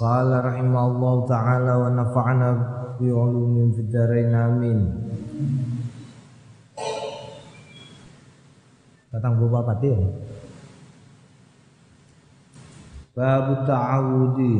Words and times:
Qala 0.00 0.40
rahimahullah 0.40 1.14
ta'ala 1.28 1.72
wa 1.76 1.92
nafa'ana 1.92 2.48
bi 2.96 3.12
ulumin 3.12 3.68
fid 3.76 3.92
dharain 3.92 4.32
amin. 4.32 4.80
Datang 9.12 9.36
bapak 9.36 9.62
pati 9.68 9.92
ya. 9.92 10.00
Babu 13.12 13.54
ta'awudi. 13.68 14.54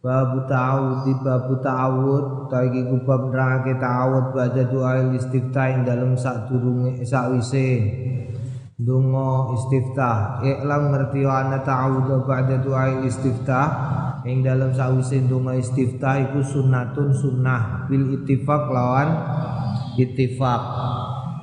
Babu 0.00 0.38
ta'awudi 0.48 1.12
babu 1.20 1.54
ta'awud 1.60 2.48
taiki 2.48 2.88
ku 2.88 2.96
bab 3.04 3.28
nerangake 3.28 3.76
ta'awud 3.76 4.32
baca 4.32 4.62
doa 4.64 5.12
istiftah 5.12 5.76
ing 5.76 5.84
dalem 5.84 6.16
sadurunge 6.16 7.04
sakwise 7.04 7.68
donga 8.76 9.56
istiftah. 9.56 10.44
Iklam 10.44 10.92
ngerti 10.92 11.24
ana 11.24 11.64
ta'awud 11.64 12.28
ba'da 12.28 12.60
doa 12.60 13.04
istiftah. 13.08 13.66
Ing 14.26 14.42
dalam 14.42 14.74
sawise 14.74 15.22
donga 15.24 15.56
istiftah 15.56 16.20
iku 16.30 16.44
sunnatun 16.44 17.14
sunnah. 17.14 17.88
Bil 17.88 18.20
ittifaq 18.20 18.62
lawan 18.68 19.08
ittifaq. 19.96 20.62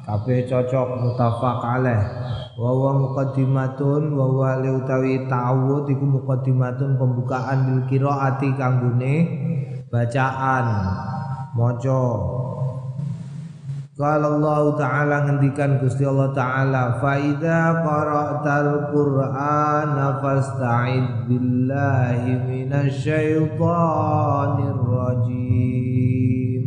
Kabeh 0.03 0.45
cocok 0.51 0.87
mutafaq 0.99 1.59
alaih 1.63 2.03
wa 2.53 2.69
wa 2.69 2.91
muqaddimatun 3.01 4.13
wa 4.13 4.29
wa 4.29 4.61
utawi 4.61 5.25
ta'awud 5.25 5.89
iku 5.89 6.05
muqaddimatun 6.05 7.01
pembukaan 7.01 7.57
bil 7.65 7.81
qiraati 7.89 8.53
kanggone 8.53 9.15
bacaan. 9.89 10.65
Maca 11.53 12.01
Qala 13.93 14.25
Allah 14.25 14.73
Ta'ala 14.73 15.29
ngendikan 15.29 15.77
Gusti 15.77 16.01
Allah 16.01 16.33
Ta'ala 16.33 16.97
fa 16.97 17.13
idza 17.13 17.85
qara'tal 17.85 18.89
Qur'ana 18.89 20.17
fasta'id 20.17 21.29
billahi 21.29 22.41
minasyaitonir 22.41 24.81
rajim 24.81 26.63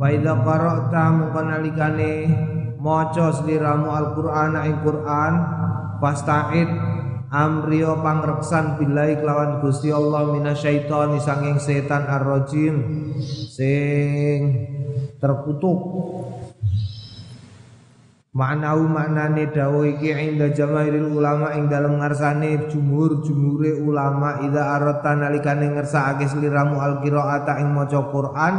Fa 0.00 0.08
idza 0.08 0.40
qara'ta 0.40 1.36
nalikane 1.36 2.32
maca 2.80 3.28
sliramu 3.28 3.92
Al-Qur'ana 3.92 4.72
ing 4.72 4.80
Qur'an 4.80 5.32
fasta'id 6.00 6.72
amriyo 7.28 8.00
pangreksan 8.00 8.80
billahi 8.80 9.20
kelawan 9.20 9.60
Gusti 9.60 9.92
Allah 9.92 10.32
minasyaitoni 10.32 11.20
sanging 11.20 11.60
setan 11.60 12.08
ar-rajim. 12.08 13.04
Sing 13.52 14.64
terkutuk 15.20 15.76
Ma'nahu 18.28 18.92
maknane 18.92 19.48
dawuh 19.48 19.88
iki 19.88 20.12
inda 20.12 20.52
jamaahiril 20.52 21.16
ulama 21.16 21.56
ing 21.56 21.72
dalem 21.72 21.96
ngarsane 21.96 22.68
jumhur-jumhure 22.68 23.80
ulama 23.80 24.44
ida 24.44 24.76
arata 24.76 25.16
nalikane 25.16 25.72
ngersakake 25.72 26.28
sliramu 26.28 26.76
al-qiraata 26.76 27.56
ing 27.56 27.72
maca 27.72 28.04
Quran 28.12 28.54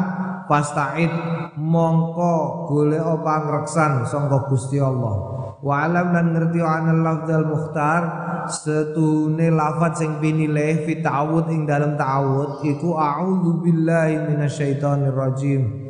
fasta'id 0.49 1.13
mongko 1.61 2.65
golek 2.65 3.05
pangreksan 3.21 4.09
sangka 4.09 4.49
Gusti 4.49 4.81
Allah. 4.81 5.37
Wa 5.61 5.85
alam 5.85 6.17
lan 6.17 6.33
ngerti 6.33 6.65
ana 6.65 6.95
lafdzal 7.05 7.45
mukhtar 7.45 8.01
setune 8.49 9.53
lafaz 9.53 10.01
sing 10.01 10.17
pinilih 10.17 10.81
fi 10.89 10.97
ta'awud 10.97 11.45
ing 11.53 11.69
dalem 11.69 11.93
ta'awud 11.93 12.65
iku 12.65 12.97
a'udzu 12.97 13.61
billahi 13.61 14.33
minasyaitonir 14.33 15.13
rajim 15.13 15.88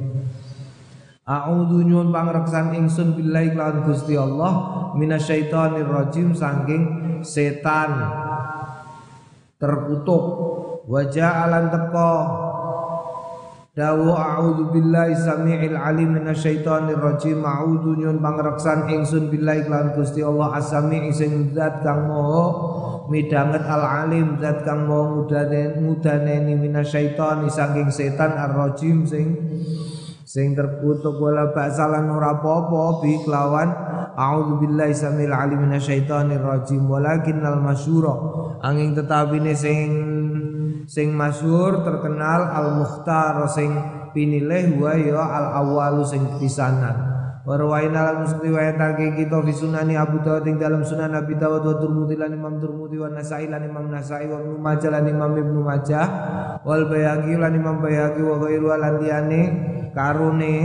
A'udzu 1.29 1.85
nyuwun 1.85 2.09
pangreksan 2.09 2.73
ingsun 2.73 3.13
billahi 3.13 3.53
kelawan 3.53 3.85
Gusti 3.85 4.17
Allah 4.17 4.53
minasyaitonir 4.97 5.85
rajim 5.85 6.33
saking 6.33 6.83
setan 7.21 8.01
terkutuk 9.61 10.23
wajah 10.89 11.45
alan 11.45 11.69
teko. 11.69 12.13
Dawu 13.77 14.09
a'udzu 14.09 14.73
billahi 14.73 15.13
samiil 15.13 15.77
alim 15.77 16.17
minasyaitonir 16.17 16.97
rajim. 16.97 17.45
A'udzu 17.45 17.93
nyuwun 17.93 18.17
pangreksan 18.25 18.89
ingsun 18.89 19.29
billahi 19.29 19.69
kelawan 19.69 19.93
Gusti 19.93 20.25
Allah 20.25 20.57
as-sami' 20.57 21.13
sing 21.13 21.53
zat 21.53 21.85
kang 21.85 22.09
maha 22.09 22.45
midanget 23.05 23.69
al-alim 23.69 24.41
zat 24.41 24.65
kang 24.65 24.89
maha 24.89 25.13
mudane 25.13 25.77
mudaneni 25.77 26.57
minasyaiton 26.57 27.45
saking 27.53 27.93
setan 27.93 28.33
ar-rajim 28.33 29.05
sing 29.05 29.37
sing 30.29 30.53
terkutuk 30.53 31.17
wala 31.17 31.49
ba'salan 31.49 32.05
ora 32.05 32.37
apa-apa 32.37 33.01
bi 33.01 33.17
kelawan. 33.25 33.69
A'udzu 34.13 34.61
billahi 34.61 34.93
samil 34.93 35.33
alim 35.33 35.65
minasyaitonir 35.65 36.45
rajim. 36.45 36.85
Walakinnal 36.85 37.57
masyura. 37.57 38.13
Angin 38.61 38.93
tetapine 38.93 39.57
sing 39.57 39.89
sing 40.85 41.17
masyhur 41.17 41.81
terkenal 41.81 42.45
al 42.45 42.77
mukhtar 42.77 43.41
sing 43.49 43.73
pinilih 44.13 44.77
wa 44.77 44.93
ya 44.93 45.17
al 45.17 45.47
awalu 45.65 46.05
sing 46.05 46.21
pisanan 46.37 47.18
Warwaina 47.47 48.03
lan 48.03 48.15
mesti 48.27 48.51
wayatake 48.51 49.15
kita 49.15 49.39
fi 49.39 49.51
sunani 49.55 49.95
Abu 49.95 50.19
Dawud 50.19 50.43
ing 50.43 50.59
dalam 50.59 50.83
sunan 50.83 51.15
Abi 51.15 51.39
Dawud 51.39 51.63
wa 51.63 51.75
Tirmidzi 51.79 52.15
lan 52.19 52.35
Imam 52.35 52.59
Tirmidzi 52.59 52.99
wa 52.99 53.07
Nasa'i 53.15 53.47
lan 53.47 53.63
Imam 53.63 53.87
Nasa'i 53.87 54.27
wa 54.27 54.43
Ibnu 54.43 54.59
Majah 54.59 54.91
lan 54.91 55.05
Imam 55.07 55.31
Ibnu 55.31 55.59
Majah 55.63 56.05
wal 56.67 56.83
Bayhaqi 56.91 57.39
lan 57.39 57.55
Imam 57.55 57.79
Bayhaqi 57.79 58.21
wa 58.27 58.35
ghairu 58.43 58.67
lan 58.75 58.93
liyane 58.99 59.41
karune 59.95 60.55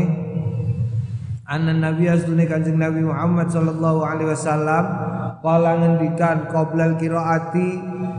anna 1.47 1.73
nabi 1.79 2.11
asdune 2.11 2.43
kanjeng 2.51 2.75
Nabi 2.75 3.06
Muhammad 3.06 3.55
sallallahu 3.55 4.03
alaihi 4.03 4.35
wasallam 4.35 4.85
kala 5.47 5.79
ngendikan 5.79 6.51
qoblal 6.51 6.99
qiraati 6.99 7.69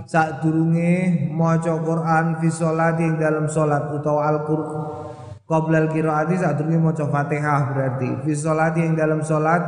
sadurunge 0.08 1.28
maca 1.36 1.76
Quran 1.84 2.40
fi 2.40 2.48
sholati 2.48 3.04
ing 3.04 3.20
dalam 3.20 3.52
salat 3.52 3.92
utawa 3.92 4.32
Al-Qur'an 4.32 5.05
Qoblal 5.46 5.94
qiraati 5.94 6.42
sadurunge 6.42 6.82
maca 6.82 7.06
Fatihah 7.06 7.70
berarti. 7.70 8.10
Fi 8.26 8.32
sholati 8.34 8.82
ing 8.82 8.98
dalam 8.98 9.22
salat 9.22 9.62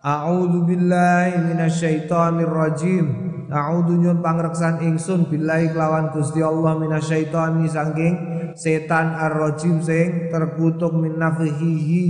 A'udzu 0.00 0.64
billahi 0.66 1.38
minasyaitonir 1.46 2.48
rajim 2.50 3.06
A'udzu 3.52 4.00
nyun 4.00 4.18
pangreksan 4.24 4.80
ingsun 4.80 5.28
billahi 5.30 5.74
kelawan 5.74 6.08
Gusti 6.14 6.40
Allah 6.40 6.78
minasyaitoni 6.78 7.66
saking 7.68 8.14
setan 8.54 9.14
ar-rajim 9.14 9.82
sing 9.82 10.30
terkutuk 10.30 10.94
min 10.94 11.18
nafihi 11.18 12.06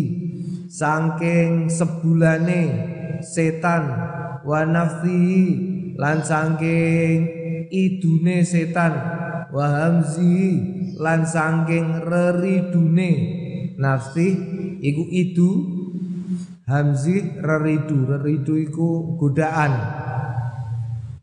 saking 0.68 1.66
sebulane 1.72 2.62
setan 3.24 3.88
wa 4.44 4.60
nafsihi 4.68 5.44
lan 5.96 6.20
saking 6.22 7.16
idune 7.72 8.44
setan 8.44 8.92
wa 9.50 9.64
hamzihi 9.66 10.79
lan 11.00 11.24
saking 11.24 12.04
reridune 12.04 13.12
nafsi 13.80 14.28
iku 14.84 15.08
idu 15.08 15.50
hamzi 16.68 17.40
reridu. 17.40 18.04
Reridu 18.04 18.54
iku 18.60 19.16
godaan. 19.16 19.72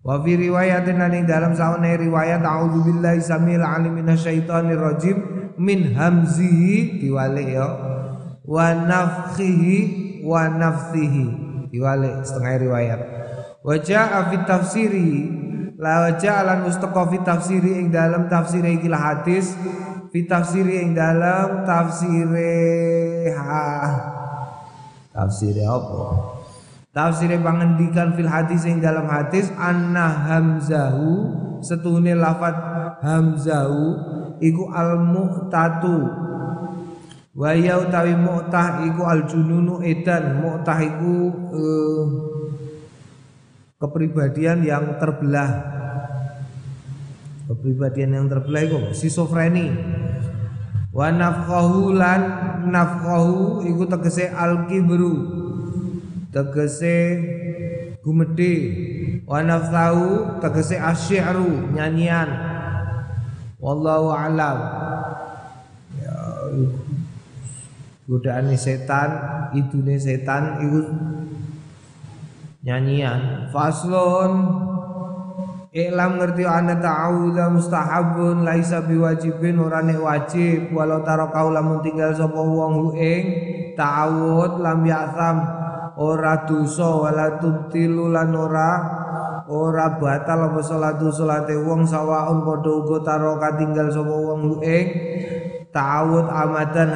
Wa 0.02 0.24
fi 0.24 0.40
riwayatin 0.40 0.98
ning 1.12 1.24
dalam 1.30 1.54
saune 1.54 1.94
riwayat 2.00 2.42
auzubillahi 2.42 3.22
samil 3.22 3.62
alim 3.62 4.01
minasyaitonir 4.01 4.80
rajim 4.80 5.18
min 5.60 5.94
hamzihi 5.94 7.04
diwalik 7.04 7.51
ya 7.51 7.68
wa 8.48 8.72
nafkhihi 8.72 9.78
wa 10.24 10.48
nafsihi 10.48 11.25
setengah 12.24 12.56
riwayat. 12.56 13.01
Wa 13.68 13.75
jaa 13.84 14.31
fi 14.31 14.36
tafsiri 14.48 15.12
la 15.77 16.18
ja'alan 16.18 16.65
mustaqa 16.65 17.06
fi 17.13 17.18
tafsiri 17.21 17.77
ing 17.77 17.94
dalam 17.94 18.25
tafsir 18.25 18.65
iki 18.65 18.89
hadis 18.89 19.53
fi 20.09 20.25
tafsiri 20.25 20.81
ing 20.81 20.97
dalam 20.97 21.62
tafsire 21.69 23.29
ha. 23.38 23.65
Tafsire 25.13 25.62
apa? 25.65 26.33
Tafsire 26.89 27.38
pangendikan 27.38 28.18
fil 28.18 28.25
hadis 28.25 28.65
ing 28.65 28.81
dalam 28.81 29.06
hadis 29.06 29.53
anna 29.53 30.09
hamzahu 30.09 31.29
setune 31.62 32.18
lafat 32.18 32.57
hamzahu 33.06 33.81
iku 34.41 34.74
al 34.74 34.97
mu'tatu 34.97 36.25
wa 37.38 37.53
ya 37.53 37.77
utawi 37.77 38.18
mu'tah 38.18 38.81
iku 38.81 39.06
al 39.06 39.29
jununu 39.29 39.85
edan 39.85 40.41
mu'tah 40.41 40.77
iku 40.81 41.13
uh, 41.53 42.06
kepribadian 43.77 44.65
yang 44.65 44.97
terbelah. 44.97 45.77
Kepribadian 47.47 48.12
yang 48.12 48.25
terbelah 48.27 48.62
iku 48.68 48.79
skizofreni 48.91 49.71
wa 50.91 51.07
nafqahu 51.13 51.95
lan 51.95 52.21
nafqahu 52.68 53.63
iku 53.63 53.88
tegese 53.88 54.27
al 54.27 54.68
kibru 54.68 55.13
tegese 56.33 56.97
gumedhe. 58.03 58.56
Wa 59.27 59.44
nafsahu 59.44 60.39
tegese 60.39 60.79
asy'ru 60.79 61.75
nyanyian. 61.75 62.29
Wallahu 63.59 64.12
alam. 64.12 64.57
Ya 66.00 66.15
godaan 68.07 68.56
setan 68.56 69.09
idune 69.51 70.00
setan 70.00 70.63
iku 70.63 70.79
nyanyian. 72.68 73.48
Faslon 73.48 74.31
Iklam 75.78 76.18
ngerti 76.18 76.42
ana 76.42 76.80
ta'awudha 76.81 77.54
mustahabun 77.54 78.42
laisa 78.42 78.81
biwajibin 78.81 79.62
ora 79.62 79.86
nek 79.86 80.02
wajib. 80.02 80.74
Walau 80.74 81.06
taro 81.06 81.30
kau 81.30 81.54
lamun 81.54 81.86
tinggal 81.86 82.18
sapa 82.18 82.40
wong 82.40 82.74
hu 82.81 82.90
ta'awud 83.78 84.58
lam 84.58 84.80
ya'tham 84.81 85.38
ora 86.02 86.50
dosa 86.50 86.98
wala 86.98 87.38
tubtilu 87.38 88.10
lan 88.10 88.34
ora 88.34 88.72
ora 89.54 90.02
batal 90.02 90.50
apa 90.50 90.66
salatu 90.66 91.13
wong 91.62 91.86
sawaun 91.86 92.42
padha 92.42 92.72
uga 92.74 92.98
taro 93.06 93.38
katinggal 93.38 93.94
sapa 93.94 94.16
wong 94.18 94.42
hu 94.50 94.56
ing 94.66 94.88
ta'awud 95.70 96.25
amadan 96.25 96.90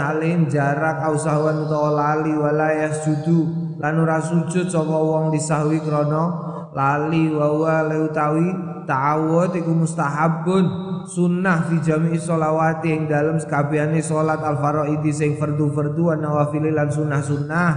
jarak 0.50 1.06
ausahwan 1.06 1.70
utawa 1.70 1.90
lali 1.94 2.34
wala 2.34 2.74
yasjudu 2.82 3.61
lan 3.82 3.94
ora 3.98 4.22
sujud 4.22 4.70
sapa 4.70 4.94
wong 4.94 5.34
disahwi 5.34 5.82
krana 5.82 6.24
lali 6.72 7.34
wa 7.34 7.50
wa 7.50 7.84
utawi 7.90 8.54
ta'awud 8.86 9.58
iku 9.58 9.72
mustahabun 9.74 10.66
sunnah 11.10 11.66
fi 11.66 11.82
jami'i 11.82 12.22
sholawati 12.22 12.88
yang 12.94 13.10
dalam 13.10 13.42
sekabehane 13.42 14.00
salat 14.00 14.40
al 14.46 14.62
faraidi 14.62 15.10
sing 15.10 15.36
fardu-fardu 15.36 16.14
wa 16.14 16.16
nawafil 16.16 16.66
lan 16.70 16.88
sunnah-sunnah 16.94 17.72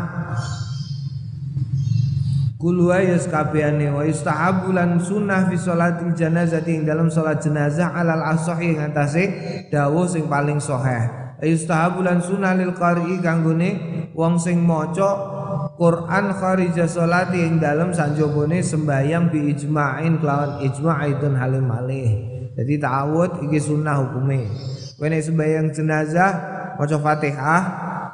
Kulu 2.64 2.96
ya 2.96 3.20
sekabehane 3.20 3.92
wa 3.92 4.08
yustahabu 4.08 4.72
lan 4.72 4.96
sunnah 4.96 5.52
fi 5.52 5.56
sholatil 5.60 6.16
janazati 6.16 6.80
ing 6.80 6.88
dalam 6.88 7.12
salat 7.12 7.36
jenazah 7.36 7.92
alal 7.92 8.24
ashahi 8.24 8.72
ing 8.72 8.80
atase 8.80 9.24
dawuh 9.68 10.08
sing 10.08 10.24
paling 10.32 10.56
sahih. 10.56 11.36
Yustahabu 11.44 12.00
lan 12.00 12.24
sunnah 12.24 12.56
lil 12.56 12.72
qari'i 12.72 13.20
kanggone 13.20 13.70
wong 14.16 14.40
sing 14.40 14.64
maca 14.64 15.44
Quran 15.75 16.31
kharija 16.38 16.87
salati 16.87 17.43
ing 17.43 17.59
dalem 17.59 17.91
sanjobone 17.91 18.62
sembayang 18.62 19.26
bi 19.26 19.50
ijma'in 19.50 20.23
kelawan 20.23 20.62
ijma' 20.62 21.03
itu 21.11 21.26
halim 21.35 21.67
malih. 21.67 22.11
Jadi 22.55 22.79
ta'awud 22.79 23.43
iki 23.50 23.59
sunnah 23.59 23.99
hukume. 23.99 24.47
Kowe 24.94 25.11
nek 25.11 25.26
sembayang 25.26 25.75
jenazah 25.75 26.32
maca 26.79 26.97
Fatihah, 27.03 27.62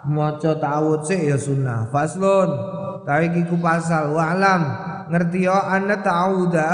maca 0.09 0.57
ta'awud 0.57 1.05
sik 1.05 1.21
ya 1.21 1.37
sunnah. 1.37 1.93
Faslun, 1.93 2.49
tawi 3.05 3.29
iki 3.29 3.53
ku 3.53 3.61
pasal 3.61 4.17
wa 4.17 4.33
alam 4.33 4.63
ngerti 5.13 5.45
yo 5.45 5.53
anna 5.53 6.01
ta'awuda 6.01 6.69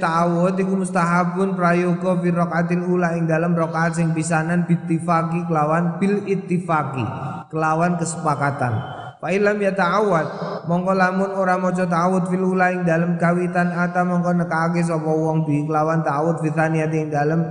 ta'awud 0.00 0.56
iku 0.56 0.80
mustahabun 0.80 1.52
prayoga 1.52 2.16
fi 2.24 2.28
rakaatil 2.32 2.88
ula 2.88 3.20
ing 3.20 3.28
dalam 3.28 3.52
rakaat 3.52 4.00
sing 4.00 4.16
pisanan 4.16 4.64
bittifaqi 4.64 5.44
kelawan 5.44 6.00
bil 6.00 6.24
ittifaqi 6.24 7.04
kelawan 7.52 8.00
kesepakatan. 8.00 8.99
Fa 9.20 9.28
ilam 9.28 9.60
ya 9.60 9.68
ta'awud 9.76 10.64
mongko 10.64 10.96
lamun 10.96 11.36
ora 11.36 11.60
maca 11.60 11.84
ta'awud 11.84 12.32
fil 12.32 12.40
ulaing 12.40 12.88
dalam 12.88 13.20
kawitan 13.20 13.68
ata 13.68 14.00
mongko 14.00 14.32
nekake 14.32 14.80
sapa 14.80 15.12
wong 15.12 15.44
bi 15.44 15.60
kelawan 15.68 16.00
ta'awud 16.00 16.40
fitaniyati 16.40 17.04
ing 17.04 17.12
dalem 17.12 17.44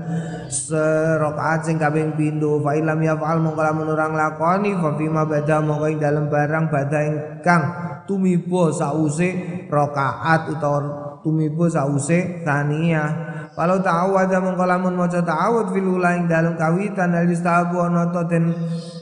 serakaat 0.50 1.70
sing 1.70 1.78
kaping 1.78 2.18
pindho. 2.18 2.58
Fa 2.66 2.74
ilam 2.74 2.98
ya 3.06 3.14
fa'al 3.14 3.38
mongko 3.46 3.62
lamun 3.62 3.86
ora 3.86 4.10
nglakoni 4.10 4.82
fa 4.82 4.98
fima 4.98 5.30
bada 5.30 5.62
mongko 5.62 5.86
ing 5.94 6.00
dalem 6.02 6.26
barang 6.26 6.66
bada 6.74 7.00
ingkang 7.06 7.64
tumibo 8.10 8.74
sause 8.74 9.30
rakaat 9.70 10.50
utawa 10.50 10.80
tumibo 11.22 11.70
sause 11.70 12.42
taniyah 12.42 13.29
Kalau 13.60 13.84
ta'awud 13.84 14.32
mongko 14.32 14.64
lamun 14.64 14.96
maca 14.96 15.20
ta'awud 15.20 15.76
fil 15.76 16.00
ulaing 16.00 16.32
dalam 16.32 16.56
kawitan 16.56 17.12
al 17.12 17.28
istahabu 17.28 17.84
ana 17.84 18.08
den 18.24 18.56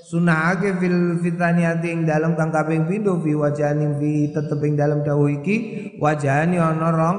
sunahake 0.10 0.82
fil 0.82 1.22
fitaniyati 1.22 1.94
ing 1.94 2.10
dalam 2.10 2.34
kang 2.34 2.50
kaping 2.50 2.90
pindho 2.90 3.22
fi 3.22 3.38
wajani 3.38 3.86
fi 4.02 4.34
tetep 4.34 4.58
ing 4.66 4.74
dalam 4.74 5.06
dawuh 5.06 5.30
iki 5.30 5.58
wajani 6.02 6.58
ana 6.58 6.90
rong 6.90 7.18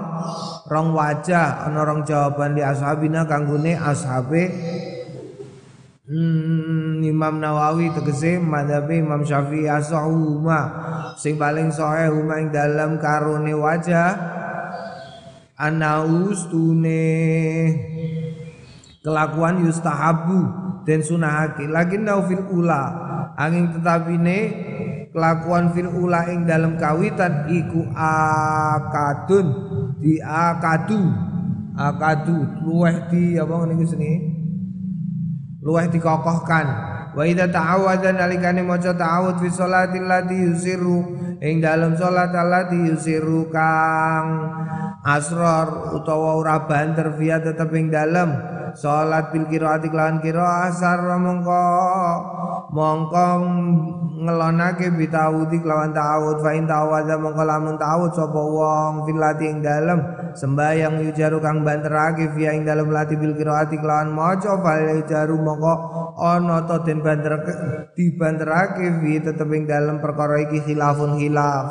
rong 0.67 0.89
wajah 0.91 1.71
ana 1.71 1.87
rong 1.87 2.03
jawaban 2.03 2.59
di 2.59 2.63
ashabina 2.67 3.23
kanggone 3.23 3.79
ashabe 3.79 4.43
hmm, 6.11 7.07
Imam 7.07 7.39
Nawawi 7.39 7.95
tegese 7.95 8.43
madhabe 8.43 8.99
Imam 8.99 9.23
Syafi'i 9.23 9.71
asahuma 9.71 10.61
sing 11.15 11.39
paling 11.39 11.71
sahih 11.71 12.11
huma 12.11 12.43
ing 12.43 12.51
dalam 12.51 12.99
karone 12.99 13.55
wajah 13.55 14.39
anaus 15.59 16.47
tune 16.47 17.11
kelakuan 19.03 19.67
yustahabu 19.67 20.47
den 20.87 21.03
sunahake. 21.03 21.67
Lakin 21.67 22.07
fil 22.31 22.45
ula. 22.55 23.07
Angin 23.39 23.71
tetapine 23.75 24.39
kelakuan 25.11 25.75
fil 25.75 25.91
ula 25.91 26.31
ing 26.31 26.47
dalam 26.47 26.79
kawitan 26.79 27.51
iku 27.51 27.85
akadun. 27.93 29.47
Di 29.99 30.23
akadu. 30.23 31.03
Akadu. 31.75 32.39
Luweh 32.63 33.11
di 33.11 33.35
apa 33.37 33.55
ngene 33.67 33.87
sini 33.87 34.13
luweh 35.59 35.91
dikokohkan 35.91 36.67
wa 37.19 37.27
idza 37.27 37.51
ta'awadha 37.51 38.15
nalikane 38.15 38.63
maca 38.63 38.95
ta'awud 38.95 39.43
fi 39.43 39.51
sholatil 39.51 40.07
lati 40.07 40.39
yusiru 40.39 41.03
ing 41.43 41.59
dalam 41.59 41.99
salat 41.99 42.31
allati 42.31 42.79
yusiru 42.79 43.51
kang. 43.51 44.55
Asrar 45.03 45.99
utawa 45.99 46.39
ora 46.39 46.63
banter 46.63 47.19
via 47.19 47.43
tetep 47.43 47.75
ing 47.75 47.91
dalam 47.91 48.39
salat 48.75 49.31
bil 49.33 49.47
qiraati 49.49 49.89
kelawan 49.89 50.19
qiraah 50.21 50.69
asar 50.69 51.01
mongko. 51.21 51.65
Mongko 52.69 53.27
ngelonake 54.19 54.93
bitawudi 54.93 55.63
kelawan 55.65 55.97
ta'awud. 55.97 56.45
Fa 56.45 56.53
in 56.53 56.69
ta'awadha 56.69 57.17
mongko 57.17 57.43
lamun 57.47 57.77
ta'awud 57.81 58.13
sapa 58.13 58.37
wong 58.37 59.09
fil 59.09 59.17
lati 59.17 59.45
ing 59.49 59.65
dalem. 59.65 60.01
Sembayang 60.37 61.01
yujaru 61.01 61.41
kang 61.41 61.65
banterake 61.65 62.29
via 62.37 62.53
ing 62.53 62.69
dalem 62.69 62.93
lati 62.93 63.17
bil 63.17 63.33
qiraati 63.33 63.81
kelawan 63.81 64.13
maca 64.13 64.61
fal 64.61 64.85
yujaru 65.01 65.41
mongko 65.41 65.75
ana 66.19 66.67
to 66.67 66.83
den 66.83 66.99
banter 66.99 67.39
dibanterake 67.95 69.01
vi 69.01 69.23
tetep 69.23 69.49
ing 69.55 69.71
dalem 69.71 70.03
perkara 70.03 70.43
iki 70.45 70.67
khilafun 70.67 71.17
khilaf. 71.17 71.67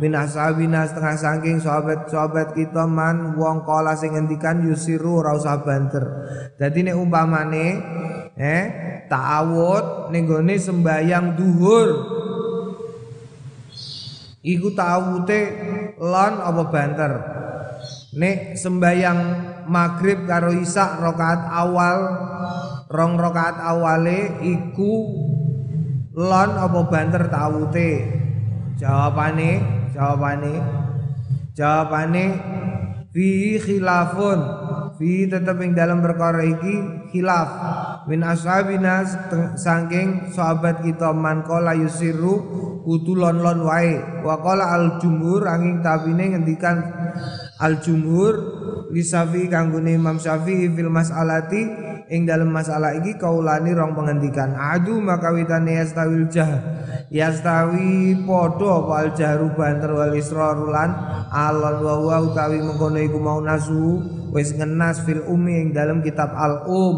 Min 0.00 0.16
ashabina 0.16 0.88
setengah 0.88 1.16
saking 1.20 1.60
sahabat-sahabat 1.60 2.56
kita 2.56 2.88
man 2.88 3.36
wong 3.36 3.62
kala 3.68 3.92
sing 3.94 4.16
ngendikan 4.16 4.64
yusiru 4.64 5.20
ora 5.20 5.36
usah 5.36 5.60
banter 5.60 6.04
dadi 6.56 6.84
nek 6.86 6.96
umpamane 6.96 7.66
eh 8.36 8.64
ta'awud 9.10 10.14
ning 10.14 10.24
gone 10.24 10.54
sembayang 10.56 11.26
duhur. 11.34 11.88
Iku 14.40 14.72
ta'awute 14.72 15.40
lon 16.00 16.34
apa 16.40 16.62
banter? 16.72 17.12
Nek 18.16 18.56
sembayang 18.56 19.18
maghrib 19.68 20.24
karo 20.24 20.50
isak 20.56 20.98
rakaat 20.98 21.46
awal 21.46 21.98
rong 22.90 23.14
rakaat 23.20 23.62
awale 23.62 24.42
iku 24.42 24.94
lon 26.18 26.50
apa 26.58 26.80
banter 26.90 27.30
ta'awute 27.30 27.90
jawabane 28.80 29.62
jawabane 29.94 30.54
jawabane 31.54 32.24
fi 33.14 33.60
khilafun 33.62 34.40
fi 35.00 35.24
tetep 35.24 35.56
ing 35.64 35.72
dalam 35.72 36.04
perkara 36.04 36.44
iki 36.44 37.08
khilaf. 37.08 37.48
Min 38.04 38.20
ashabina 38.20 39.00
saking 39.56 40.28
sahabat 40.36 40.84
kita 40.84 41.16
man 41.16 41.40
qala 41.48 41.72
yusiru 41.72 42.44
kudu 42.84 43.16
lon-lon 43.16 43.64
wae. 43.64 44.20
Wa 44.20 44.44
qala 44.44 44.76
al 44.76 45.00
jumhur 45.00 45.48
angin 45.48 45.80
tabine 45.80 46.36
ngendikan 46.36 46.84
al 47.56 47.80
jumhur 47.80 48.60
li 48.92 49.00
Syafi'i 49.00 49.48
kanggone 49.48 49.96
Imam 49.96 50.20
Syafi'i 50.20 50.68
fil 50.68 50.92
mas'alati 50.92 51.89
ing 52.10 52.26
dalam 52.26 52.50
masalah 52.50 52.98
iki 52.98 53.14
kaulani 53.14 53.70
rong 53.70 53.94
pengendikan 53.94 54.58
adu 54.58 54.98
maka 54.98 55.30
witane 55.30 55.78
yastawil 55.78 56.26
jah. 56.26 56.58
Yastawi 57.10 58.22
padha 58.26 58.74
wal 58.86 59.10
jaru 59.14 59.50
banter 59.54 59.90
wal 59.94 60.14
israrulan 60.14 60.90
alon 61.30 61.82
wa 61.82 62.18
utawi 62.22 62.62
mengkono 62.62 62.98
iku 63.02 63.18
mau 63.18 63.38
nasu 63.42 63.98
wis 64.30 64.54
ngenas 64.54 65.02
fil 65.02 65.22
umi 65.26 65.58
ing 65.58 65.68
dalam 65.70 66.02
kitab 66.02 66.34
al 66.34 66.66
um. 66.66 66.96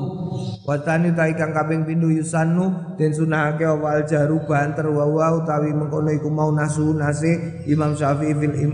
Watani 0.64 1.12
ta 1.12 1.28
kang 1.32 1.52
kaping 1.52 1.84
yusanu 1.88 2.96
den 2.96 3.12
sunahake 3.12 3.68
wal 3.68 4.04
jaru 4.08 4.44
banter 4.48 4.88
wa 4.88 5.08
utawi 5.32 5.76
mengkono 5.76 6.08
iku 6.12 6.28
mau 6.32 6.52
nasu 6.52 6.96
nase 6.96 7.64
Imam 7.68 7.92
Syafi'i 7.92 8.32
fil 8.36 8.56
im 8.68 8.72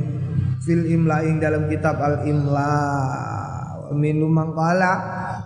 fil 0.63 0.87
imla 0.87 1.23
ing 1.27 1.43
dalam 1.43 1.67
kitab 1.67 1.99
al 1.99 2.23
imla. 2.27 2.71
Minu 3.89 4.29
mangkala 4.29 4.93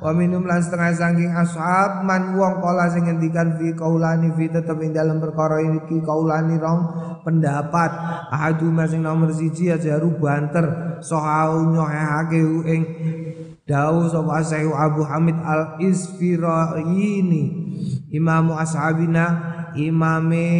wa 0.03 0.11
minum 0.11 0.43
lan 0.43 0.59
setengah 0.59 0.91
saking 0.99 1.31
ashab 1.31 2.03
man 2.03 2.35
wong 2.35 2.59
kala 2.59 2.91
sing 2.91 3.07
ngendikan 3.07 3.55
fi 3.55 3.71
kaulani 3.79 4.35
fi 4.35 4.51
tetep 4.51 4.75
ing 4.83 4.91
dalam 4.91 5.23
perkara 5.23 5.63
iki 5.63 6.03
kaulani 6.03 6.59
rong 6.59 6.81
pendapat. 7.23 7.91
Ahadu 8.35 8.75
sing 8.91 9.07
nomor 9.07 9.31
siji 9.31 9.71
aja 9.71 10.03
banter 10.03 10.99
sohau 10.99 11.71
nyohehake 11.71 12.43
ing 12.67 12.83
Dawu 13.63 14.11
sapa 14.11 14.43
Syekh 14.43 14.75
Abu 14.75 15.07
Hamid 15.07 15.39
Al 15.39 15.79
Isfiraini 15.79 17.43
Imamu 18.11 18.59
ashabina 18.59 19.39
imame 19.79 20.51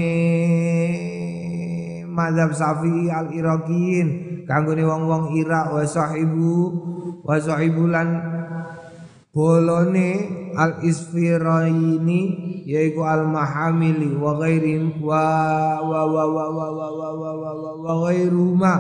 madhab 2.07 2.55
Syafi'i 2.55 3.11
al 3.11 3.35
Iraqiyin 3.35 4.09
kanggone 4.47 4.87
wong-wong 4.87 5.35
Irak 5.35 5.75
wa 5.75 5.83
sahibu 5.83 6.55
wa 7.27 7.37
sahibulan 7.43 8.09
bolone 9.33 10.09
al 10.53 10.85
isfiraini 10.85 12.21
yaiku 12.69 13.01
al 13.01 13.25
mahamili 13.25 14.13
wa 14.13 14.37
ghairi 14.37 14.93
wa 15.01 15.81
wa 15.81 16.05
wa 16.05 16.25
wa 16.29 16.45
wa 16.53 16.69
wa 16.69 16.89
wa 16.93 17.11
wa 17.17 17.33
wa 17.33 17.53
wa 17.57 17.73
wa 17.81 17.93
ghairuma 18.05 18.73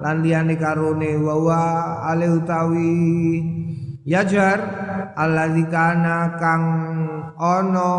lan 0.00 0.24
liyane 0.24 0.56
karone 0.56 1.12
wa 1.20 1.34
wa 1.36 1.60
ale 2.08 2.24
utawi 2.40 3.44
yajar 4.08 4.58
alladzi 5.12 5.68
kana 5.68 6.40
kang 6.40 6.66
ana 7.36 7.92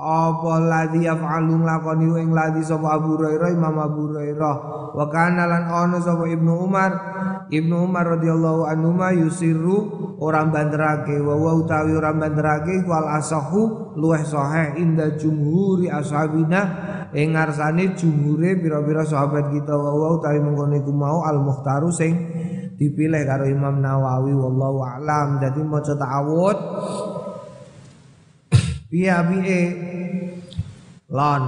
apa 0.00 0.52
ladzi 0.64 1.04
yaf'alu 1.04 1.60
nglakoni 1.60 2.08
ing 2.24 2.32
ladzi 2.32 2.64
sapa 2.64 2.96
Abu 2.96 3.20
Hurairah 3.20 3.52
Imam 3.52 3.76
Abu 3.76 4.08
Hurairah? 4.08 4.56
Wa 4.96 5.06
kana 5.12 5.44
lan 5.44 5.68
ana 5.68 6.00
sapa 6.00 6.24
Ibnu 6.24 6.64
Umar? 6.64 6.90
Ibnu 7.52 7.74
Umar 7.84 8.16
radhiyallahu 8.16 8.64
anhu 8.64 8.90
ma 8.96 9.12
yusiru 9.12 9.92
orang 10.22 10.54
banderake 10.54 11.18
wa 11.20 11.34
wa 11.36 11.52
utawi 11.58 11.92
orang 11.98 12.16
banderake 12.22 12.80
iku 12.80 12.94
al 12.94 13.20
asahu 13.20 13.92
luweh 13.98 14.22
sahih 14.22 14.78
inda 14.78 15.18
jumhuri 15.18 15.90
ashabina 15.90 16.62
ing 17.10 17.34
ngarsane 17.34 17.98
jumhure 17.98 18.56
pira-pira 18.56 19.02
sahabat 19.02 19.50
kita. 19.50 19.74
Wa 19.74 19.92
wa 19.92 20.08
utawi 20.16 20.38
mengkono 20.40 20.74
iku 20.78 20.92
mau 20.94 21.26
al 21.26 21.42
mukhtaru 21.42 21.90
sing 21.90 22.14
dipilih 22.80 23.28
karo 23.28 23.44
Imam 23.44 23.82
Nawawi 23.82 24.32
wallahu 24.32 24.80
a'lam. 24.80 25.42
Dadi 25.42 25.60
maca 25.60 25.92
ta'awud 25.92 26.56
piye 28.90 29.14
piye? 29.30 29.62
Lon 31.10 31.42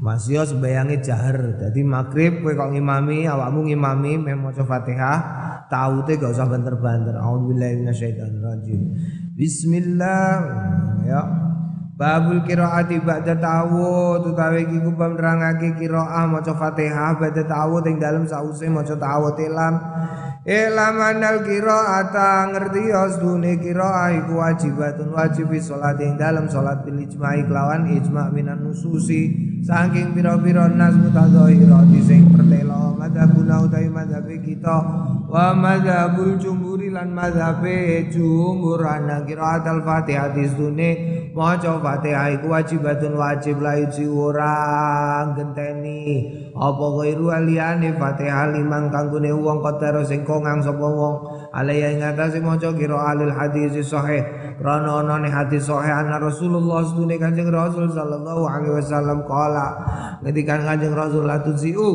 masih 0.00 0.42
sembayange 0.48 1.04
jahar. 1.04 1.60
Jadi 1.60 1.84
maghrib 1.84 2.40
kowe 2.40 2.56
kok 2.56 2.72
ngimami? 2.72 3.28
Awakmu 3.28 3.68
ngimami 3.68 4.12
mem 4.16 4.40
maca 4.40 4.64
Fatihah. 4.64 5.18
Taute 5.70 6.18
gak 6.18 6.34
usah 6.34 6.48
banter-banter. 6.50 7.14
Auzubillahi 7.14 7.84
minasyaitonirrajim. 7.84 8.80
Bismillah. 9.38 10.32
Ya 11.06 11.39
Babul 12.00 12.40
qiraati 12.48 12.96
ba'da 13.04 13.36
ta'awud 13.36 14.32
utawi 14.32 14.64
iki 14.64 14.80
ku 14.80 14.88
nerangake 14.96 15.76
qiraah 15.76 16.24
maca 16.24 16.56
Fatihah 16.56 17.20
ba'da 17.20 17.44
ta'awud 17.44 17.84
ing 17.92 18.00
dalem 18.00 18.24
sause 18.24 18.72
maca 18.72 18.96
ta'awud 18.96 19.36
ilam 19.36 19.74
Ilaman 20.40 21.20
kira 21.44 22.00
ata 22.00 22.48
ngerti 22.48 22.88
asdune 22.88 23.60
kira 23.60 24.08
iku 24.16 24.40
wajibatun 24.40 25.12
wajib 25.12 25.52
salat 25.60 26.00
ing 26.00 26.16
dalam 26.16 26.48
salat 26.48 26.80
bil 26.80 26.96
ijma'i 26.96 27.44
kelawan 27.44 27.84
ijma' 27.84 28.32
minan 28.32 28.64
nususi. 28.64 29.52
Saking 29.60 30.16
pira-pira 30.16 30.64
nas 30.72 30.96
mutadzahirati 30.96 32.00
sing 32.00 32.32
pertelo 32.32 32.96
madzhabuna 32.96 33.68
utawi 33.68 33.92
madzhabe 33.92 34.40
kita. 34.40 34.76
Wa 35.28 35.52
madzhabul 35.52 36.40
jumhuri 36.40 36.88
lan 36.88 37.12
madzhabe 37.12 38.08
jumhur 38.08 38.80
ana 38.80 39.20
qiraat 39.28 39.68
al-Fatihah 39.68 40.32
disune 40.32 40.90
maca 41.36 41.76
Fatihah 41.90 42.38
iku 42.38 42.54
wajibatun 42.54 43.18
wajib 43.18 43.58
la 43.58 43.74
iji 43.74 44.06
ora 44.06 44.54
genteni 45.34 46.30
apa 46.54 46.84
ghairu 47.02 47.34
aliyane 47.34 47.98
Fatihah 47.98 48.54
limang 48.54 48.94
kanggone 48.94 49.34
wong 49.34 49.58
kodaro 49.58 50.06
sing 50.06 50.22
kongang 50.22 50.62
sapa 50.62 50.86
wong 50.86 51.39
alaya 51.50 51.90
ing 51.94 52.02
atase 52.02 52.38
maca 52.38 52.70
kira 52.74 52.96
alil 53.10 53.34
hadis 53.34 53.74
sahih. 53.86 54.22
Krana 54.60 55.02
ana 55.02 55.26
hadis 55.26 55.66
sahih 55.66 55.90
ana 55.90 56.20
Rasulullah 56.20 56.84
sedune 56.84 57.16
Kanjeng 57.16 57.48
Rasul 57.48 57.88
sallallahu 57.90 58.44
alaihi 58.44 58.76
wasallam 58.76 59.24
kala 59.24 59.66
ngendikan 60.20 60.62
Kanjeng 60.62 60.92
Rasul 60.92 61.24
latuziu 61.24 61.88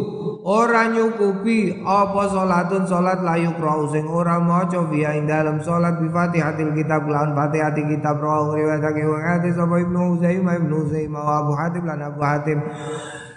ora 0.45 0.89
nyukupi 0.89 1.81
apa 1.81 2.21
salatun 2.29 2.85
salat 2.85 3.21
layu 3.25 3.53
krau 3.57 3.89
sing 3.89 4.05
ora 4.05 4.37
maca 4.37 4.81
biya 4.85 5.17
ing 5.17 5.25
dalem 5.25 5.61
salat 5.61 5.97
bi 5.97 6.09
Fatihatil 6.09 6.73
kitab 6.73 7.05
lawan 7.09 7.33
Fatihati 7.33 7.81
kitab 7.85 8.21
rawu 8.21 8.53
riwayatake 8.53 9.01
wong 9.05 9.23
hadis 9.25 9.57
sapa 9.57 9.81
Ibnu 9.81 10.17
Uzaimah 10.17 10.53
Ibnu 10.61 10.75
Uzaimah 10.85 11.23
Abu 11.41 11.53
Hatim 11.57 11.83
lan 11.85 11.99
Abu 12.01 12.21
Hatim. 12.21 12.59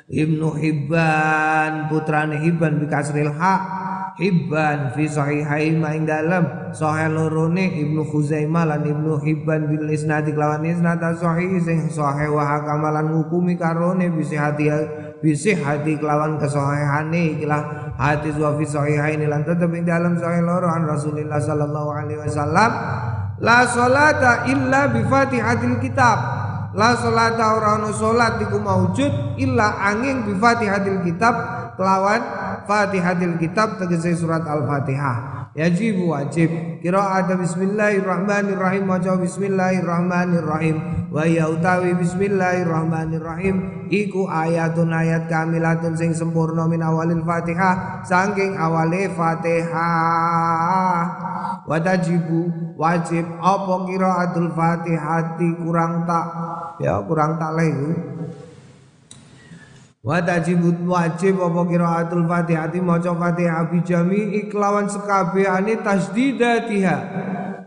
Ibnu 0.08 0.56
Hibban 0.56 1.92
putrane 1.92 2.40
Hibban 2.40 2.80
bi 2.80 2.88
kasril 2.88 3.28
ha 3.36 3.54
Hibban 4.18 4.98
fi 4.98 5.06
sahihai 5.06 5.78
ma 5.78 5.94
ing 5.94 6.02
dalam 6.02 6.74
sahih 6.74 7.06
lorone 7.06 7.70
Ibnu 7.70 8.02
Khuzaimah 8.02 8.66
lan 8.66 8.82
Ibnu 8.82 9.22
Hibban 9.22 9.70
bil 9.70 9.86
isnad 9.94 10.26
kelawan 10.26 10.66
isnad 10.66 10.98
sahih 10.98 11.62
sing 11.62 11.86
sahih 11.86 12.34
wa 12.34 12.42
hakamalan 12.42 13.14
ngukumi 13.14 13.54
karone 13.54 14.10
bisa 14.10 14.50
hati 14.50 14.74
bisa 15.22 15.54
hati 15.62 16.02
kelawan 16.02 16.34
kesahihane 16.34 17.38
ikilah 17.38 17.94
hadis 17.94 18.34
wa 18.42 18.58
fi 18.58 18.66
sahihaini 18.66 19.30
lan 19.30 19.46
tetep 19.46 19.70
ing 19.70 19.86
dalam 19.86 20.18
sahih 20.18 20.42
loro 20.42 20.66
an 20.66 20.82
Rasulillah 20.90 21.38
sallallahu 21.38 21.90
alaihi 21.94 22.18
wasallam. 22.18 22.70
La 23.38 23.62
salata 23.70 24.50
illa 24.50 24.90
bi 24.90 24.98
fatihatil 25.06 25.78
kitab. 25.78 26.18
La 26.74 26.98
salata 26.98 27.54
ora 27.54 27.78
ono 27.78 27.94
salat 27.94 28.42
iku 28.42 28.58
maujud 28.58 29.38
illa 29.38 29.78
angin 29.78 30.26
bi 30.26 30.34
fatihatil 30.34 31.06
kitab 31.06 31.34
kelawan 31.78 32.20
Fatihatil 32.66 33.38
kitab 33.38 33.78
tegese 33.78 34.18
surat 34.18 34.42
Al-Fatihah. 34.44 35.38
Yajib 35.56 36.04
wajib. 36.04 36.50
Qiraat 36.84 37.32
bismillahirrahmanirrahim. 37.32 38.84
Maca 38.84 39.16
bismillahirrahmanirrahim. 39.16 41.08
Wa 41.08 41.24
ya 41.24 41.48
utawi 41.48 41.96
bismillahirrahmanirrahim. 41.96 43.88
Iku 43.88 44.28
ayatun 44.28 44.92
ayat 44.92 45.32
kamilatun 45.32 45.96
sing 45.96 46.12
sempurna 46.12 46.68
min 46.68 46.84
awalil 46.84 47.24
Fatihah 47.24 48.04
saking 48.04 48.60
awale 48.60 49.08
Fatihah. 49.16 51.00
Wa 51.64 51.80
tajibu 51.80 52.74
wajib. 52.76 53.24
Apa 53.40 53.88
qiraatul 53.88 54.52
Fatihati 54.52 55.56
kurang 55.64 56.04
tak? 56.04 56.26
Ya 56.84 57.00
kurang 57.02 57.40
tak 57.40 57.56
leh 57.56 57.74
Wa 60.08 60.24
tajibut 60.24 60.88
wajib 60.88 61.36
apa 61.36 61.60
qiraatul 61.68 62.24
Fatihati 62.24 62.80
maca 62.80 63.12
Fatihah 63.12 63.68
bi 63.68 63.84
jami'i 63.84 64.48
kelawan 64.48 64.88
sekabehane 64.88 65.84
tasdidatiha. 65.84 66.96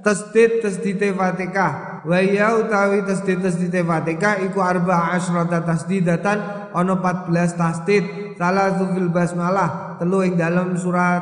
Tasdid 0.02 0.66
tasdite 0.66 1.14
Fatihah. 1.14 2.02
Wa 2.02 2.18
ya 2.18 2.58
utawi 2.58 3.06
tasdid 3.06 3.46
tasdite 3.46 3.86
Fatihah 3.86 4.42
iku 4.42 4.58
arba 4.58 5.14
asyrata 5.14 5.62
tasdidatan 5.62 6.74
ana 6.74 6.98
14 6.98 7.62
tasdid. 7.62 8.34
Salah 8.42 8.74
fil 8.74 9.14
basmalah 9.14 10.02
telu 10.02 10.26
ing 10.26 10.34
dalam 10.34 10.74
surat 10.74 11.22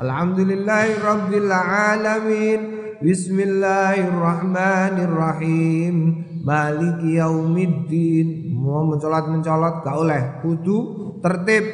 Alhamdulillahi 0.01 0.97
rabbil 1.01 1.53
alamin 1.53 2.61
Bismillahirrahmanirrahim. 2.99 5.95
Maliki 6.43 7.15
yaumiddin. 7.21 8.59
Mau 8.59 8.83
mencolot-mencolot 8.91 9.87
gak 9.87 9.95
oleh. 9.95 10.41
Kudu 10.41 10.79
tertib 11.21 11.69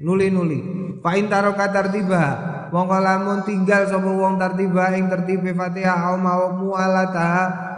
Nuli-nuli. 0.00 0.60
Fa'in 1.00 1.30
taroka 1.30 1.70
tartiba 1.70 2.55
Mongko 2.72 2.98
lamun 2.98 3.46
tinggal 3.46 3.86
sapa 3.86 4.10
wong 4.10 4.38
tartiba 4.42 4.90
ing 4.98 5.06
tertibe 5.06 5.54
Fatihah 5.54 6.10
au 6.10 6.16
mau 6.18 6.50
mualata 6.50 7.30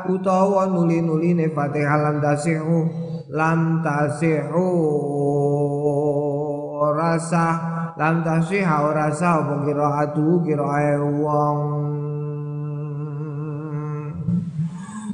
utawa 0.08 0.64
nuli-nuli 0.64 1.36
ne 1.36 1.46
Fatihah 1.52 1.98
lam 2.00 2.16
tasihu 2.24 2.88
lam 3.28 3.84
tasihu 3.84 4.68
rasa 6.98 7.46
lam 7.98 8.22
tasiha 8.22 8.76
ora 8.86 9.10
sah 9.10 9.42
apa 9.42 9.54
qiraatu 9.66 10.42
qiraae 10.46 10.96
wong. 11.02 11.58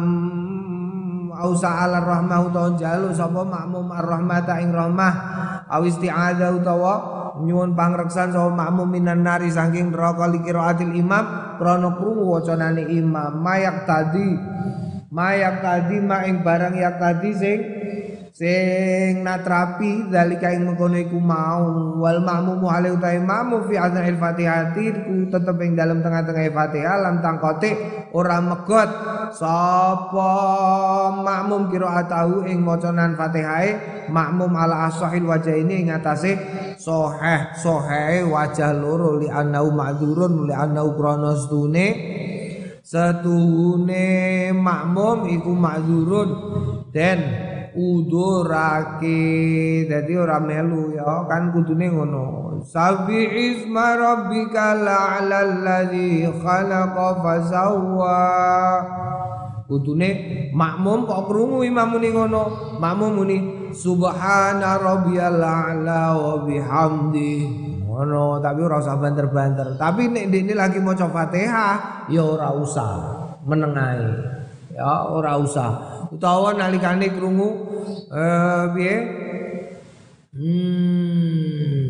au 1.42 1.52
sa'ala 1.58 1.98
rahmah 1.98 2.38
utawa 2.46 2.78
jalu 2.78 3.10
sapa 3.10 3.42
makmum 3.42 3.90
ar-rahmata 3.90 4.62
ing 4.62 4.70
rahmah. 4.70 5.14
Au 5.66 5.82
isti'adza 5.82 6.54
utawa 6.54 6.94
nyuwun 7.42 7.74
pangreksan 7.74 8.30
sapa 8.30 8.54
makmum 8.54 8.86
minan 8.86 9.26
nari 9.26 9.50
saking 9.50 9.90
neraka 9.90 10.30
li 10.30 10.38
qiraatil 10.46 10.94
imam 10.94 11.58
krana 11.58 11.98
krungu 11.98 12.30
wacanane 12.38 12.86
imam. 12.86 13.42
Mayak 13.42 13.84
tadi 13.84 14.28
mayak 15.10 15.60
tadi 15.60 15.96
ma 15.98 16.24
ing 16.24 16.46
barang 16.46 16.74
yak 16.78 16.96
tadi 17.02 17.30
sing 17.34 17.58
sing 18.42 19.22
natrapi 19.22 20.10
dalika 20.10 20.50
ing 20.50 20.66
mengkono 20.66 20.98
iku 20.98 21.22
mau. 21.22 21.94
Wal 22.02 22.26
makmum 22.26 22.58
ale 22.66 22.90
utahe 22.90 23.22
makmum 23.22 23.70
fi 23.70 23.78
adzanil 23.78 24.18
fatihati 24.18 25.06
ku 25.06 25.30
tetep 25.30 25.54
ing 25.62 25.78
dalam 25.78 26.02
tengah-tengah 26.02 26.50
Fatihah 26.50 26.96
lam 27.06 27.22
tangkote 27.22 27.70
ora 28.10 28.42
megot. 28.42 28.90
Sapa 29.30 30.34
makmum 31.22 31.70
qiraatahu 31.70 32.50
ing 32.50 32.66
macanan 32.66 33.14
Fatihae? 33.14 34.02
Makmum 34.10 34.50
ala 34.58 34.90
asahil 34.90 35.22
wajah 35.22 35.54
ini 35.54 35.86
ing 35.86 35.94
atase 35.94 36.34
soheh 36.74 37.54
soheh 37.54 38.26
wajah 38.26 38.74
loro 38.74 39.22
li 39.22 39.30
anau 39.30 39.70
ma'dzurun 39.70 40.50
li 40.50 40.54
anau 40.54 40.98
krana 40.98 41.38
stune 41.38 41.86
setuhune 42.82 44.50
makmum 44.50 45.30
iku 45.30 45.54
ma'dzurun. 45.54 46.28
Den 46.90 47.51
udurake. 47.76 49.20
Dadi 49.88 50.12
ora 50.16 50.38
melu 50.40 50.96
ya 50.96 51.24
kan 51.28 51.52
kudune 51.52 51.88
ngono. 51.92 52.26
Sabi 52.62 53.26
isma 53.26 53.98
rabbika 53.98 54.78
la'ala 54.78 55.42
alladzi 55.42 56.30
khalaqa 56.30 57.18
fasawwa 57.18 58.18
kudune 59.66 60.10
makmum 60.54 61.08
kok 61.08 61.26
krungu 61.26 61.66
imam 61.66 61.98
muni 61.98 62.08
ngono? 62.14 62.42
Makmum 62.78 63.10
muni 63.18 63.38
subhana 63.74 64.78
rabbiyal 64.78 65.42
a'la 65.42 66.14
wa 66.14 66.44
bihamdi. 66.46 67.34
Ngono 67.88 68.40
tapi 68.40 68.60
ora 68.64 68.80
usah 68.80 68.96
banter-banter. 68.96 69.76
Tapi 69.76 70.08
nek 70.08 70.32
ini 70.32 70.54
lagi 70.56 70.80
maca 70.80 71.12
Fatihah 71.12 72.08
ya 72.08 72.22
ora 72.24 72.54
usah. 72.56 73.20
Menengahi 73.42 74.10
ya 74.72 75.10
ora 75.10 75.34
usah 75.34 75.91
utawa 76.14 76.54
nalikane 76.54 77.06
krungu 77.16 77.48
eh 78.20 78.64
piye? 78.74 78.94
Hmm 80.36 81.81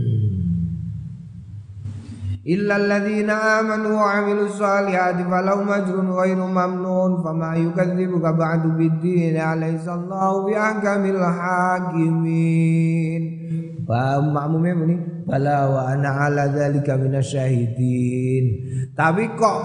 amanu 2.42 4.02
wa 4.02 4.18
amilus 4.18 4.58
solihati 4.58 5.22
falahum 5.30 5.70
ajrun 5.70 6.10
ghairu 6.10 6.50
mamnun 6.50 7.22
fama 7.22 7.54
yukadzibuka 7.54 8.34
ba'du 8.34 8.74
biddin 8.74 9.38
alaysa 9.38 9.94
Allahu 9.94 10.50
bi 10.50 10.58
ahkamil 10.58 11.22
hakimin 11.22 12.42
Ba 13.86 14.18
makmume 14.18 14.74
muni 14.74 14.96
bala 15.22 15.70
wa 15.70 15.90
ana 15.90 16.26
ala 16.26 16.50
dzalika 16.50 16.98
minasyahidin. 16.98 18.44
Tapi 18.94 19.38
kok 19.38 19.58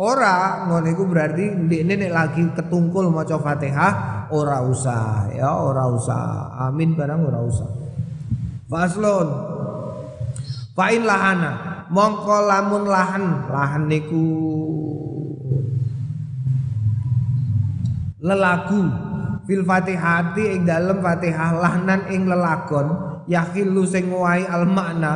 ora? 0.00 0.64
Ngono 0.68 0.88
iku 0.88 1.04
berarti 1.08 1.44
ndekne 1.68 2.00
nek 2.00 2.12
lagi 2.12 2.44
ketungkul 2.56 3.12
maca 3.12 3.36
Fatihah 3.36 4.28
ora 4.32 4.64
usah 4.64 5.28
ya 5.36 5.56
ora 5.60 5.88
usah. 5.92 6.56
Amin 6.68 6.96
barang 6.96 7.20
ora 7.20 7.40
usah. 7.44 7.68
Faslon 8.68 9.28
fa'in 10.72 11.04
lahana 11.04 11.79
mongko 11.90 12.36
lamun 12.46 12.84
lahan 12.86 13.24
lahan 13.50 13.84
niku 13.90 14.26
lelagu. 18.22 19.10
Fil 19.50 19.66
fatihati 19.66 20.54
ing 20.54 20.62
dalem 20.62 21.02
fatihah 21.02 21.58
lahnan 21.58 22.06
ing 22.06 22.30
lelagon 22.30 22.86
yakhillu 23.26 23.82
sing 23.82 24.06
ngowahi 24.06 24.46
al 24.46 24.62
makna 24.62 25.14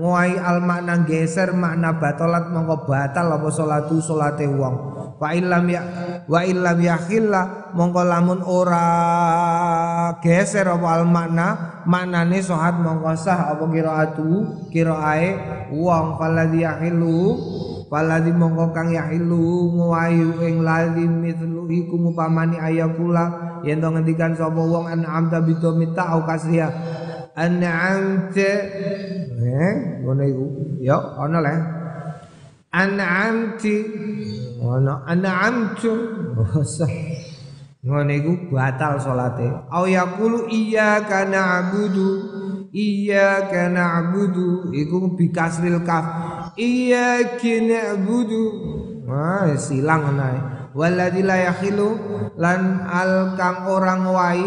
ngowahi 0.00 0.40
al 0.40 0.64
makna 0.64 1.04
geser 1.04 1.52
makna 1.52 2.00
batalat 2.00 2.48
mongko 2.48 2.88
batal 2.88 3.36
apa 3.36 3.48
salatu 3.52 4.00
salate 4.00 4.48
wong. 4.48 4.96
Wa 5.20 5.36
illam 5.36 5.68
ya 5.68 5.82
wa 6.24 6.40
illam 6.40 6.80
yakhilla 6.80 7.68
mongko 7.76 8.00
lamun 8.08 8.40
ora 8.40 8.88
geser 10.24 10.64
apa 10.64 10.88
al 10.88 11.04
makna 11.04 11.48
maknane 11.84 12.40
sahat 12.40 12.80
mongko 12.80 13.12
sah 13.20 13.52
apa 13.52 13.68
qiraatu 13.68 14.28
qiraae 14.72 15.28
wong. 15.76 16.16
Faladhi 16.16 16.64
yakhillu 16.64 17.20
Waladhi 17.90 18.30
mongko 18.30 18.70
kang 18.70 18.94
yahilu 18.94 19.74
nguwayu 19.74 20.38
ing 20.46 20.62
ladhi 20.62 21.10
mithlu 21.10 21.66
iku 21.66 21.98
mupamani 21.98 22.54
ayakula. 22.54 23.58
Yen 23.66 23.82
to 23.82 23.90
ngendikan 23.90 24.30
sapa 24.38 24.62
wong 24.62 24.86
an 24.86 25.02
amda 25.02 25.42
bidomita 25.42 26.14
au 26.14 26.22
kasriya 26.22 26.70
an'amta 27.40 28.52
eh 29.40 29.72
ngono 30.04 30.22
iku. 30.28 30.46
Ya 30.84 31.00
ana 31.16 31.38
le 31.40 31.54
an'amti 32.68 33.76
ana 34.60 34.92
an'amtu 35.08 35.92
ngono 37.80 38.12
iku 38.12 38.32
batal 38.52 39.00
salate. 39.00 39.48
Au 39.72 39.88
yaqulu 39.88 40.52
iyyaka 40.52 41.24
na'budu 41.24 42.08
iyyaka 42.76 43.72
na'budu. 43.72 44.76
Iku 44.76 45.16
bikasril 45.16 45.80
kaf. 45.88 46.04
Iyyaka 46.60 47.54
na'budu. 47.64 48.42
Wah 49.10 49.58
silang 49.58 50.14
nae 50.14 50.38
waladzi 50.70 51.26
la 51.26 51.50
yakhilu 51.50 51.98
lan 52.38 52.86
al 52.86 53.34
kang 53.34 53.66
orang 53.66 54.06
wai 54.06 54.38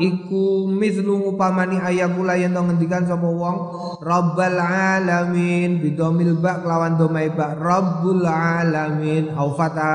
iku 0.00 0.68
mithlu 0.68 1.32
upamani 1.32 1.80
ayakula 1.80 2.38
yen 2.38 2.54
ngendikan 2.56 3.04
sapa 3.04 3.26
wong 3.26 3.56
rabbal 4.00 4.60
alamin. 4.60 5.80
Bidomil 5.82 6.38
ba 6.38 6.62
kelawan 6.62 6.96
domai 6.96 7.32
ba 7.32 7.52
rabbul 7.56 8.24
alamin. 8.24 9.32
Au 9.36 9.52
fata 9.52 9.92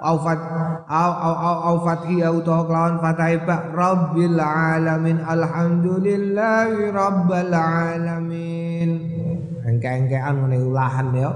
au 0.00 0.16
fat 0.24 0.40
au 0.88 1.12
au 1.12 1.34
au, 1.36 1.56
au 1.70 1.76
fathi 1.84 2.24
au 2.24 2.40
to 2.40 2.52
kelawan 2.68 3.00
fathah 3.00 3.32
ba 3.46 3.56
rabbil 3.72 4.40
alamin. 4.40 5.22
Alhamdulillahi 5.24 6.90
rabbil 6.90 7.54
alamin. 7.54 8.90
Engke-engkean 9.60 10.48
ngene 10.48 10.72
lahan 10.72 11.14
ya 11.14 11.30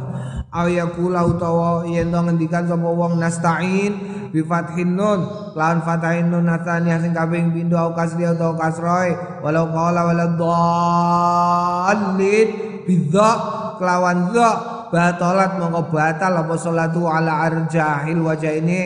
aw 0.54 0.70
yaqula 0.70 1.26
utawa 1.26 1.82
yen 1.82 2.14
ngendikan 2.14 2.70
sapa 2.70 2.86
wong 2.86 3.18
nasta'in 3.18 3.92
bi 4.34 4.42
fathin 4.42 4.98
nun. 4.98 5.22
Lan 5.54 5.86
fathin 5.86 6.34
nun 6.34 6.50
natani 6.50 6.90
sing 6.98 7.14
kaping 7.14 7.54
pindho 7.54 7.78
au 7.78 7.94
kasri 7.94 8.26
utawa 8.26 8.58
kasroe 8.58 9.14
walau 9.46 9.70
qala 9.70 10.10
wala 10.10 10.26
dhallin 10.34 12.48
bidza 12.82 13.30
kelawan 13.78 14.34
dza 14.34 14.50
batalat 14.90 15.54
mongko 15.62 15.94
batal 15.94 16.42
apa 16.42 16.54
salatu 16.58 17.06
ala 17.06 17.46
arjahil 17.46 18.18
wajah 18.26 18.58
ini? 18.58 18.82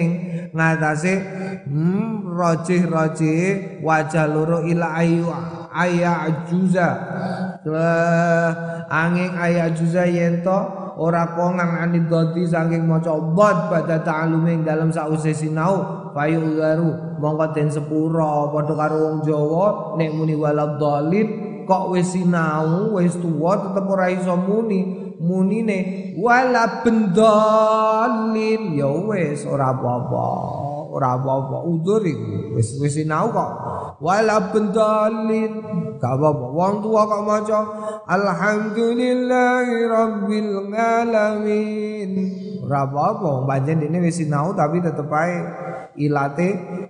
Ngatasi 0.53 1.15
hmm, 1.65 2.29
rojih 2.29 2.85
rojih 2.89 3.81
wajah 3.81 4.29
loro 4.29 4.61
ila 4.69 5.01
ayu 5.01 5.33
ayah 5.73 6.29
ajuza. 6.29 6.89
Angin 8.89 9.37
ayah 9.37 9.69
ajuza 9.69 10.09
yento 10.09 10.88
ora 10.99 11.33
kongang 11.39 11.79
anid 11.79 12.11
dodi 12.11 12.43
saking 12.43 12.85
maca 12.85 13.15
bod 13.15 13.71
pada 13.71 14.03
ta'alume 14.03 14.67
dalam 14.67 14.91
sause 14.91 15.31
sinau 15.31 16.11
udaru 16.19 17.19
mongko 17.23 17.47
den 17.55 17.71
sepura 17.71 18.51
padha 18.51 18.75
karo 18.75 18.97
wong 19.07 19.19
Jawa 19.23 19.95
nek 19.95 20.11
muni 20.11 20.35
walad 20.35 20.83
dalin 20.83 21.29
kok 21.63 21.95
wis 21.95 22.11
sinau 22.13 22.99
wis 22.99 23.15
tuwa 23.17 23.55
tetep 23.63 23.87
ora 23.87 24.07
iso 24.11 24.35
muni. 24.35 25.09
Munine 25.19 26.15
wala 26.15 26.87
bendalin 26.87 28.79
ya 28.79 28.87
wis 28.87 29.43
ora 29.51 29.75
apa-apa 29.75 30.31
ora 30.99 31.15
apa-apa 31.15 31.63
udur 31.63 32.03
iku. 32.03 32.59
Wis 32.59 32.75
wis 32.83 32.99
sinau 32.99 33.31
kok. 33.31 33.51
Wala 34.03 34.51
bendalin. 34.51 35.53
Gak 36.03 36.13
apa-apa 36.19 36.47
wong 36.51 36.75
tua 36.83 37.07
kok 37.07 37.23
maca 37.23 37.61
alhamdulillahi 38.11 39.75
rabbil 39.87 40.53
alamin. 40.75 42.11
Ora 42.67 42.83
apa-apa 42.83 43.47
pancen 43.47 43.79
dene 43.79 44.03
wis 44.03 44.19
sinau 44.19 44.51
tapi 44.59 44.83
tetep 44.83 45.07
ae 45.07 45.39
ilate 46.03 46.49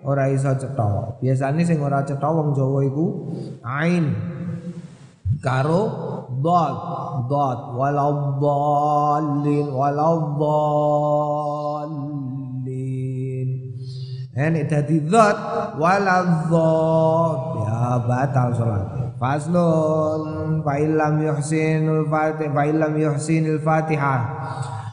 ora 0.08 0.32
iso 0.32 0.56
cetha. 0.56 1.20
Biasane 1.20 1.68
sing 1.68 1.84
ora 1.84 2.00
cetha 2.08 2.32
wong 2.32 2.56
Jawa 2.56 2.80
iku 2.88 3.06
ain. 3.60 4.16
Karo 5.44 5.82
dot 6.40 6.76
dot. 7.28 7.76
Walau 7.76 8.40
dhalin 8.40 9.66
walau 9.70 10.16
dhalin 10.40 12.07
Ini 14.38 14.70
dadi 14.70 15.02
zat 15.10 15.34
wala 15.82 16.22
ya 17.58 17.98
batal 18.06 18.54
salat. 18.54 18.86
Faslun 19.18 20.62
fa 20.62 20.78
illam 20.78 21.18
yuhsinul 21.26 22.06
fatih 22.06 22.46
fa 22.54 22.62
illam 22.70 22.94
yuhsinul 22.94 23.58
fatihah. 23.58 24.22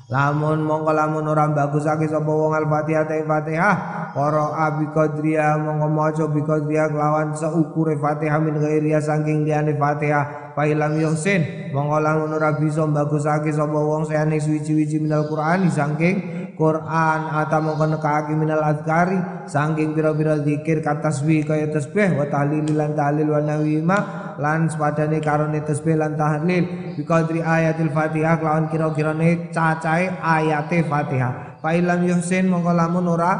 Lamun 0.09 0.65
mongko 0.65 0.89
lamun 0.97 1.29
ora 1.29 1.45
bagusake 1.49 2.09
sapa 2.09 2.29
wong 2.29 2.53
al-Fatihah 2.53 3.09
ta 3.09 3.17
Fatihah, 3.25 3.75
para 4.13 4.53
abi 4.69 4.85
qadriya 4.93 5.57
mongko 5.57 5.87
maca 5.89 6.25
bi 6.29 6.45
qadriya 6.45 6.93
kelawan 6.93 7.33
seukure 7.33 7.97
Fatihah 7.97 8.37
min 8.41 8.57
ghairiya 8.57 9.01
saking 9.01 9.45
liyane 9.45 9.77
Fatihah. 9.77 10.57
Fa 10.57 10.65
illam 10.65 10.97
yuhsin 10.97 11.69
mongko 11.69 12.01
lamun 12.01 12.33
ora 12.33 12.53
bisa 12.57 12.85
bagusake 12.85 13.53
sapa 13.53 13.77
wong 13.77 14.09
sayane 14.09 14.41
suwi-suwi 14.41 14.89
minal 15.01 15.29
Qur'ani 15.29 15.69
saking 15.69 16.44
Quran 16.55 17.19
atau 17.29 17.59
mongko 17.61 17.85
nekake 17.95 18.33
minal 18.33 18.63
azkari 18.63 19.19
saking 19.45 19.93
pira-pira 19.93 20.39
zikir 20.41 20.79
kata 20.79 21.11
tasbih 21.11 21.43
kaya 21.43 21.69
tasbih 21.69 22.15
wa 22.15 22.25
tahlil 22.25 22.65
lan 22.73 22.95
tahlil 22.95 23.35
wa 23.35 23.41
nawima 23.43 23.97
lan 24.39 24.67
sepadane 24.67 25.19
karone 25.23 25.63
tasbih 25.63 25.95
lan 25.95 26.15
tahlil. 26.15 26.95
Bi 26.95 27.03
qadri 27.03 27.39
ayatil 27.43 27.91
Fatihah 27.91 28.39
lawan 28.39 28.67
kira-kirane 28.71 29.51
cacahe 29.51 30.15
ayate 30.19 30.83
Fatihah. 30.87 31.59
Fa 31.59 31.75
ilam 31.75 32.03
yuhsin 32.05 32.47
mongko 32.51 32.71
lamun 32.71 33.07
ora 33.09 33.31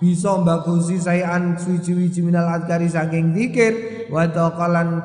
bisa 0.00 0.36
mbagusi 0.38 1.00
sayan 1.00 1.56
suci-suci 1.56 2.20
minal 2.24 2.48
azkari 2.48 2.88
saking 2.88 3.36
zikir. 3.36 4.06
Wa 4.08 4.28
taqalan 4.28 5.00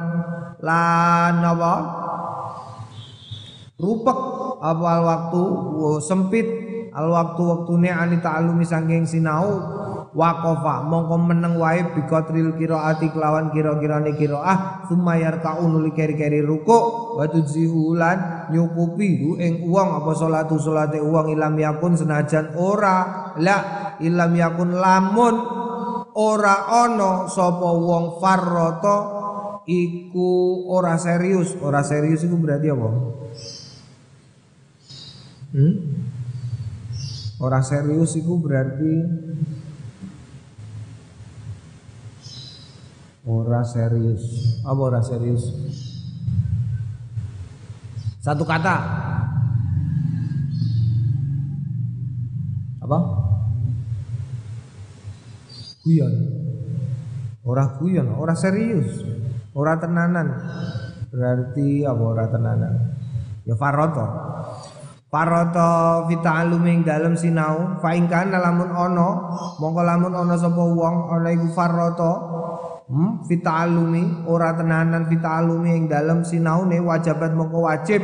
lan 0.62 1.36
apa? 1.42 1.74
Rupek 3.82 4.20
awal 4.62 5.00
waktu 5.10 5.44
sempit 6.06 6.46
al 6.92 7.08
waktu 7.08 7.42
waktune 7.42 7.88
ani 7.88 8.20
ta'alumi 8.20 8.68
sangking 8.68 9.08
sinau 9.08 9.48
waqafa 10.12 10.84
mongko 10.84 11.16
meneng 11.24 11.56
wae 11.56 11.88
bikotril 11.96 12.60
qiraati 12.60 13.16
kelawan 13.16 13.48
kira-kirane 13.56 14.12
qiraah 14.20 14.84
summa 14.92 15.16
yarka'u 15.16 15.64
nuli 15.72 15.96
keri-keri 15.96 16.44
ruku 16.44 17.16
wa 17.16 17.24
tudzihulan 17.32 18.52
nyukupi 18.52 19.24
hu 19.24 19.40
ing 19.40 19.72
uang 19.72 20.04
apa 20.04 20.12
salatu 20.12 20.60
salate 20.60 21.00
uang 21.00 21.32
ilam 21.32 21.56
yakun 21.56 21.96
senajan 21.96 22.52
ora 22.60 23.32
la 23.40 23.58
ilam 24.04 24.36
yakun 24.36 24.76
lamun 24.76 25.36
ora 26.20 26.68
ana 26.84 27.32
sapa 27.32 27.72
wong 27.72 28.20
farrata 28.20 28.98
iku 29.64 30.68
ora 30.68 31.00
serius 31.00 31.56
ora 31.64 31.88
serius 31.88 32.28
iku 32.28 32.36
berarti 32.36 32.68
apa 32.68 32.90
hmm? 35.56 36.11
Orang 37.42 37.66
serius 37.66 38.14
itu 38.14 38.38
berarti 38.38 39.02
Orang 43.26 43.66
serius 43.66 44.22
Apa 44.62 44.78
orang 44.78 45.02
serius? 45.02 45.50
Satu 48.22 48.46
kata 48.46 48.78
Apa? 52.86 53.00
Guyon 55.82 56.14
Orang 57.42 57.70
guyon, 57.82 58.08
orang 58.22 58.38
serius 58.38 59.02
Orang 59.58 59.82
tenanan 59.82 60.30
Berarti 61.10 61.90
apa 61.90 62.04
orang 62.06 62.30
tenanan? 62.30 62.74
Ya 63.50 63.58
faroto 63.58 64.06
Paroto 65.12 66.08
fita'aluming 66.08 66.88
dalam 66.88 67.20
sinau 67.20 67.84
fa 67.84 67.92
ingkan 67.92 68.32
lamun 68.32 68.72
ono 68.72 69.10
mongko 69.60 69.82
lamun 69.84 70.16
ono 70.16 70.40
sapa 70.40 70.64
wong 70.64 71.12
ana 71.12 71.36
iku 71.36 71.52
faroto 71.52 72.12
hmm, 72.88 73.28
fita'alumi 73.28 74.24
ora 74.32 74.56
tenanan 74.56 75.12
fita'alumi 75.12 75.84
ing 75.84 75.86
dalam 75.92 76.24
sinau 76.24 76.64
ne 76.64 76.80
wajibat 76.80 77.36
mongko 77.36 77.60
wajib. 77.68 78.00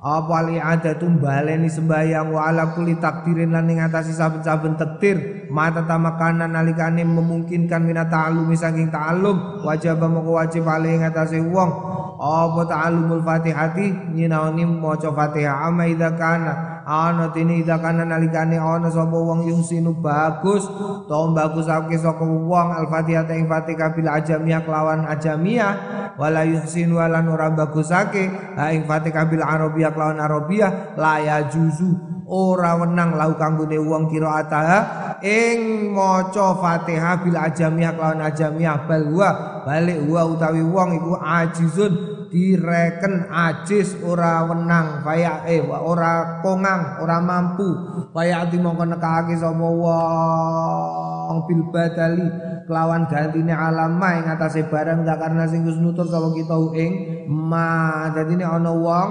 Apa 0.00 0.48
li 0.48 0.56
adatun 0.56 1.20
baleni 1.20 1.68
sembayang 1.68 2.32
wa 2.32 2.48
ala 2.48 2.72
kulli 2.72 2.96
takdirin 2.96 3.52
lan 3.52 3.68
ing 3.68 3.84
atasi 3.84 4.16
saben-saben 4.16 4.80
takdir 4.80 5.35
mata 5.50 5.82
tamakanan 5.84 6.54
nalikane 6.54 7.02
memungkinkan 7.06 7.82
minat 7.82 8.10
ta'alumi 8.10 8.56
saking 8.56 8.90
ta'alum. 8.90 9.62
Wajib 9.62 10.00
mongko 10.02 10.32
wajib 10.38 10.64
ali 10.66 10.98
ing 10.98 11.46
wong. 11.52 11.70
Apa 12.16 12.64
ta'allumul 12.64 13.20
fatihati? 13.20 14.16
Nyinaoni 14.16 14.64
maca 14.64 15.12
fatihah. 15.12 15.68
Ama 15.68 15.84
idza 15.84 16.16
kana. 16.16 16.80
Ana 16.86 17.28
tini 17.34 17.60
idza 17.60 17.76
kana 17.76 18.08
nalikane 18.08 18.56
ana 18.56 18.88
sapa 18.88 19.12
wong 19.12 19.44
yusinu 19.44 19.92
bagus. 20.00 20.64
To 21.10 21.34
bagusake 21.36 22.00
saka 22.00 22.24
wong. 22.24 22.68
Al 22.72 22.88
fatihah 22.88 23.28
ing 23.36 23.44
fatihah 23.44 23.92
bil 23.92 24.08
ajamiyah 24.08 24.64
kelawan 24.64 25.04
ajamiyah. 25.04 25.72
Wala 26.16 26.48
yuhsin 26.48 26.96
wala 26.96 27.20
ora 27.20 27.52
bagusake 27.52 28.32
ing 28.72 28.82
fatihah 28.88 29.28
bil 29.28 29.44
arabiyah 29.44 29.92
kelawan 29.92 30.16
arabiyah. 30.16 30.96
La 30.96 31.20
juzu 31.52 32.15
ora 32.26 32.74
wenang 32.74 33.14
lau 33.14 33.38
kanggone 33.38 33.78
wong 33.78 34.10
qiraataha 34.10 34.78
ing 35.22 35.90
maca 35.94 36.58
Fatihah 36.58 37.22
bil 37.22 37.38
ajamiyah 37.38 37.94
kelawan 37.94 38.20
ajamiyah 38.26 38.76
bal 38.90 39.06
wa 39.14 39.30
balik 39.62 40.02
wa 40.10 40.22
utawi 40.26 40.62
wong 40.66 40.98
iku 40.98 41.14
ajizun 41.22 41.92
direken 42.26 43.30
ajis 43.30 43.94
ora 44.02 44.42
wenang 44.44 45.06
kaya 45.06 45.46
eh 45.46 45.62
ora 45.62 46.42
kongang 46.42 46.98
ora 46.98 47.22
mampu. 47.22 47.70
Kaya 48.10 48.44
ati 48.44 48.58
mongko 48.58 48.84
nekake 48.90 49.38
sapa 49.38 49.62
wong 49.62 51.36
bil 51.46 51.62
badali 51.70 52.26
kelawan 52.66 53.06
gantine 53.06 53.54
alama 53.54 54.18
ing 54.18 54.26
atase 54.26 54.66
barang 54.66 55.06
karena 55.06 55.46
sing 55.46 55.62
nutur 55.64 56.10
sapa 56.10 56.34
kita 56.34 56.58
ing 56.74 56.92
ma. 57.30 58.10
Dadine 58.10 58.42
ana 58.42 58.74
wong 58.74 59.08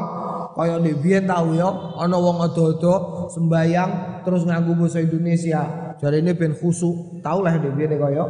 kaya 0.56 0.80
nek 0.80 1.04
biyen 1.04 1.28
tau 1.28 1.52
ya 1.52 1.68
ana 2.00 2.16
wong 2.16 2.40
ado-ado 2.40 3.28
sembayang 3.28 4.24
terus 4.24 4.48
nganggo 4.48 4.72
bahasa 4.80 5.04
Indonesia. 5.04 5.94
Jadi 6.00 6.24
ini 6.24 6.32
ben 6.32 6.56
khusuk. 6.56 7.20
Tau 7.20 7.44
lah 7.44 7.60
nek 7.60 7.76
biyen 7.76 8.00
kaya 8.00 8.24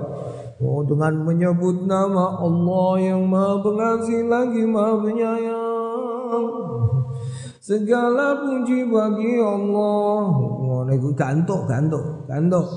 dengan 0.90 1.14
menyebut 1.22 1.86
nama 1.86 2.42
Allah 2.42 2.92
yang 2.98 3.30
Maha 3.30 3.62
Pengasih 3.62 4.26
lagi 4.26 4.64
Maha 4.66 4.94
Penyayang. 5.06 6.48
Segala 7.62 8.46
puji 8.46 8.86
bagi 8.90 9.42
Allah. 9.42 10.22
Ngono 10.38 10.92
iku 10.94 11.10
gantuk, 11.18 11.66
gantuk, 11.66 12.30
gantuk. 12.30 12.68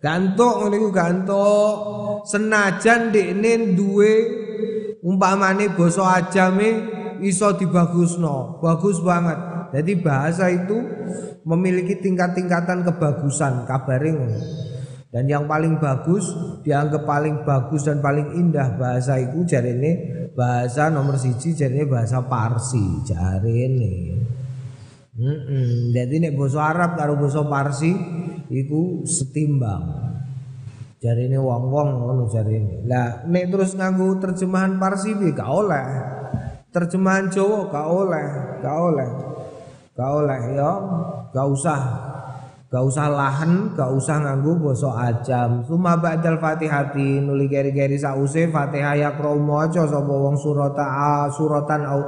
Gantuk 0.00 0.54
ngono 0.60 0.74
iku 0.76 0.90
gantuk. 0.92 1.74
Senajan 2.28 3.12
dekne 3.12 3.76
duwe 3.76 4.12
umpamane 5.00 5.72
basa 5.72 6.20
ajame 6.20 6.99
iso 7.24 7.54
dibagusno, 7.56 8.60
bagus 8.60 9.00
banget. 9.00 9.38
Jadi 9.70 9.92
bahasa 10.02 10.50
itu 10.50 10.76
memiliki 11.46 11.98
tingkat-tingkatan 12.02 12.82
kebagusan, 12.82 13.64
kabaring. 13.64 14.18
Dan 15.10 15.26
yang 15.26 15.50
paling 15.50 15.82
bagus 15.82 16.30
dianggap 16.62 17.02
paling 17.02 17.42
bagus 17.42 17.82
dan 17.82 17.98
paling 17.98 18.30
indah 18.38 18.78
bahasa 18.78 19.18
itu 19.18 19.42
jari 19.42 19.74
ini 19.74 19.92
bahasa 20.38 20.86
nomor 20.86 21.18
siji 21.18 21.58
ini 21.58 21.82
bahasa 21.82 22.22
Parsi 22.22 23.02
jari 23.02 23.54
ini. 23.66 23.94
Mm 25.18 25.38
-mm. 25.42 25.70
Jadi 25.90 26.14
nek 26.22 26.32
bahasa 26.38 26.62
Arab 26.62 26.90
karo 26.94 27.18
bahasa 27.18 27.42
Parsi 27.42 27.90
itu 28.54 29.02
setimbang. 29.02 30.14
Jari 31.02 31.26
ini 31.26 31.38
wong-wong 31.42 31.88
ngono 32.06 32.30
ini. 32.46 32.86
Lah 32.86 33.26
nek 33.26 33.50
terus 33.50 33.74
nganggo 33.74 34.14
terjemahan 34.22 34.78
Parsi 34.78 35.10
bi 35.18 35.34
gak 35.34 35.50
oleh. 35.50 35.86
Terjemahan 36.70 37.26
Jawa 37.26 37.66
gak 37.66 37.86
oleh, 37.90 38.26
gak 38.62 38.78
oleh. 38.78 39.10
Gak 39.98 40.10
oleh 40.22 40.40
ya, 40.54 40.70
gak 41.34 41.48
usah. 41.50 41.80
Gak 42.70 42.86
usah 42.86 43.10
lahan, 43.10 43.74
gak 43.74 43.90
usah 43.90 44.22
nganggo 44.22 44.54
basa 44.62 45.10
ajam. 45.10 45.66
Suma 45.66 45.98
ba'dal 45.98 46.38
Fatihati 46.38 47.18
nuli 47.18 47.50
keri-keri 47.50 47.98
sause 47.98 48.46
Fatihah 48.46 48.94
ya 48.94 49.10
maca 49.18 49.82
sapa 49.82 50.14
wong 50.14 50.38
surata 50.38 51.26
suratan 51.34 51.82
au 51.90 52.00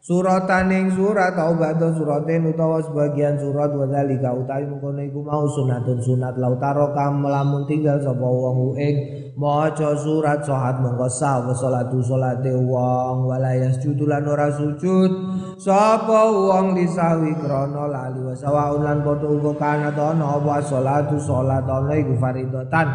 suratan 0.00 0.66
ing 0.72 0.86
surat 0.96 1.36
au 1.38 1.54
ba'da 1.54 1.92
suratin 1.94 2.50
utawa 2.50 2.82
sebagian 2.82 3.38
surat 3.38 3.70
wa 3.70 3.86
zalika 3.86 4.34
utawi 4.34 4.66
mengkono 4.66 4.98
iku 4.98 5.22
mau 5.22 5.46
sunatun 5.46 6.02
sunat 6.02 6.34
lautaro 6.42 6.90
kam 6.90 7.22
lamun 7.22 7.68
tinggal 7.70 8.02
sapa 8.02 8.26
wong 8.26 8.74
ing 8.82 9.21
maca 9.32 9.96
surat 9.96 10.44
sahat 10.44 10.84
mengko 10.84 11.08
sah 11.08 11.40
wa 11.40 11.56
salatu 11.56 12.04
salate 12.04 12.52
wong. 12.52 13.28
Wala 13.28 13.56
yasjudu 13.56 14.04
lan 14.04 14.28
ora 14.28 14.52
sujud. 14.52 15.10
Sapa 15.56 16.28
wong 16.28 16.76
disawi 16.76 17.32
krana 17.40 17.88
lali 17.88 18.20
wa 18.20 18.34
sawaun 18.36 18.84
lan 18.84 18.98
padha 19.00 19.28
uga 19.28 19.52
kana 19.56 19.88
ana 19.92 20.36
apa 20.36 20.60
salatu 20.64 21.16
salat 21.16 21.64
ana 21.64 21.92
iku 21.96 22.14
faridatan. 22.20 22.88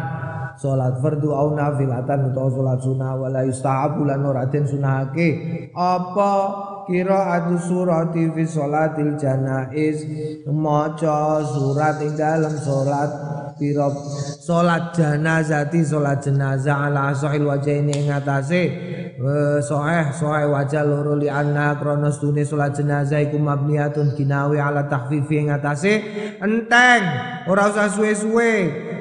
Salat 0.58 0.98
fardu 0.98 1.30
au 1.30 1.54
nafilatan 1.54 2.34
utawa 2.34 2.50
salat 2.50 2.78
sunah 2.82 3.14
wala 3.14 3.46
yustahabu 3.46 4.02
lan 4.02 4.26
ora 4.26 4.42
den 4.50 4.66
sunahake. 4.66 5.28
Apa 5.70 6.34
qiraatu 6.88 7.60
surati 7.60 8.32
fi 8.32 8.42
sholatil 8.48 9.20
janaiz. 9.20 10.02
Maca 10.48 11.44
surat 11.44 12.00
ing 12.00 12.16
dalam 12.16 12.56
salat 12.56 13.10
pira 13.60 13.92
salat 14.40 14.96
janazati 14.96 15.84
salat 15.84 16.24
jenazah 16.24 16.88
ala 16.88 17.12
sahil 17.12 17.44
wajhaini 17.44 17.92
ing 17.92 18.08
atase. 18.08 18.62
Sahih 19.60 20.14
sahih 20.16 20.48
wajah 20.48 20.82
loro 20.88 21.18
li 21.20 21.28
anna 21.28 21.76
krana 21.76 22.08
stune 22.08 22.46
salat 22.48 22.72
jenazah 22.72 23.20
iku 23.20 23.36
mabniatun 23.36 24.16
ginawi 24.16 24.56
ala 24.56 24.88
tahfifi 24.88 25.44
ing 25.44 25.52
atase. 25.52 26.00
Enteng 26.40 27.02
ora 27.44 27.68
usah 27.68 27.92
suwe-suwe. 27.92 28.52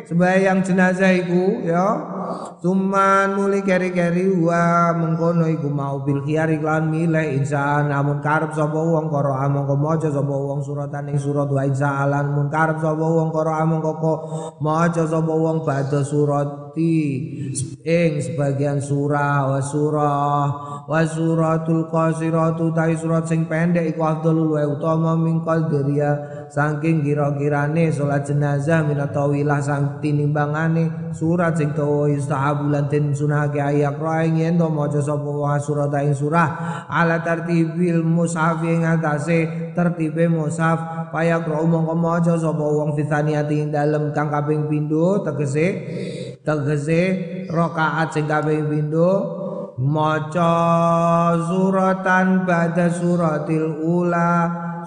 Sembahyang 0.07 0.63
jenazah 0.63 1.11
iku 1.15 1.63
ya 1.67 2.16
Tuman 2.59 3.37
muli 3.37 3.63
keri-keri 3.63 4.33
wa 4.41 4.93
mengkono 4.93 5.47
iku 5.47 5.71
mau 5.71 6.03
bil 6.03 6.21
khiyar 6.25 6.51
iklan 6.51 6.91
milih 6.91 7.39
insan. 7.39 7.89
Namun 7.89 8.19
karep 8.19 8.51
sapa 8.53 8.75
wong 8.75 9.07
karo 9.07 9.33
among 9.33 9.67
maca 9.79 10.09
sapa 10.11 10.33
wong 10.33 10.59
suratan 10.61 11.11
ing 11.13 11.19
surat 11.19 11.47
wa 11.47 11.63
insan. 11.63 12.11
Mun 12.35 12.47
karep 12.51 12.77
sapa 12.83 13.01
wong 13.01 13.29
karo 13.31 13.51
among 13.55 13.81
kok 13.81 14.19
maca 14.59 15.03
sapa 15.07 15.33
wong 15.33 15.63
badhe 15.63 16.01
surati 16.77 17.73
ing 17.81 18.21
sebagian 18.21 18.77
surah 18.77 19.49
wa 19.49 19.59
surah 19.63 20.45
wa 20.85 21.01
suratul 21.03 21.89
qasiratu 21.89 22.71
tai 22.71 22.93
surat 22.93 23.25
sing 23.25 23.49
pendek 23.49 23.95
iku 23.95 24.05
afdalul 24.05 24.55
wa 24.55 24.63
utama 24.63 25.17
min 25.17 25.41
qadriya 25.41 26.45
saking 26.53 27.03
kira-kirane 27.03 27.89
salat 27.91 28.23
jenazah 28.23 28.85
minatawilah 28.85 29.59
sang 29.59 29.99
tinimbangane 29.99 31.11
surat 31.11 31.57
sing 31.57 31.73
dawa 31.73 32.11
yustahabu 32.11 32.69
lan 32.71 32.87
den 32.87 33.11
sunahake 33.11 33.59
ayak 33.59 33.97
raing 33.99 34.37
yen 34.39 34.55
to 34.59 34.67
maca 34.69 35.01
sapa 35.01 35.27
wa 35.27 35.57
surat 35.57 35.91
ing 36.03 36.13
surah 36.15 36.87
ala 36.91 37.19
tartibil 37.23 38.03
mushaf 38.05 38.61
ing 38.63 38.85
atase 38.85 39.71
tertibe 39.73 40.29
mushaf 40.29 41.09
payak 41.11 41.47
ro 41.47 41.63
mongko 41.67 41.95
maca 41.95 42.35
sapa 42.35 42.63
wong 42.63 42.95
fitaniati 42.95 43.63
ing 43.63 43.69
dalem 43.71 44.11
kang 44.15 44.27
kaping 44.31 44.67
pindho 44.71 45.23
tegese 45.23 45.67
tegese 46.47 47.01
rakaat 47.51 48.15
sing 48.15 48.23
kaping 48.23 48.71
pindho 48.71 49.11
maca 49.75 50.55
suratan 51.43 52.47
ba'da 52.47 52.87
suratil 52.87 53.83
ula 53.83 54.31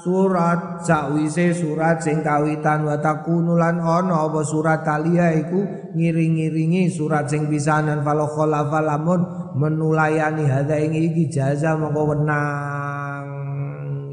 surat 0.01 0.81
sakwise 0.81 1.53
surat 1.53 2.01
sing 2.01 2.25
kawitan 2.25 2.89
wa 2.89 2.97
takunu 2.97 3.61
lan 3.61 3.77
ana 3.77 4.25
apa 4.25 4.41
surat 4.41 4.81
talia 4.81 5.37
iku 5.37 5.93
ngiring-ngiringi 5.93 6.89
surat 6.89 7.29
sing 7.29 7.53
pisanan 7.53 8.01
fala 8.01 8.25
khalafa 8.25 8.81
lamun 8.81 9.21
menulayani 9.53 10.49
hadza 10.49 10.81
ing 10.81 10.97
iki 10.97 11.29
jaza 11.29 11.77
mongko 11.77 12.17
wenang. 12.17 13.27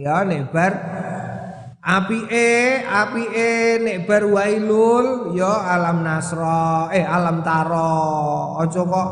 Ya 0.04 0.28
nek 0.28 0.52
bar 0.52 0.74
apike 1.84 2.82
apike 2.86 3.82
nek 3.84 3.98
bar 4.08 4.24
wailul 4.26 5.36
ya 5.36 5.78
alam 5.78 6.02
nasra 6.02 6.92
eh 6.92 7.04
alam 7.04 7.44
taro. 7.44 8.58
Aja 8.64 8.82
kok 8.84 9.10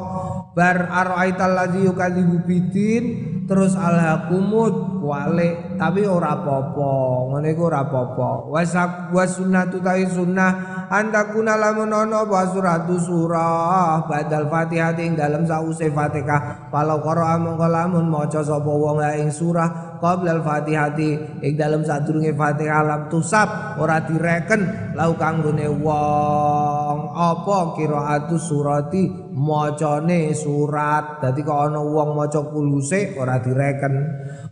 bar 0.56 0.78
araital 0.88 1.52
ladzi 1.52 1.84
yukadzibu 1.84 2.48
bidin 2.48 3.04
terus 3.46 3.76
alhaqumud 3.76 4.95
wale 5.06 5.78
tapi 5.78 6.02
ora 6.10 6.34
apa-apa. 6.34 6.92
Ngene 7.30 7.54
iku 7.54 7.70
ora 7.70 7.86
apa-apa. 7.86 8.50
Wasak 8.50 9.14
wasunnatu 9.14 9.80
ta 9.86 9.94
sunnah 10.10 10.52
antakuna 10.90 11.54
lamun 11.58 11.94
ana 11.94 12.26
apa 12.26 12.50
suratu 12.50 12.98
surah 12.98 14.06
badal 14.10 14.50
fatihah 14.50 14.98
ing 14.98 15.14
dalam 15.14 15.46
sause 15.46 15.94
fatihah. 15.94 16.70
Kalau 16.74 17.00
qara 17.06 17.38
mongko 17.38 17.68
lamun 17.70 18.06
maca 18.10 18.42
sapa 18.42 18.68
wong 18.70 19.02
ing 19.22 19.30
surah 19.30 20.00
qabla 20.02 20.40
al 20.40 20.42
fatihati 20.42 21.42
ing 21.46 21.54
dalam 21.54 21.86
sadurunge 21.86 22.34
fatihah 22.34 22.82
lam 22.82 23.02
tusab 23.08 23.78
ora 23.78 24.02
direken. 24.02 24.94
Lau 24.96 25.12
kanggone 25.20 25.68
wong 25.68 26.98
apa 27.12 27.76
qiraatu 27.76 28.40
surati 28.40 29.36
macane 29.36 30.32
surat? 30.32 31.20
Dadi 31.20 31.44
kok 31.44 31.60
ana 31.68 31.84
wong 31.84 32.16
maca 32.16 32.42
kuluse 32.48 33.20
ora 33.20 33.44
direken 33.44 33.94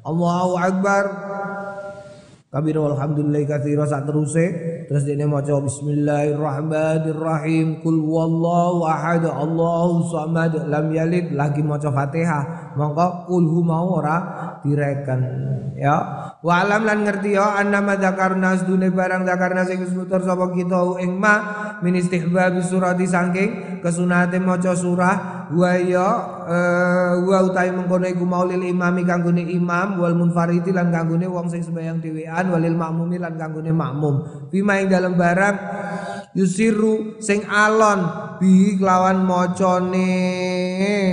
Allahu 0.03 0.53
Akbar. 0.59 1.03
Kabir 2.53 2.77
walhamdulillah 2.77 3.49
kathira 3.49 3.89
sak 3.89 4.05
teruse 4.05 4.45
terus 4.87 5.03
dene 5.07 5.25
maca 5.29 5.59
bismillahirrahmanirrahim. 5.59 7.81
Kul 7.83 7.99
wallahu 8.03 8.85
ahad. 8.87 9.25
Allahu 9.27 10.03
samad. 10.11 10.67
Lam 10.67 10.91
yalid. 10.93 11.31
Lagi 11.35 11.63
maca 11.63 11.91
Fatihah. 11.91 12.73
Mongko 12.73 13.25
kul 13.29 13.63
mau 13.63 13.93
ora 14.01 14.17
direken. 14.63 15.19
Ya. 15.77 15.95
Wa 16.43 16.59
alam 16.63 16.83
lan 16.83 17.03
ngerti 17.07 17.39
ya 17.39 17.55
annama 17.55 17.95
dzakarna 17.95 18.59
sedune 18.59 18.91
barang 18.91 19.23
dzakarna 19.23 19.63
sing 19.63 19.79
wis 19.79 19.95
mutur 19.95 20.19
sapa 20.21 20.51
kita 20.51 20.99
ing 20.99 21.15
ma 21.15 21.39
min 21.79 21.95
istihbab 21.95 22.59
surati 22.59 23.07
saking 23.07 23.79
kesunate 23.79 24.43
maca 24.43 24.75
surah. 24.75 25.15
Wa 25.53 25.77
ya 25.77 26.09
uh, 26.49 27.21
wa 27.23 27.39
utai 27.45 27.69
mengkono 27.69 28.09
iku 28.09 28.25
maulil 28.25 28.63
imami 28.63 29.05
kanggone 29.05 29.43
imam 29.43 30.01
wal 30.01 30.15
munfaridi 30.17 30.73
lan 30.73 30.89
kanggone 30.89 31.29
wong 31.29 31.45
sing 31.51 31.61
sembahyang 31.61 32.01
dhewean 32.01 32.49
walil 32.49 32.73
makmumi 32.73 33.21
lan 33.21 33.37
kanggone 33.37 33.69
makmum. 33.69 34.49
Bima 34.49 34.72
ing 34.81 34.87
dalam 34.89 35.13
barang 35.13 35.57
yusiru 36.33 37.21
sing 37.21 37.45
alon 37.45 38.01
bi 38.41 38.73
kelawan 38.81 39.21
macane 39.21 40.09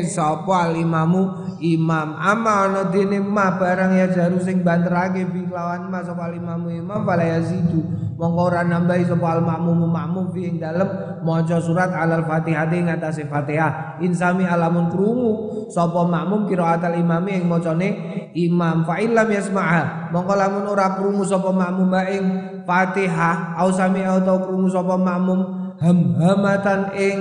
sapa 0.08 0.72
al 0.72 0.80
imamu 0.80 1.52
imam. 1.60 2.16
Ama 2.16 2.52
ana 2.66 2.82
dene 2.88 3.20
ma 3.20 3.60
barang 3.60 3.92
ya 4.00 4.08
jaru 4.08 4.40
sing 4.40 4.64
banterake 4.64 5.28
bi 5.28 5.44
kelawan 5.44 5.92
ma 5.92 6.00
sapa 6.00 6.32
imamu 6.32 6.72
imam 6.72 7.04
fala 7.04 7.22
yazidu. 7.22 7.84
Mongko 8.20 8.52
ora 8.52 8.60
nambahi 8.64 9.04
sapa 9.08 9.40
al 9.40 9.44
makmum 9.44 10.32
fi 10.32 10.48
ing 10.48 10.60
dalem 10.60 10.88
maca 11.24 11.56
surat 11.60 11.92
alal 11.92 12.24
fatihah 12.24 12.68
ing 12.72 12.88
atase 12.88 13.28
fatihah. 13.28 14.00
Insami 14.00 14.48
alamun 14.48 14.88
krungu 14.88 15.32
sapa 15.68 16.08
makmum 16.08 16.48
qiraatal 16.48 16.96
imami 16.96 17.40
ing 17.40 17.44
macane 17.44 17.88
imam 18.32 18.88
fa 18.88 19.00
illam 19.00 19.28
yasma'a 19.28 20.12
mongko 20.12 20.32
lamun 20.36 20.64
ora 20.68 20.96
krungu 20.96 21.24
sapa 21.24 21.52
makmum 21.52 21.92
ing 22.08 22.24
fatihah 22.64 23.56
au 23.58 23.68
sami 23.72 24.04
au 24.04 24.20
tau 24.22 24.38
krungu 24.42 24.68
sapa 24.70 24.96
makmum 24.96 25.72
ham-hamatan 25.80 26.92
ing 26.96 27.18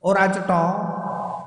ora 0.00 0.28
cetha 0.32 0.64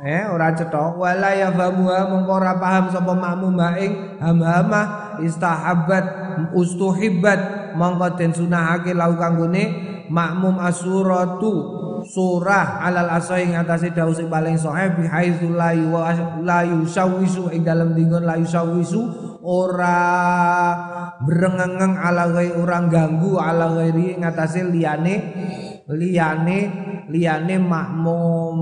eh 0.05 0.23
ora 0.29 0.53
cetha 0.53 0.93
wala 0.93 1.33
ya 1.33 1.49
famuha 1.49 2.11
mongko 2.13 2.31
ora 2.37 2.53
paham 2.61 2.85
sapa 2.93 3.13
makmum 3.17 3.57
ing 3.81 4.21
hamhamah 4.21 5.17
istahabbat 5.25 6.05
ustuhibbat 6.53 7.73
mongko 7.73 8.13
den 8.13 8.31
sunahake 8.33 8.93
lau 8.93 9.17
kanggone 9.17 9.93
makmum 10.13 10.61
asuratu 10.61 11.81
surah 12.05 12.83
alal 12.83 13.09
asoi 13.15 13.47
ing 13.47 13.55
atase 13.55 13.89
dawuh 13.95 14.11
sing 14.11 14.27
paling 14.27 14.59
sahih 14.59 14.91
bi 14.93 15.07
haitsu 15.07 15.49
la 15.55 16.59
yusawisu 16.61 17.49
ing 17.55 17.63
dalem 17.63 17.95
dinggon 17.95 18.27
la 18.27 18.35
yusawisu 18.35 19.32
ora 19.43 19.99
brengengeng 21.19 21.99
ala 21.99 22.31
gai 22.31 22.55
orang 22.55 22.87
ganggu 22.87 23.35
ala 23.35 23.75
ghairi 23.75 24.15
ing 24.15 24.23
atase 24.23 24.63
liyane 24.63 25.15
liyane 25.91 26.59
liyane 27.11 27.55
makmum. 27.59 28.57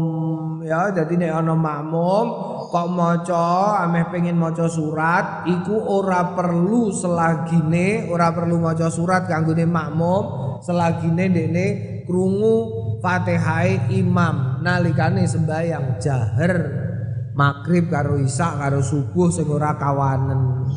Ya 0.65 0.89
jadi 0.93 1.13
nek 1.17 1.31
ana 1.41 1.53
makmum 1.57 2.25
kok 2.71 2.87
maca 2.87 3.83
ameh 3.83 4.07
pengen 4.07 4.39
maca 4.39 4.65
surat 4.71 5.43
iku 5.43 5.75
ora 5.75 6.31
perlu 6.31 6.89
selagine 6.93 8.07
ora 8.07 8.31
perlu 8.31 8.63
maca 8.63 8.87
surat 8.87 9.27
kanggone 9.27 9.67
makmum 9.67 10.23
selagine 10.63 11.27
dekne 11.27 11.65
krungu 12.07 12.81
Fatihah 13.01 13.89
imam 13.89 14.61
nalikane 14.61 15.25
sembayang 15.25 15.97
jahar 15.97 16.53
maghrib 17.33 17.87
karo 17.87 18.19
isya 18.19 18.59
karo 18.59 18.83
subuh 18.83 19.31
sing 19.31 19.47
ora 19.47 19.75
kawanen 19.79 20.67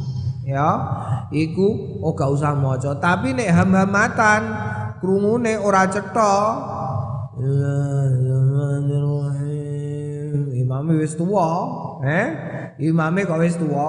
ya. 0.47 0.71
Iku 1.35 1.99
oh 2.05 2.13
gak 2.15 2.31
usah 2.31 2.55
maca. 2.55 2.95
Tapi 3.01 3.35
nek 3.35 3.51
ham-hamatan 3.51 4.43
krungune 5.03 5.59
ora 5.59 5.89
cetha. 5.91 6.35
Imame 10.55 10.93
wis 11.03 11.19
tuwa 11.19 11.51
eh 12.07 12.27
imame 12.79 13.27
kok 13.27 13.41
wis 13.43 13.59
tuwa? 13.59 13.89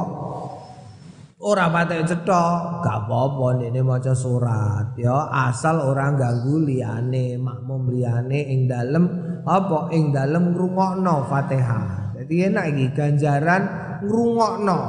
Ora 1.45 1.69
patek 1.69 2.09
cetha. 2.09 2.45
Gak 2.81 3.05
apa-apa 3.05 3.61
ini 3.61 3.85
maca 3.85 4.17
surat 4.17 4.97
ya. 4.97 5.29
Asal 5.29 5.77
orang 5.83 6.17
ganggu 6.17 6.65
liyane 6.65 7.37
makmum 7.37 7.93
liyane 7.93 8.49
ing 8.49 8.65
dalem 8.65 9.05
apa? 9.45 9.93
Ing 9.93 10.09
dalem 10.09 10.55
ngrungokno 10.55 11.29
Fatihah 11.29 12.04
jadi 12.25 12.49
enak 12.49 12.65
iki 12.73 12.85
ganjaran 12.97 13.61
ngrungokno. 14.01 14.79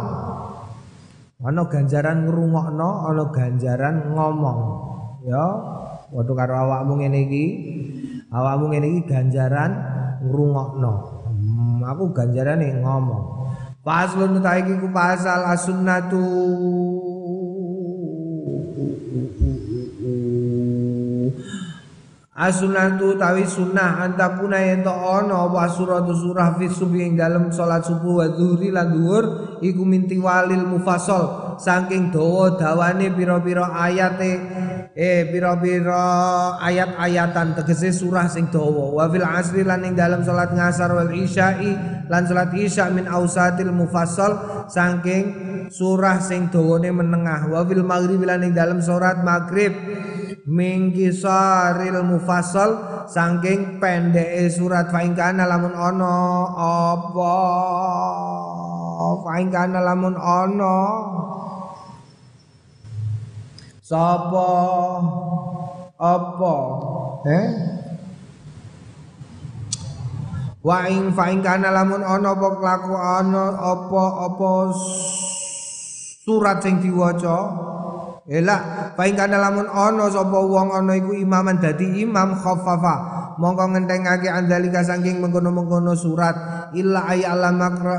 Ana 1.45 1.69
ganjaran 1.69 2.25
ngrungokno 2.25 2.91
ana 3.13 3.25
ganjaran 3.29 4.17
ngomong. 4.17 4.61
Ya 5.29 5.45
waktu 6.17 6.33
karo 6.33 6.55
awakmu 6.65 6.97
ngene 6.97 7.19
iki. 7.29 7.45
Awakmu 8.33 8.73
ngene 8.73 8.87
iki 8.89 9.03
ganjaran 9.05 9.71
ngrungokno. 10.25 10.93
Hmm, 11.29 11.85
aku 11.85 12.17
ganjarane 12.17 12.81
ngomong. 12.81 13.53
Faslun 13.85 14.41
taiki 14.41 14.81
ku 14.81 14.89
pasal 14.91 15.45
as-sunnatu 15.53 16.25
As-sunnatu 22.37 23.17
tawi 23.17 23.49
sunnah 23.49 24.05
antapuna 24.05 24.61
yen 24.61 24.85
to 24.85 24.93
ana 24.93 25.49
apa 25.49 25.73
suratu 25.73 26.13
surah 26.13 26.61
fi 26.61 26.69
subuh 26.69 27.01
ing 27.01 27.17
dalem 27.17 27.49
salat 27.49 27.81
subuh 27.81 28.21
wa 28.21 28.27
zuhri 28.29 28.69
lan 28.69 28.93
dhuwur 28.93 29.57
iku 29.65 29.81
minti 29.89 30.21
walil 30.21 30.69
mufassal 30.69 31.57
saking 31.57 32.13
dawa 32.13 32.61
dawane 32.61 33.09
pira-pira 33.17 33.73
ayate 33.89 34.33
eh 34.93 35.25
pira-pira 35.33 36.61
ayat-ayatan 36.61 37.57
tegese 37.57 38.05
surah 38.05 38.29
sing 38.29 38.53
dawa. 38.53 38.93
Wa 38.93 39.09
fil 39.09 39.25
asri 39.25 39.65
lan 39.65 39.89
ing 39.89 39.97
dalam 39.97 40.21
salat 40.21 40.53
ngasar 40.53 40.93
wal 40.93 41.09
isya'i 41.17 41.73
lan 42.05 42.29
salat 42.29 42.53
isya 42.53 42.93
min 42.93 43.09
ausatil 43.09 43.73
mufassal 43.73 44.69
saking 44.69 45.25
surah 45.73 46.21
sing 46.21 46.53
dawane 46.53 46.93
menengah. 46.93 47.49
Wa 47.49 47.65
fil 47.65 47.81
maghrib 47.81 48.21
lan 48.29 48.45
ing 48.45 48.53
dalam 48.53 48.85
salat 48.85 49.25
maghrib 49.25 49.73
mingkisaril 50.47 52.07
mufassal 52.07 53.03
saking 53.11 53.83
pendeke 53.83 54.47
surat 54.47 54.95
fa 54.95 55.03
kana 55.03 55.43
lamun 55.43 55.75
ana 55.75 56.17
apa? 56.95 57.35
Fa 59.27 59.35
kana 59.51 59.81
lamun 59.83 60.15
ana 60.15 60.79
Sapa? 63.87 64.51
Apa? 65.95 66.55
Eh? 67.23 67.47
Wa 70.67 70.91
ing 70.91 71.15
fa 71.15 71.31
ing 71.31 71.43
kana 71.43 71.71
lamun 71.71 72.03
ana 72.03 72.35
apa? 72.35 72.49
Kelaku 72.59 72.95
ana 72.95 73.45
apa-apa 73.55 74.75
surat 76.27 76.59
sing 76.59 76.83
diwaca 76.83 77.39
Ela 78.27 78.91
fa 78.99 79.07
ing 79.07 79.15
kana 79.15 79.39
lamun 79.39 79.71
ana 79.71 80.11
sapa 80.11 80.35
wong 80.35 80.75
ana 80.75 80.99
iku 80.99 81.15
imaman 81.15 81.63
dadi 81.63 82.03
imam 82.03 82.35
khaffafa 82.35 82.95
mongko 83.39 83.71
ngentengake 83.71 84.27
andalika 84.27 84.83
saking 84.83 85.23
mengkono-mengkono 85.23 85.95
surat. 85.95 86.35
Illa 86.75 87.07
ay 87.07 87.23
alamakra 87.23 87.97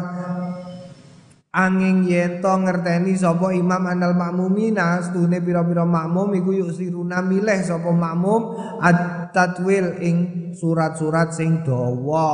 angin 1.55 2.03
yen 2.03 2.43
to 2.43 2.51
ngerteni 2.51 3.15
sapa 3.15 3.55
imam 3.55 3.87
anal 3.87 4.19
makmumina 4.19 4.99
stune 4.99 5.39
pira-pira 5.39 5.87
makmum 5.87 6.35
iku 6.35 6.51
yuk 6.53 6.75
siruna 6.75 7.23
milih 7.23 7.63
sapa 7.63 7.87
makmum 7.87 8.51
at-tatwil 8.83 9.95
ing 10.03 10.17
surat-surat 10.53 11.31
sing 11.31 11.63
dawa. 11.63 12.27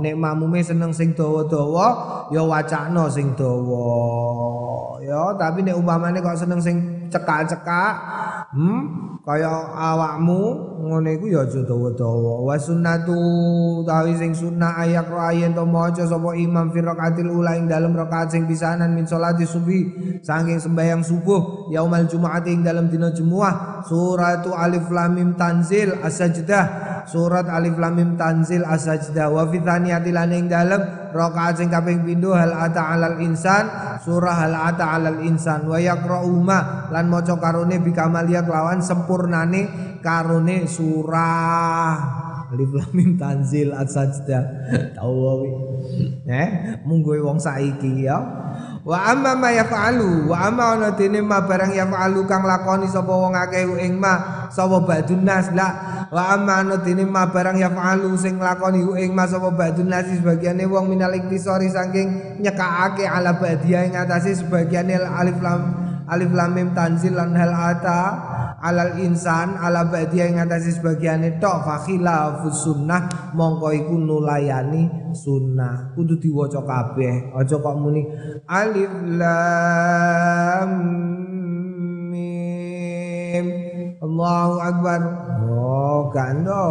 Nek 0.00 0.16
makmume 0.16 0.64
seneng 0.64 0.96
sing 0.96 1.12
dawa-dawa 1.12 1.86
ya 2.32 2.40
wacana 2.48 3.12
sing 3.12 3.36
dawa. 3.36 4.96
Ya 5.04 5.36
tapi 5.36 5.68
nek 5.68 5.76
umpamane 5.76 6.24
kok 6.24 6.40
seneng 6.40 6.64
sing 6.64 6.99
cekak-cekak 7.10 7.92
hmm 8.54 9.10
kaya 9.20 9.52
awakmu 9.76 10.40
ngene 10.80 11.20
iku 11.20 11.26
ya 11.28 11.44
aja 11.44 11.60
dawa-dawa. 11.60 12.40
Wa 12.40 12.56
sunnatu 12.56 13.14
tawi 13.84 14.16
sing 14.16 14.32
sunnah 14.32 14.80
ayak 14.80 15.12
yen 15.36 15.52
to 15.52 15.62
maca 15.68 16.08
sapa 16.08 16.32
imam 16.34 16.72
fi 16.72 16.80
rakaatil 16.80 17.28
ula 17.28 17.54
ing 17.54 17.68
dalem 17.68 17.92
rakaat 17.92 18.32
sing 18.32 18.48
pisanan 18.48 18.96
min 18.96 19.04
salati 19.04 19.44
subuh 19.44 19.84
saking 20.24 20.56
sembahyang 20.56 21.04
subuh 21.04 21.68
yaumal 21.68 22.08
jumaat 22.08 22.48
ing 22.48 22.64
dalem 22.64 22.88
dina 22.88 23.12
Jumat 23.12 23.84
suratu 23.84 24.56
alif 24.56 24.88
lam 24.88 25.14
mim 25.14 25.30
tanzil 25.36 26.00
as-sajdah 26.00 26.99
surat 27.08 27.46
alif 27.48 27.76
lam 27.80 27.94
mim 27.96 28.10
tanzil 28.18 28.66
as-sajdah 28.66 29.28
wa 29.30 29.46
fi 29.48 29.60
thaniyati 29.62 30.10
lan 30.10 30.32
ing 30.32 30.46
dalem 30.50 30.80
rakaat 31.12 31.60
sing 31.60 31.68
kaping 31.68 32.02
pindho 32.02 32.34
hal 32.34 32.52
ata 32.52 32.96
alal 32.96 33.18
insan. 33.22 33.96
Surah 34.00 34.34
hal 34.46 34.54
ata 34.56 34.96
alal 34.96 35.20
insan. 35.24 35.68
Wa 35.68 35.76
yaqra'u 35.76 36.34
ma 36.40 36.88
lan 36.88 37.06
maca 37.10 37.36
karone 37.36 37.76
bi 37.78 37.92
kamaliyat 37.92 38.46
lawan 38.48 38.80
sempurnane 38.80 39.96
karone 40.00 40.64
surah. 40.64 42.28
Alif 42.50 42.74
Lam 42.74 42.90
Mim 42.98 43.14
Tanzil 43.14 43.70
As-Sajdah 43.70 44.42
tau 44.98 45.46
eh 46.26 46.82
munggo 46.82 47.14
wong 47.14 47.38
saiki 47.38 48.10
ya 48.10 48.18
wa 48.80 48.96
amma 49.12 49.36
ma 49.36 49.52
yaf'alu 49.52 50.24
wa 50.32 50.36
amma 50.48 50.64
ana 50.72 50.88
dene 50.96 51.20
ma 51.20 51.44
barang 51.44 51.76
yaf'alu 51.76 52.24
kang 52.24 52.48
lakoni 52.48 52.88
sapa 52.88 53.12
wong 53.12 53.36
akeh 53.36 53.68
ing 53.84 54.00
ma 54.00 54.48
sapa 54.48 54.80
badun 54.80 55.20
nas 55.20 55.52
la. 55.52 55.68
Wa 56.10 56.34
amma 56.34 56.64
ana 56.64 56.76
dene 56.80 57.04
ma 57.04 57.28
barang 57.28 57.60
yaf'alu 57.60 58.16
sing 58.16 58.40
lakoni 58.40 58.80
ing 59.04 59.12
ma 59.12 59.28
sapa 59.28 59.52
badun 59.52 59.92
nas 59.92 60.08
sebagiane 60.08 60.64
wong 60.64 60.88
minal 60.88 61.12
iktisori 61.12 61.68
saking 61.68 62.40
nyekakake 62.40 63.04
ala 63.04 63.36
badia 63.36 63.84
ing 63.84 63.92
atase 63.94 64.32
sebagiane 64.40 64.96
alif 64.96 65.36
lam 65.44 65.89
alif 66.10 66.34
lam 66.34 66.50
mim 66.52 66.74
tanzil 66.74 67.14
lan 67.14 67.32
hal 67.38 67.54
ata 67.54 68.00
alal 68.60 68.98
insan 69.00 69.56
ala 69.56 69.88
ba'diya 69.88 70.26
ing 70.28 70.42
atase 70.42 70.74
sebagiane 70.74 71.38
tok 71.38 71.64
fa 71.64 71.80
khilafus 71.86 72.66
sunnah. 72.66 73.32
Mongko 73.32 73.70
iku 73.70 73.94
nulayani 73.94 75.14
sunnah. 75.14 75.94
Kudu 75.94 76.18
diwaca 76.18 76.60
kabeh. 76.66 77.30
Aja 77.32 77.56
kok 77.56 77.76
muni 77.78 78.02
alif 78.50 78.90
lam 79.16 80.70
mim. 82.10 83.46
Allahu 84.02 84.54
akbar. 84.58 85.00
Oh 85.46 86.10
gando 86.10 86.66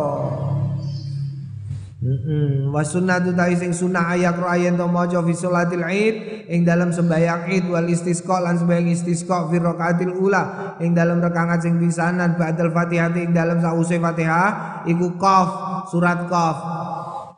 Heeh, 1.99 2.71
wa 2.71 2.79
sunnatu 2.79 3.35
ta'i 3.35 3.59
sing 3.59 3.75
sunnah 3.75 4.15
ayak 4.15 4.39
ayen 4.47 4.79
to 4.79 4.87
maca 4.87 5.19
fi 5.19 5.35
salatil 5.35 5.83
Id 5.83 6.47
ing 6.47 6.63
dalam 6.63 6.95
sembahyang 6.95 7.51
Id 7.51 7.67
wal 7.67 7.91
istisqa 7.91 8.39
lan 8.39 8.55
sembahyang 8.55 8.87
istisqa 8.87 9.51
fi 9.51 9.59
rakaatil 9.59 10.15
ula 10.15 10.79
ing 10.79 10.95
dalam 10.95 11.19
rakaat 11.19 11.59
sing 11.59 11.75
pisanan 11.75 12.39
ba'dal 12.39 12.71
Fatihah 12.71 13.11
ing 13.19 13.35
dalam 13.35 13.59
sause 13.59 13.99
Fatihah 13.99 14.87
iku 14.87 15.19
qaf 15.19 15.49
surat 15.91 16.23
qaf. 16.31 16.57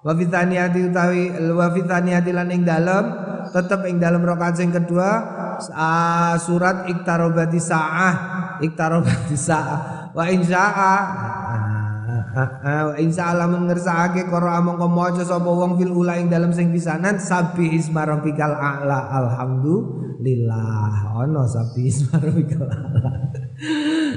Wa 0.06 0.14
fi 0.14 0.30
thaniyati 0.30 0.94
utawi 0.94 1.34
wa 1.58 1.66
fi 1.74 1.82
lan 2.30 2.50
ing 2.54 2.62
dalam 2.62 3.04
tetep 3.50 3.82
ing 3.90 3.98
dalam 3.98 4.22
rakaat 4.22 4.62
sing 4.62 4.70
kedua 4.70 5.10
surat 6.38 6.86
iktarobati 6.86 7.58
sa'ah 7.58 8.14
iktarobati 8.62 9.34
sa'ah. 9.34 10.14
Wa 10.14 10.30
insya'a 10.30 10.94
wa 12.32 12.96
Allah 12.96 13.48
mengersake 13.52 14.28
karo 14.32 14.48
among 14.48 14.80
maca 14.88 15.24
sapa 15.24 15.48
wong 15.48 15.76
fil 15.76 15.92
ula 15.92 16.16
ing 16.16 16.32
dalam 16.32 16.56
sing 16.56 16.72
pisanan 16.72 17.20
sabih 17.20 17.76
isma 17.76 18.08
rabbikal 18.08 18.56
a'la 18.56 19.12
alhamdulillah 19.20 21.12
ono 21.16 21.44
sabih 21.44 21.86
isma 21.92 22.24
rabbikal 22.24 22.72
a'la 22.72 23.22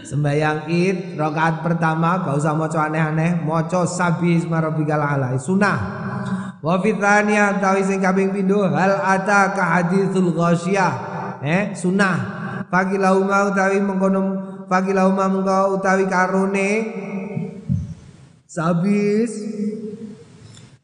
Sembayang 0.08 0.72
Id 0.72 1.20
rakaat 1.20 1.60
pertama 1.60 2.24
gak 2.24 2.40
usah 2.40 2.56
maca 2.56 2.88
aneh-aneh, 2.88 3.44
maca 3.44 3.84
sabih 3.84 4.40
isma 4.40 4.64
rabbikal 4.64 4.96
ala. 4.96 5.36
Sunah. 5.36 5.76
Wa 6.64 6.80
fi 6.80 6.96
tsaniyah 6.96 7.60
tawi 7.60 7.84
sing 7.84 8.00
kaping 8.00 8.32
pindho 8.32 8.64
hal 8.72 8.96
ataka 9.04 9.60
haditsul 9.60 10.32
ghasyiyah. 10.32 10.92
Eh, 11.44 11.76
sunah. 11.76 12.16
Fakilauma 12.72 13.52
utawi 13.52 13.84
mengkono 13.84 14.20
fakilauma 14.64 15.28
mengko 15.28 15.76
utawi 15.76 16.08
karone 16.08 16.68
sabis 18.54 19.34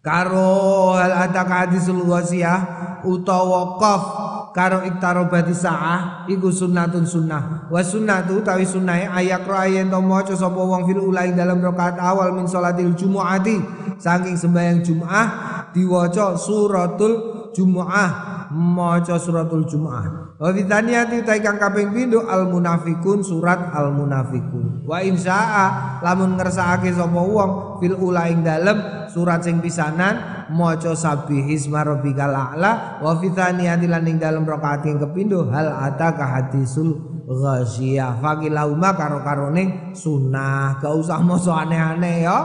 karo 0.02 0.98
hal 0.98 1.30
ataka 1.30 1.70
hadisul 1.70 2.02
ghasyiyah 2.02 2.58
utawa 3.06 3.78
qaf 3.78 4.02
karo 4.50 4.82
iktarobati 4.82 5.54
sa'ah 5.54 6.26
iku 6.26 6.50
sunnatun 6.50 7.06
sunnah. 7.06 7.70
Wa 7.70 7.78
sunnatu 7.86 8.42
tawi 8.42 8.66
sunnahe 8.66 9.06
ayak 9.06 9.46
yen 9.70 9.86
to 9.86 10.02
maca 10.02 10.34
sapa 10.34 10.58
wong 10.58 10.82
fil 10.90 10.98
ulai 10.98 11.30
dalam 11.30 11.62
rakaat 11.62 12.02
awal 12.02 12.34
min 12.34 12.50
salatil 12.50 12.90
jumu'ati. 12.98 13.62
Saking 14.02 14.34
sembahyang 14.34 14.82
Jumat 14.82 15.28
diwaca 15.76 16.34
suratul 16.34 17.38
Jumu'ah 17.54 18.48
maca 18.50 19.18
suratul 19.20 19.68
Jumu'ah. 19.68 20.29
Wa 20.40 20.56
fi 20.56 20.64
tsaniyati 20.64 21.20
kang 21.20 21.60
kaping 21.60 21.92
pindho 21.92 22.24
al 22.24 22.48
munafikun 22.48 23.20
surat 23.20 23.76
al 23.76 23.92
munafikun. 23.92 24.88
Wa 24.88 25.04
insya'a 25.04 26.00
lamun 26.00 26.40
ngersakake 26.40 26.96
sapa 26.96 27.20
wong 27.20 27.76
fil 27.76 27.92
ula 28.00 28.24
ing 28.32 28.40
dalem 28.40 29.04
surat 29.12 29.44
sing 29.44 29.60
pisanan 29.60 30.48
maca 30.48 30.96
sabbihisma 30.96 31.84
rabbikal 31.84 32.32
a'la 32.32 33.04
wa 33.04 33.20
fi 33.20 33.28
tsaniyati 33.28 33.84
lan 33.84 34.08
ing 34.08 34.16
dalem 34.16 34.48
rakaat 34.48 34.88
ing 34.88 34.96
kepindho 34.96 35.52
hal 35.52 35.76
ataka 35.76 36.24
hadisul 36.24 37.09
ghasyiyah 37.30 38.18
fakilauma 38.18 38.90
karo-karone 38.98 39.94
sunah 39.94 40.82
gak 40.82 40.94
usah 40.98 41.22
maca 41.22 41.62
aneh-aneh 41.62 42.26
ya. 42.26 42.38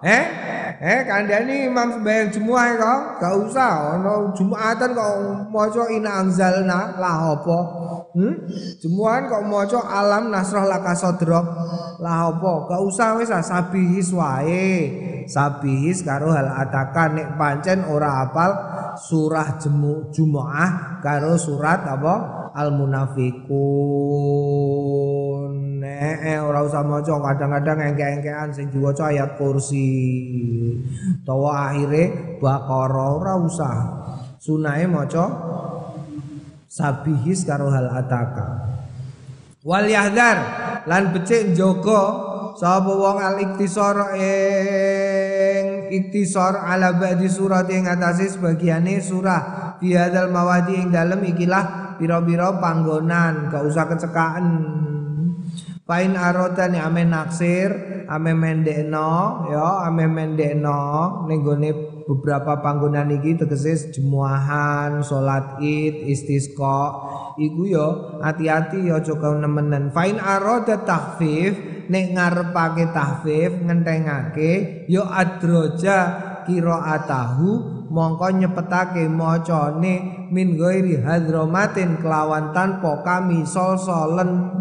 Eh? 0.00 0.24
Eh 0.80 1.04
kandhani 1.04 1.68
imam 1.68 1.92
sembahyang 1.92 2.32
Jumat 2.32 2.80
kok, 2.80 3.00
gak 3.20 3.34
usah. 3.36 4.00
Ana 4.00 4.32
Jumatan 4.32 4.96
kok 4.96 5.14
maca 5.52 5.82
ina 5.92 6.24
anzalna 6.24 6.96
lah 6.96 7.36
apa. 7.36 7.58
Hmm? 8.16 8.48
Jumuatan 8.80 9.28
kok 9.28 9.44
maca 9.44 9.80
alam 9.84 10.32
nasrah 10.32 10.64
laka 10.64 10.96
sadrak 10.96 11.44
lah 12.00 12.32
apa. 12.32 12.52
Gak 12.70 12.82
usah 12.86 13.20
wis 13.20 13.28
ah, 13.28 13.44
sabihis 13.44 14.08
wae. 14.14 14.70
Sabihis 15.28 16.00
karo 16.00 16.32
hal 16.32 16.48
atakan 16.48 17.18
nek 17.18 17.28
pancen 17.36 17.84
ora 17.84 18.24
apal 18.24 18.50
surah 18.96 19.60
jemu 19.60 20.08
Jumaah 20.10 20.98
karo 21.04 21.36
surat 21.36 21.86
apa 21.86 22.39
al 22.54 22.72
munafikun. 22.76 23.50
Eh, 25.80 26.40
ora 26.40 26.64
usah 26.64 26.80
maca 26.84 27.12
kadang-kadang 27.12 27.92
engke-engkean 27.92 28.52
sing 28.56 28.72
diwaca 28.72 29.12
ayat 29.12 29.36
kursi. 29.36 29.88
Tawa 31.24 31.72
akhire 31.72 32.36
Baqarah 32.40 33.10
ora 33.20 33.34
usah. 33.36 33.76
Sunahe 34.40 34.88
maca 34.88 35.28
sabihis 36.70 37.44
karo 37.44 37.68
hal 37.68 37.90
ataka. 37.90 38.70
Wal 39.60 39.92
yahdar 39.92 40.38
lan 40.88 41.12
becik 41.12 41.52
njogo 41.52 42.00
sapa 42.56 42.92
wong 42.92 43.18
al 43.20 43.36
iktisar 43.44 44.16
ing 44.16 45.88
iktisar 45.92 46.56
ala 46.56 46.96
ba'di 46.96 47.28
surat 47.28 47.68
ing 47.68 47.84
atase 47.84 48.36
sebagiane 48.36 49.00
surah 49.04 49.76
fi 49.80 49.96
hadzal 49.96 50.32
mawadi 50.32 50.80
ing 50.80 50.88
dalem 50.88 51.20
ikilah 51.28 51.79
pira-pira 52.00 52.56
panggonan 52.56 53.52
gak 53.52 53.68
usah 53.68 53.84
kecekaan 53.84 54.46
Pain 55.90 56.14
arotan 56.14 56.78
ame 56.78 57.02
naksir, 57.02 58.06
ame 58.06 58.30
mendekno, 58.30 59.50
ya 59.50 59.90
ame 59.90 60.06
mendekno 60.06 61.26
ning 61.26 61.42
beberapa 62.06 62.62
panggonan 62.62 63.10
iki 63.10 63.34
tegese 63.34 63.90
jemuahan, 63.98 65.02
salat 65.02 65.58
Id, 65.58 66.06
istisqa. 66.06 66.94
Iku 67.34 67.66
yo 67.66 67.86
hati-hati 68.22 68.86
yo 68.86 69.02
aja 69.02 69.18
nemenan. 69.34 69.90
Fain 69.90 70.22
aroda 70.22 70.78
takhfif 70.86 71.58
nek 71.90 72.06
ngarepake 72.14 72.94
tahfif 72.94 73.58
ngentengake 73.58 74.86
yo 74.86 75.02
adroja 75.02 75.98
qiraatahu 76.46 77.79
mongko 77.90 78.38
nyepetake 78.38 79.10
macane 79.10 80.26
min 80.30 80.54
ghairi 80.54 81.02
hadramatin 81.02 81.98
kelawan 81.98 82.54
tanpa 82.54 83.02
kami 83.02 83.42
sol-solen 83.42 84.60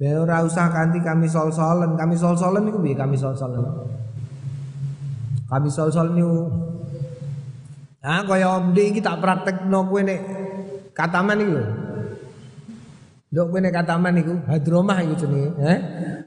Ben 0.00 0.16
ora 0.16 0.40
usah 0.40 0.72
kanthi 0.72 1.04
kami 1.04 1.28
sol-solen, 1.28 1.92
kami 1.92 2.16
sol-solen 2.16 2.64
niku 2.64 2.80
piye 2.80 2.96
kami 2.96 3.20
sol-solen? 3.20 3.60
Kami 5.44 5.68
sol-solen 5.68 6.16
niku 6.16 6.48
Ah 8.00 8.24
kaya 8.24 8.72
ndek 8.72 8.96
iki 8.96 9.00
tak 9.04 9.20
praktekno 9.20 9.84
kowe 9.84 10.00
nek 10.00 10.20
kataman 10.96 11.36
iki 11.36 11.52
lho. 11.52 11.64
Ndok 13.30 13.46
kowe 13.46 13.70
kataman 13.70 14.10
niku 14.18 14.34
hadromah 14.42 14.98
iku 15.06 15.14
jenenge, 15.22 15.54
eh? 15.62 15.78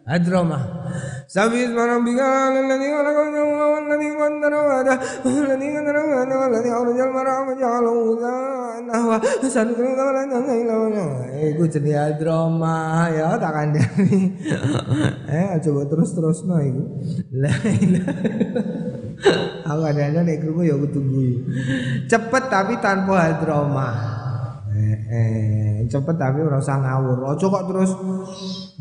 Hadromah. 0.08 0.88
Sabi 1.28 1.68
ismaram 1.68 1.99
bigal 1.99 2.56
alladhi 2.56 2.88
khalaqaka 2.95 3.41
walladhi 3.43 4.08
qaddara 4.16 4.60
wada 4.64 4.93
walladhi 5.28 5.68
qaddara 5.68 5.99
wada 5.99 6.36
walladhi 6.39 6.70
awrajal 6.72 7.12
mar'a 7.12 7.43
majalahu 7.43 8.24
nahwa 8.88 9.20
sanukru 9.43 9.91
kawalan 9.99 10.32
Iku 11.43 11.64
jenenge 11.68 11.99
hadromah 11.99 13.12
ya 13.12 13.36
tak 13.36 13.51
kandhani. 13.51 14.39
Eh 15.28 15.60
coba 15.60 15.82
terus-terus 15.91 16.47
iku. 16.47 16.84
La 17.36 17.51
ilaha 17.84 18.14
Aku 19.76 19.84
ada 19.91 20.24
nek 20.24 20.39
krungu 20.39 20.64
ya 20.64 20.80
tunggu. 20.88 21.51
Cepet 22.08 22.43
tapi 22.47 22.80
tanpa 22.80 23.28
hadromah. 23.28 24.22
Eh, 24.74 24.97
eh, 25.05 25.86
cepet 25.86 26.17
tapi 26.17 26.41
ora 26.41 26.57
usah 26.57 26.82
ngawur. 26.82 27.30
Aja 27.30 27.45
kok 27.45 27.69
terus 27.69 27.93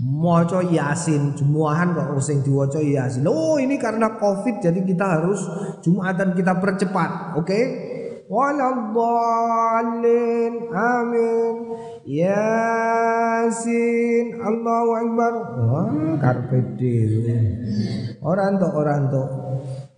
maca 0.00 0.64
Yasin, 0.64 1.36
Jumuahan 1.36 1.92
kok 1.92 2.16
sing 2.24 2.40
diwaca 2.40 2.80
Yasin. 2.80 3.28
Oh, 3.28 3.60
ini 3.60 3.76
karena 3.76 4.16
Covid 4.16 4.64
jadi 4.64 4.80
kita 4.80 5.20
harus 5.20 5.44
Jumatan 5.84 6.32
kita 6.32 6.56
percepat. 6.56 7.36
Oke? 7.36 7.44
Okay? 7.44 7.92
Waladhdallin. 8.32 10.72
Amin. 10.72 11.76
Yasin. 12.08 14.40
Allahu 14.40 14.90
Akbar. 14.96 15.32
Wah, 15.60 16.16
karpe 16.16 16.72
dhewe. 16.80 17.36
Ora 18.24 18.48
entuk, 18.48 18.72
ora 18.72 18.96
entuk. 18.96 19.28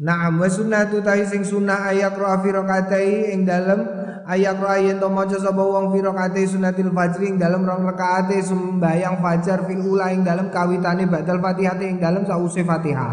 Naam 0.02 0.42
wa 0.42 0.50
sunnatu 0.50 1.06
tahi 1.06 1.22
sing 1.22 1.46
sunnah 1.46 1.94
ayat 1.94 2.18
ra 2.18 2.42
fi 2.42 2.50
rakatai 2.50 3.30
ing 3.30 3.46
dalem 3.46 4.03
ayak 4.24 4.60
yen 4.80 4.96
to 4.96 5.08
maca 5.12 5.36
sapa 5.36 5.60
wong 5.60 5.92
fi 5.92 5.98
rakaate 6.00 6.48
sunatil 6.48 6.90
fajri 6.96 7.32
ing 7.32 7.36
dalem 7.36 7.64
rong 7.64 7.84
rakaate 7.84 8.40
sembayang 8.40 9.20
fajar 9.20 9.68
fil 9.68 9.84
ula 9.84 10.12
ing 10.12 10.24
dalem 10.24 10.48
kawitane 10.48 11.04
ba'dal 11.04 11.40
Fatihah 11.44 11.76
ing 11.84 12.00
dalem 12.00 12.24
sause 12.24 12.64
Fatihah. 12.64 13.12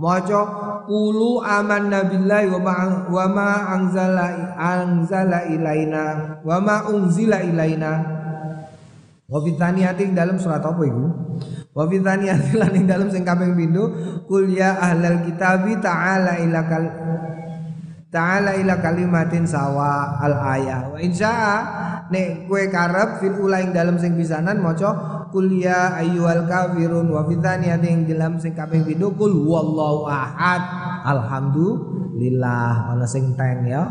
Maca 0.00 0.40
qulu 0.88 1.44
amanna 1.44 2.08
billahi 2.08 2.46
wa 2.52 2.60
ma 2.60 2.74
wa 3.08 3.24
ma 3.28 3.50
anzala 3.76 4.56
anzala 4.56 5.44
ilaina 5.48 6.04
wa 6.40 6.56
ma 6.60 6.76
unzila 6.88 7.40
ilaina. 7.44 7.92
Wa 9.26 9.42
fi 9.42 9.52
ing 10.04 10.12
dalem 10.14 10.38
surat 10.40 10.62
apa 10.62 10.82
iku? 10.86 11.06
Wa 11.76 11.84
fi 11.84 12.00
lan 12.00 12.72
ing 12.72 12.88
dalem 12.88 13.12
sing 13.12 13.26
kaping 13.28 13.52
pindho 13.52 13.92
kul 14.24 14.48
ya 14.48 14.80
ahlal 14.80 15.20
kitabi 15.28 15.76
ta'ala 15.76 16.40
ilakal 16.40 16.88
ta'ala 18.12 18.54
ila 18.60 18.78
kalimatin 18.78 19.46
sawa 19.46 20.20
al 20.22 20.34
ayah 20.58 20.80
wa 20.90 20.98
insya'a 21.00 21.56
nek 22.10 22.46
kue 22.46 22.70
karep 22.70 23.18
fil 23.18 23.36
ulaing 23.38 23.74
dalam 23.74 23.98
sing 23.98 24.14
pisanan 24.14 24.62
maca 24.62 25.26
kuliah 25.34 25.98
ayyuhal 25.98 26.46
kafirun 26.46 27.10
wa 27.10 27.26
fithaniyati 27.26 27.86
ing 27.90 28.00
dalam 28.06 28.38
sing 28.38 28.54
kaping 28.54 28.86
pindho 28.86 29.10
kul 29.14 29.32
wallahu 29.46 30.06
ahad. 30.06 30.62
Alhamdulillah 31.06 32.94
ana 32.94 33.06
sing 33.06 33.34
teng 33.34 33.66
ya. 33.66 33.84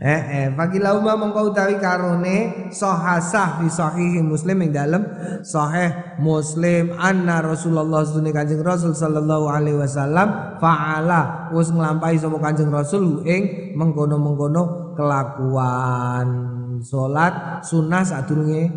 Eh 0.00 0.22
eh 0.32 0.46
fakilauma 0.56 1.12
mongko 1.12 1.52
utawi 1.52 1.76
karone 1.76 2.72
sahasah 2.72 3.60
fi 3.60 3.68
sahihi 3.68 4.24
muslim 4.24 4.64
ing 4.64 4.72
dalem 4.72 5.04
sahih 5.44 5.92
muslim 6.16 6.96
anna 6.96 7.44
rasulullah 7.44 8.00
sunni 8.00 8.32
kanjeng 8.32 8.64
rasul 8.64 8.96
sallallahu 8.96 9.52
alaihi 9.52 9.76
wasallam 9.76 10.56
faala 10.56 11.52
wis 11.52 11.68
nglampahi 11.68 12.16
sapa 12.16 12.40
kanjeng 12.40 12.72
rasul 12.72 13.20
ing 13.28 13.76
mengkono-mengkono 13.76 14.85
kelakuan 14.96 16.28
salat 16.80 17.60
sunah 17.62 18.02
sadurunge 18.02 18.72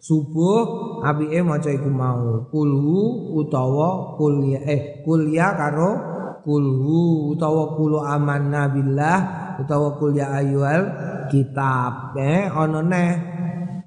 subuh 0.00 0.64
apike 1.04 1.44
maca 1.44 1.68
iku 1.68 1.90
mau. 1.92 2.48
Kulhu 2.48 3.34
utawa 3.36 4.16
kuliah 4.16 4.64
eh 4.64 5.04
kuliah 5.04 5.52
karo 5.58 5.90
kulhu 6.40 7.36
utawa 7.36 7.76
kulu 7.76 8.00
amanna 8.00 8.72
billah 8.72 9.18
utawa 9.60 10.00
kul 10.00 10.16
ya 10.16 10.32
ayyuhal 10.40 10.84
kitab. 11.28 12.16
Eh 12.16 12.48
ana 12.48 12.80
neh 12.80 13.10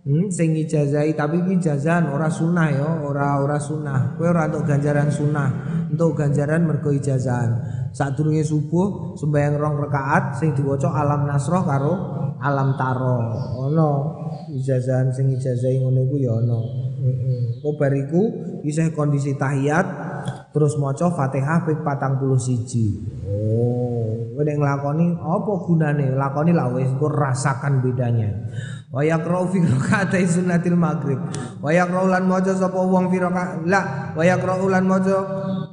Hmm, 0.03 0.27
sing 0.27 0.51
ijazahi 0.51 1.15
tapi 1.15 1.39
iki 1.47 1.63
ijazahan 1.63 2.11
ora 2.11 2.27
sunah 2.27 2.67
ya, 2.75 2.89
ora 3.07 3.39
ora 3.39 3.55
sunah. 3.55 4.19
Kowe 4.19 4.35
ora 4.35 4.51
entuk 4.51 4.67
ganjaran 4.67 5.07
sunah, 5.07 5.49
entuk 5.95 6.19
ganjaran 6.19 6.67
mergo 6.67 6.91
ijazahan. 6.91 7.55
Sadurunge 7.95 8.43
subuh 8.43 9.15
sembahyang 9.15 9.55
rong 9.55 9.75
rakaat 9.87 10.43
sing 10.43 10.51
diwaca 10.59 10.91
alam 10.91 11.23
nasroh 11.23 11.63
karo 11.63 11.93
alam 12.43 12.75
taro. 12.75 13.15
Ono 13.63 13.89
ijazahan 14.51 15.15
sing 15.15 15.31
ijazahi 15.39 15.79
ngono 15.79 16.03
iku 16.03 16.15
ya 16.19 16.35
ono. 16.35 16.59
Heeh. 16.99 17.63
Kok 17.63 17.75
bariku 17.79 18.21
isih 18.67 18.91
kondisi 18.91 19.39
tahiyat 19.39 19.87
terus 20.51 20.75
maca 20.75 21.15
Fatihah 21.15 21.63
ping 21.63 21.79
41. 21.79 23.23
Oh, 23.31 23.72
nek 24.43 24.59
nglakoni 24.59 25.17
apa 25.17 25.51
gunane? 25.63 26.05
Lakoni 26.13 26.51
lah 26.51 26.69
wis 26.75 26.91
rasakan 26.99 27.81
bedanya. 27.81 28.29
Wa 28.93 29.01
yaqra'u 29.01 29.49
fi 29.49 29.57
raka'atai 29.63 30.25
sunnatil 30.29 30.77
maghrib. 30.77 31.17
Wa 31.63 31.73
yaqra'u 31.73 32.13
lan 32.13 32.29
maca 32.29 32.53
sapa 32.53 32.77
wong 32.77 33.09
fi 33.09 33.17
la 33.65 34.13
wa 34.13 34.23
yaqra'u 34.23 34.69
lan 34.69 34.85
maca 34.85 35.17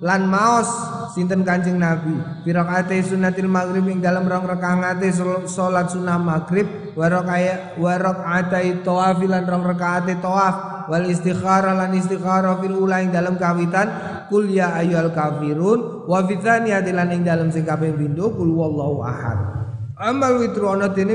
lan 0.00 0.24
maos 0.24 0.70
sinten 1.12 1.42
Kanjeng 1.42 1.76
Nabi? 1.76 2.14
Fi 2.46 2.50
raka'atai 2.54 3.02
sunnatil 3.02 3.50
maghrib 3.50 3.84
ing 3.90 3.98
dalam 3.98 4.26
rong 4.26 4.46
rakaate 4.46 5.10
salat 5.50 5.90
sunah 5.90 6.18
maghrib 6.18 6.94
wa 6.94 7.06
raka'at 7.10 7.76
wa 7.76 7.92
raka'atai 7.94 8.82
tawaf 8.86 9.18
lan 9.22 9.44
rong 9.44 9.64
rakaate 9.66 10.18
tawaf 10.22 10.86
wal 10.90 11.06
istikhara 11.06 11.74
lan 11.74 11.94
istikhara 11.94 12.58
fil 12.58 12.74
ula 12.74 13.02
ing 13.02 13.14
dalam 13.14 13.38
kawitan 13.38 13.90
kul 14.26 14.46
ya 14.50 14.74
ayyuhal 14.78 15.14
kafirun 15.14 16.06
wa 16.06 16.18
fi 16.26 16.34
tsaniyati 16.38 16.90
lan 16.90 17.10
ing 17.14 17.22
dalam 17.22 17.50
sing 17.50 17.66
kaping 17.66 17.94
pindho 17.98 18.30
kul 18.34 18.50
wallahu 18.54 19.02
ahad. 19.06 19.60
Amal 20.00 20.40
witru 20.40 20.64
ana 20.64 20.88
dene 20.88 21.12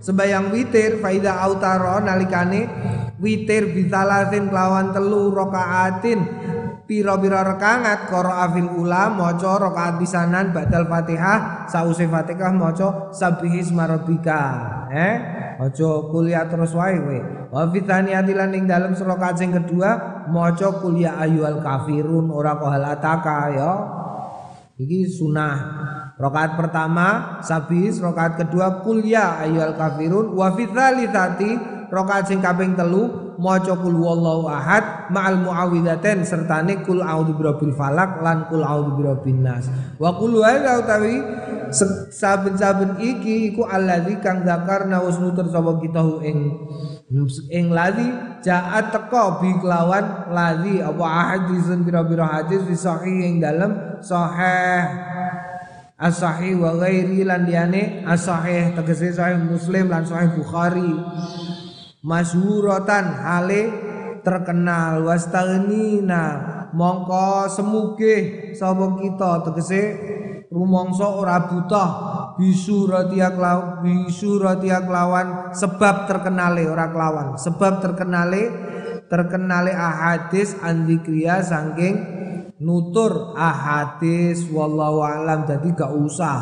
sembayang 0.00 0.56
witir 0.56 1.04
faida 1.04 1.44
autaro 1.44 2.00
nalikane 2.00 2.64
witir 3.20 3.76
bisalasin 3.76 4.48
kelawan 4.48 4.88
telu 4.88 5.28
rakaatin 5.36 6.41
pira-pira 6.92 7.40
rakaat 7.40 8.12
qira'a 8.12 8.52
fil 8.52 8.68
ula 8.76 9.08
maca 9.08 9.56
rakaat 9.56 9.96
pisanan 9.96 10.52
badal 10.52 10.84
Fatihah 10.84 11.64
sause 11.64 12.04
Fatihah 12.04 12.52
maca 12.52 13.08
sabbihisma 13.16 13.88
rabbika. 13.88 14.44
Eh 14.92 15.16
aja 15.56 15.90
kuliah 16.12 16.44
terus 16.52 16.76
wae 16.76 17.00
kowe. 17.00 17.18
Wa 17.48 17.64
fitaniati 17.72 18.36
lan 18.36 18.52
ing 18.52 18.68
dalem 18.68 18.92
rakaat 18.92 19.40
sing 19.40 19.56
kedua 19.56 20.20
maca 20.28 20.68
kuliah 20.84 21.16
ayyuhal 21.16 21.64
kafirun 21.64 22.28
ora 22.28 22.60
qahalataka 22.60 23.38
ya. 23.56 23.72
Iki 24.76 25.08
sunah 25.08 25.56
Rokaat 26.22 26.54
pertama 26.54 27.40
sabis, 27.42 27.98
rokaat 27.98 28.38
kedua 28.38 28.84
kuliah 28.86 29.42
ayyuhal 29.42 29.74
kafirun. 29.74 30.36
Wa 30.38 30.54
fi 30.54 30.70
rokaat 31.92 32.24
sing 32.24 32.40
kaping 32.40 32.72
telu 32.72 33.36
maca 33.36 33.76
kul 33.76 34.00
wallahu 34.00 34.48
ahad 34.48 35.12
ma'al 35.12 35.44
muawwidzatain 35.44 36.24
sertane 36.24 36.80
kul 36.80 37.04
a'udzu 37.04 37.36
birabbil 37.36 37.76
falak 37.76 38.24
lan 38.24 38.48
kul 38.48 38.64
a'udzu 38.64 38.96
birabbin 38.96 39.44
nas. 39.44 39.68
Wa 40.00 40.16
kul 40.16 40.40
wa 40.40 40.56
utawi 40.56 41.20
saben-saben 42.12 42.96
iki 42.96 43.52
iku 43.52 43.68
allazi 43.68 44.16
kang 44.24 44.40
zakarna 44.44 45.04
wis 45.04 45.20
nutur 45.20 45.48
sapa 45.52 45.76
kita 45.84 46.00
ing 46.24 46.38
ing 47.52 47.66
ladzi 47.68 48.08
jaat 48.40 48.88
teko 48.92 49.40
bi 49.44 49.52
kelawan 49.60 50.32
ladzi 50.32 50.80
apa 50.80 51.04
ahadisun 51.04 51.84
bira-bira 51.84 52.24
hadis 52.40 52.64
fi 52.64 52.74
sahih 52.76 53.16
ing 53.28 53.34
dalem 53.40 54.00
sahih 54.00 54.84
as-sahih 56.00 56.56
wa 56.56 56.76
ghairi 56.76 57.24
lan 57.24 57.44
liyane 57.44 58.04
as-sahih 58.08 58.72
tegese 58.76 59.12
sahih 59.16 59.38
Muslim 59.44 59.92
lan 59.92 60.02
sahih 60.02 60.34
Bukhari 60.34 60.92
masyhuratan 62.02 63.04
hale 63.22 63.62
terkenal. 64.26 65.06
Wastaghnina 65.06 66.22
mongko 66.74 67.48
semuge 67.48 68.16
sapa 68.54 68.98
kita 68.98 69.46
tegese? 69.48 69.82
Rumangsa 70.52 71.08
ora 71.08 71.48
buta. 71.48 71.86
Bisurati 72.36 73.24
aklaw 73.24 73.80
bisurati 73.80 74.68
aklawan 74.68 75.56
sebab 75.56 76.04
terkenale 76.04 76.68
ora 76.68 76.92
kelawan. 76.92 77.40
Sebab 77.40 77.80
terkenale 77.80 78.52
terkenale 79.08 79.72
ahadis 79.72 80.56
andikriya 80.60 81.40
saking 81.40 82.21
nutur 82.62 83.34
ahadis 83.34 84.46
wallahu 84.48 85.02
alam. 85.02 85.44
Jadi 85.44 85.74
gak 85.74 85.92
usah 85.92 86.36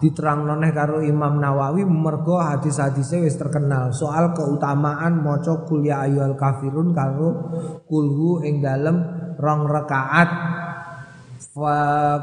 diterang 0.00 0.48
noneh 0.48 0.72
karo 0.72 1.04
Imam 1.04 1.36
Nawawi 1.36 1.84
mergo 1.84 2.40
hadis-hadisnya 2.40 3.22
wis 3.22 3.36
terkenal. 3.36 3.92
Soal 3.92 4.32
keutamaan 4.32 5.20
maca 5.20 5.68
kuliah 5.68 6.08
ayyuhal 6.08 6.34
kafirun 6.34 6.96
karo 6.96 7.52
kulhu 7.84 8.40
ing 8.42 8.64
dalem 8.64 8.96
rong 9.36 9.68
rakaat 9.68 10.30
fa 11.52 11.76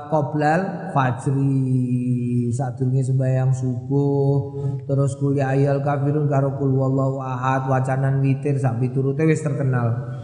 qoblal 0.10 0.94
fajri. 0.94 2.50
Sadurunge 2.54 3.02
sembahyang 3.06 3.54
subuh 3.54 4.38
terus 4.86 5.18
kuliah 5.18 5.54
ayyuhal 5.54 5.86
kafirun 5.86 6.26
karo 6.30 6.58
kul 6.58 6.74
wallahu 6.74 7.22
ahad 7.22 7.70
wacanan 7.70 8.22
witir 8.22 8.58
sak 8.58 8.82
piturute 8.82 9.26
wis 9.26 9.42
terkenal. 9.42 10.18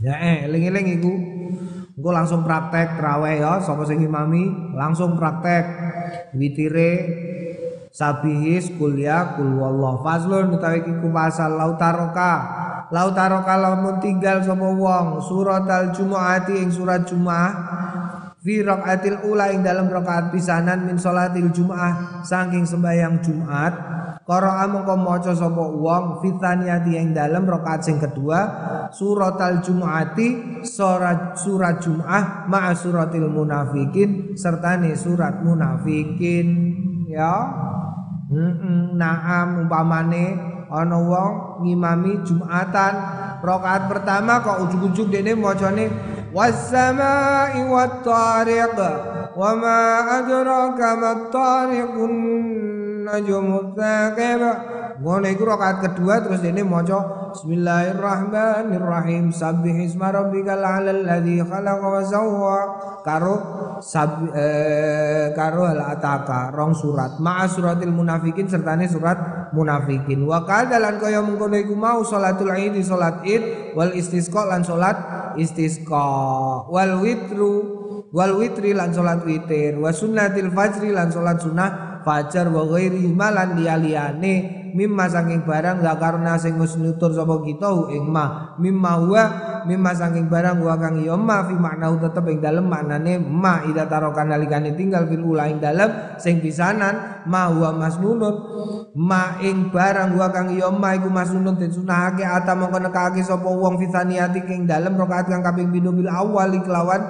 Ya 0.00 0.16
eh 0.16 0.48
eling-eling 0.48 0.96
iku 0.96 1.12
Engko 2.00 2.16
langsung 2.16 2.40
praktek 2.48 2.96
traweh 2.96 3.44
ya, 3.44 3.60
sapa 3.60 3.84
sing 3.84 4.00
imami 4.00 4.72
langsung 4.72 5.20
praktek. 5.20 5.68
Witire 6.32 6.92
sabihis 7.92 8.72
kuliah 8.80 9.36
kul 9.36 9.60
wallah 9.60 10.00
fazlun 10.00 10.56
utawi 10.56 10.80
iku 10.80 11.12
pasal 11.12 11.60
lautaroka 11.60 12.32
lautaroka 12.88 13.52
lamun 13.52 14.00
tinggal 14.00 14.40
sapa 14.40 14.64
wong. 14.64 15.20
Surat 15.20 15.68
al 15.68 15.92
jumuati 15.92 16.64
ing 16.64 16.72
surat 16.72 17.04
jumaah 17.04 17.52
fi 18.40 18.64
rakaatil 18.64 19.20
ula 19.28 19.52
ing 19.52 19.60
dalam 19.60 19.92
rakaat 19.92 20.32
pisanan 20.32 20.88
min 20.88 20.96
salatil 20.96 21.52
jumaah 21.52 22.24
saking 22.24 22.64
sembahyang 22.64 23.20
Jumat 23.20 23.76
Qara'a 24.30 24.70
mongko 24.70 24.94
maca 24.94 25.34
sapa 25.34 25.58
wong 25.58 26.22
fitaniyati 26.22 26.94
ing 26.94 27.10
dalem 27.10 27.50
rakaat 27.50 27.82
sing 27.82 27.98
kedua 27.98 28.38
suratal 28.94 29.58
jumuati 29.58 30.62
surat 30.62 31.34
surat 31.34 31.82
Jumat 31.82 32.46
ma'a 32.46 32.70
suratil 32.70 33.26
munafikin 33.26 34.38
sertane 34.38 34.94
surat 34.94 35.42
munafikin. 35.42 36.46
Ya. 37.10 37.34
Naam 38.94 39.66
umpamane 39.66 40.38
ana 40.70 40.98
wong 41.02 41.66
ngimami 41.66 42.22
Jumatan. 42.22 42.94
Rakaat 43.42 43.90
pertama 43.90 44.46
kok 44.46 44.62
ujug-ujug 44.68 45.10
dene 45.10 45.34
macane 45.34 45.90
was-samaa'i 46.30 47.66
wat-tariq 47.66 48.78
wa 49.34 49.50
ma 49.58 49.80
adraka 50.22 50.88
mat-tariqun 50.94 52.14
najmu 53.10 53.74
tsaqib 53.74 54.42
ngono 55.00 55.32
iku 55.32 55.48
rakaat 55.48 55.80
kedua 55.80 56.20
terus 56.20 56.44
dene 56.44 56.60
maca 56.60 57.32
bismillahirrahmanirrahim. 57.32 59.32
Sabbihisma 59.32 60.12
rabbikal 60.12 60.60
a'lal 60.60 61.08
ladzi 61.08 61.40
khalaqa 61.40 61.86
wa 61.88 62.02
sawwa 62.04 62.56
karo 63.00 63.36
sab, 63.80 64.28
eh, 64.36 65.32
karo 65.32 65.64
al 65.64 65.96
ataka 65.96 66.52
rong 66.52 66.76
surat. 66.76 67.16
Ma'a 67.16 67.48
suratil 67.48 67.96
munafikin 67.96 68.44
sertane 68.44 68.92
surat 68.92 69.48
munafikin. 69.56 70.20
Wa 70.28 70.44
kadalan 70.44 71.00
kaya 71.00 71.24
mengkono 71.24 71.56
iku 71.56 71.72
mau 71.72 72.04
salatul 72.04 72.52
id 72.52 72.76
salat 72.84 73.24
id 73.24 73.72
wal 73.72 73.96
istisqa 73.96 74.52
lan 74.52 74.60
salat 74.60 75.00
istisqa. 75.40 76.04
Wal 76.68 77.00
witru 77.00 77.80
wal 78.12 78.36
witri 78.36 78.76
lan 78.76 78.92
salat 78.92 79.24
witir. 79.24 79.80
Wa 79.80 79.96
sunnatil 79.96 80.52
fajri 80.52 80.92
lan 80.92 81.08
salat 81.08 81.40
sunnah 81.40 81.89
fajar 82.04 82.48
wa 82.48 82.64
ghairi 82.68 83.08
malan 83.10 83.56
liyane 83.56 84.60
mimma 84.74 85.10
saking 85.10 85.42
barang 85.42 85.82
zakarna 85.82 86.38
sing 86.38 86.56
wis 86.58 86.78
nutur 86.78 87.10
sapa 87.10 87.42
kita 87.42 87.68
ing 87.90 88.06
ma. 88.06 88.54
Mimma 88.60 88.92
huwa 89.02 89.24
mimma 89.66 89.90
saking 89.92 90.30
barang 90.30 90.62
wa 90.62 90.74
kang 90.78 91.02
ya 91.02 91.18
ma 91.18 91.44
fi 91.44 91.54
makna 91.58 91.90
tetep 91.98 92.24
ing 92.30 92.38
dalem 92.38 92.66
maknane 92.70 93.18
ma 93.18 93.66
ida 93.66 93.86
tarokan 93.90 94.30
nalikane 94.30 94.74
tinggal 94.78 95.06
fil 95.10 95.24
ula 95.26 95.50
ing 95.50 95.58
dalem 95.58 96.16
sing 96.16 96.38
pisanan 96.38 97.24
ma 97.26 97.50
huwa 97.50 97.74
masnunun 97.76 98.34
ma 98.96 99.40
ing 99.42 99.74
barang 99.74 100.16
wa 100.16 100.28
kang 100.30 100.54
ya 100.54 100.70
ma 100.70 100.94
iku 100.96 101.10
masnunun 101.10 101.58
den 101.58 101.70
sunahake 101.74 102.22
ata 102.22 102.54
mongko 102.54 102.78
nekake 102.78 103.20
sapa 103.26 103.46
wong 103.46 103.76
fitaniati 103.80 104.40
ing 104.48 104.64
dalem 104.70 104.96
rakaat 104.96 105.28
kang 105.28 105.42
kaping 105.42 105.74
pindho 105.74 105.92
bil 105.92 106.08
awal 106.08 106.50
kelawan 106.62 107.02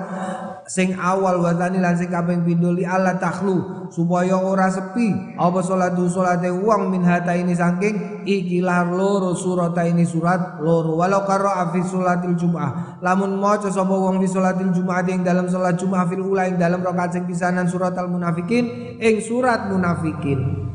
sing 0.71 0.95
awal 0.95 1.43
watani 1.43 1.83
lan 1.83 1.99
sing 1.99 2.07
kaping 2.07 2.47
pindho 2.47 2.71
li 2.71 2.87
Allah 2.87 3.19
takhlu 3.19 3.91
supaya 3.91 4.39
ora 4.39 4.71
sepi. 4.71 5.35
Apa 5.35 5.59
salatu 5.67 6.07
salate 6.07 6.47
wong 6.55 6.95
min 6.95 7.03
hata 7.03 7.35
ini 7.35 7.59
saking? 7.59 8.23
Ikilah 8.23 8.95
loro 8.95 9.35
surat 9.35 9.75
ini 9.83 10.07
surat 10.07 10.63
loro. 10.63 10.95
Walau 10.95 11.27
karo 11.27 11.51
fi 11.75 11.83
salatil 11.83 12.39
jumaah 12.39 13.03
lamun 13.03 13.41
maca 13.41 13.73
sapa 13.73 13.91
wong 13.91 14.21
fi 14.23 14.29
salatil 14.29 14.71
jumaah 14.71 15.03
ing 15.09 15.27
dalam 15.27 15.49
salat 15.49 15.75
jumaah 15.81 16.07
fil 16.07 16.23
ula 16.23 16.47
ing 16.47 16.61
dalam 16.61 16.85
rakaat 16.85 17.17
sing 17.17 17.25
pisanan 17.27 17.67
surat 17.67 17.97
al 17.97 18.07
munafikin 18.13 18.97
ing 19.01 19.19
surat 19.25 19.67
munafikin 19.73 20.70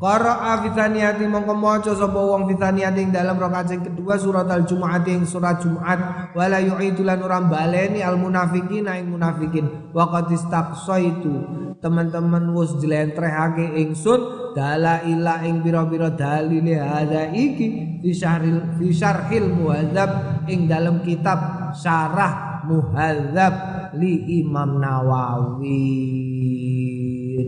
Qara'a 0.00 0.64
fithaniyati 0.64 1.28
mongko 1.28 1.52
maca 1.52 1.92
sapa 1.92 2.16
wong 2.16 2.48
ing 2.48 3.12
dalam 3.12 3.36
rakaat 3.36 3.68
sing 3.68 3.84
kedua 3.84 4.16
surat 4.16 4.48
al-Jumu'at 4.48 5.04
ing 5.12 5.28
surat 5.28 5.60
Jumat 5.60 6.32
wala 6.32 6.56
yu'idu 6.56 7.04
lan 7.04 7.20
ora 7.20 7.36
baleni 7.44 8.00
al 8.00 8.16
munafiqin 8.16 8.88
ing 8.88 9.12
munafikin. 9.12 9.92
Wa 9.92 10.08
qad 10.08 10.32
istaqsaitu. 10.32 11.60
Teman-teman 11.84 12.48
wis 12.56 12.80
jlentrehake 12.80 13.76
ingsun 13.76 14.56
dalaila 14.56 15.44
ing 15.44 15.60
pira-pira 15.60 16.08
dalile 16.16 16.80
hadza 16.80 17.28
iki 17.36 18.00
fi 18.00 18.10
syarhil 18.16 18.80
fi 18.80 18.86
syarhil 18.96 19.52
muhadzab 19.52 20.40
ing 20.48 20.64
dalam 20.64 21.04
kitab 21.04 21.76
syarah 21.76 22.64
muhadzab 22.64 23.52
li 24.00 24.40
Imam 24.40 24.80
Nawawi. 24.80 25.92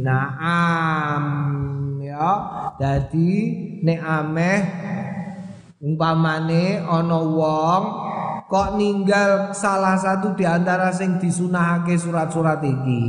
Naam 0.05 1.82
dadi 2.79 3.33
nek 3.83 4.01
ameh 4.01 4.61
umpamane 5.83 6.79
ana 6.79 7.18
wong 7.18 7.83
kok 8.47 8.79
ninggal 8.79 9.51
salah 9.57 9.97
satu 9.99 10.37
di 10.37 10.45
antara 10.45 10.93
sing 10.93 11.16
disunahake 11.16 11.97
surat-surat 11.97 12.61
iki. 12.61 13.05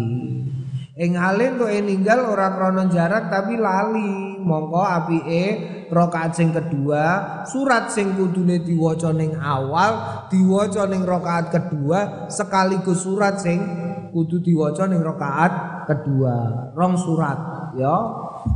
Ing 0.93 1.17
hale 1.17 1.57
entuk 1.57 1.73
ninggal 1.73 2.31
ora 2.31 2.53
krana 2.53 2.85
jarak 2.87 3.27
tapi 3.27 3.57
lali. 3.57 4.37
Mongko 4.43 4.83
apike 4.83 5.43
rakaat 5.87 6.35
sing 6.35 6.51
kedua 6.51 7.03
surat 7.47 7.87
sing 7.87 8.11
kudune 8.19 8.59
diwaca 8.59 9.15
ning 9.15 9.39
awal 9.39 10.27
diwaca 10.27 10.83
ning 10.91 11.07
rakaat 11.07 11.47
kedua 11.47 12.27
sekaligus 12.27 13.07
surat 13.07 13.39
sing 13.39 13.63
kudu 14.11 14.43
diwaca 14.43 14.83
ning 14.85 14.99
rakaat 14.99 15.53
kedua. 15.87 16.35
Rong 16.75 16.95
surat 16.99 17.39
ya 17.79 17.95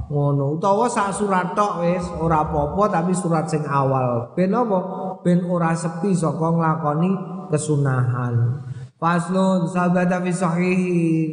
ngono. 0.08 0.56
Utawa 0.60 0.88
sak 0.88 1.16
surat 1.16 1.54
tok 1.56 1.84
wis 1.84 2.04
ora 2.20 2.44
apa-apa 2.44 2.84
tapi 3.00 3.12
surat 3.16 3.48
sing 3.48 3.64
awal. 3.68 4.34
Ben 4.36 4.52
apa? 4.56 4.80
Ben 5.24 5.44
ora 5.48 5.76
sepi 5.76 6.16
saka 6.16 6.48
nglakoni 6.52 7.12
kesunahan. 7.52 8.64
Faslun 8.98 9.70
sahabat 9.70 10.10
fi 10.26 10.32
sahih 10.34 10.82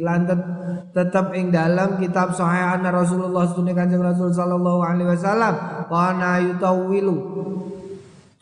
lan 0.05 0.29
tetap 0.93 1.33
ing 1.33 1.49
dalam 1.49 1.97
kitab 1.97 2.29
sahih 2.37 2.77
Rasulullah 2.77 3.49
sunni 3.49 3.73
kanjeng 3.73 4.05
Rasul 4.05 4.29
sallallahu 4.29 4.85
alaihi 4.85 5.09
wasallam. 5.09 5.53
Kana 5.89 6.45
yutawilu 6.45 7.17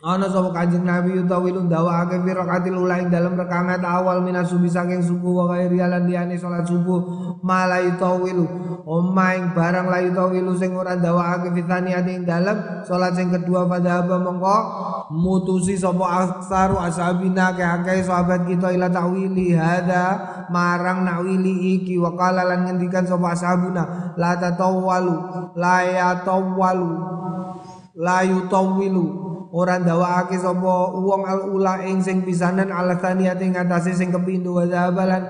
Ana 0.04 0.28
sapa 0.28 0.52
Kanjeng 0.52 0.84
Nabi 0.84 1.16
utawi 1.16 1.48
lu 1.48 1.64
ndawakake 1.64 2.28
fi 2.28 2.36
rakaatil 2.36 2.76
ula 2.76 3.00
ing 3.00 3.08
dalem 3.08 3.40
rakaat 3.40 3.80
awal 3.80 4.20
minas 4.20 4.52
subuh 4.52 4.68
saking 4.68 5.00
subuh 5.00 5.32
wa 5.32 5.56
ghairi 5.56 5.80
lan 5.80 6.04
liyane 6.04 6.36
salat 6.36 6.68
subuh 6.68 7.00
malai 7.40 7.88
tawilu 7.96 8.44
omaing 8.84 9.56
barang 9.56 9.88
layu 9.88 10.12
tawilu 10.12 10.52
sing 10.60 10.76
ora 10.76 10.92
ndawakake 11.00 11.56
fi 11.56 11.60
thaniyati 11.64 12.20
ing 12.20 12.28
dalem 12.28 12.84
salat 12.84 13.16
sing 13.16 13.32
kedua 13.32 13.64
pada 13.64 14.04
apa 14.04 14.20
mongko 14.20 14.58
mutusi 15.08 15.72
sapa 15.80 16.04
aksaru 16.04 16.84
ashabina 16.84 17.56
ke 17.56 17.64
akeh 17.64 18.04
sahabat 18.04 18.44
kita 18.44 18.76
ila 18.76 18.92
tawili 18.92 19.56
hada 19.56 20.20
marang 20.52 21.08
nawili 21.08 21.80
iki 21.80 21.96
wa 21.96 22.12
qala 22.12 22.44
lan 22.44 22.68
ngendikan 22.68 23.08
sapa 23.08 23.32
ashabuna 23.32 24.12
la 24.20 24.36
tatawalu 24.36 25.16
la 25.56 25.80
yatawalu 25.80 26.92
la 27.96 28.20
yutawilu 28.20 29.23
ora 29.54 29.78
ndawakake 29.78 30.34
sapa 30.42 30.90
wong 30.98 31.22
al 31.22 31.46
ula 31.54 31.86
ing 31.86 32.02
sing 32.02 32.26
pisanan 32.26 32.74
ala 32.74 32.98
thaniyati 32.98 33.54
ngatasé 33.54 33.94
sing 33.94 34.10
kepindho 34.10 34.58
wa 34.58 34.66
zabalan 34.66 35.22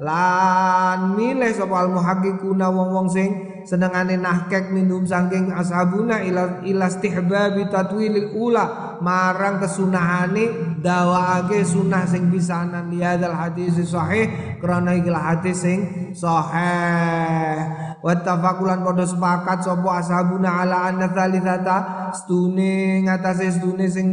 lan 0.00 1.12
milih 1.12 1.52
sapa 1.52 1.84
al 1.84 1.92
muhaqqiquna 1.92 2.72
wong-wong 2.72 3.08
sing 3.12 3.55
senengane 3.66 4.14
nahkek 4.14 4.70
minum 4.70 5.02
saking 5.02 5.50
ashabuna 5.50 6.22
ila 6.22 6.62
ila 6.62 6.86
istihbabi 6.86 7.66
tatwilil 7.68 8.32
ula. 8.38 8.96
Marang 9.02 9.60
kesunahane 9.60 10.78
dawakake 10.80 11.66
sunah 11.66 12.08
sing 12.08 12.32
pisanan. 12.32 12.88
Liadal 12.88 13.36
hadis 13.36 13.76
sahih 13.84 14.56
krana 14.62 14.96
iki 14.96 15.12
hadis 15.12 15.60
sing 15.60 15.80
sahih. 16.16 17.60
Wattafakulan 18.00 18.86
podo 18.86 19.04
sepakat 19.04 19.66
sapa 19.66 20.00
ashabuna 20.00 20.64
ala 20.64 20.88
anna 20.88 21.12
thalithata. 21.12 22.08
Stune 22.14 23.04
ngatasé 23.04 23.50
stune 23.60 23.84
sing 23.90 24.08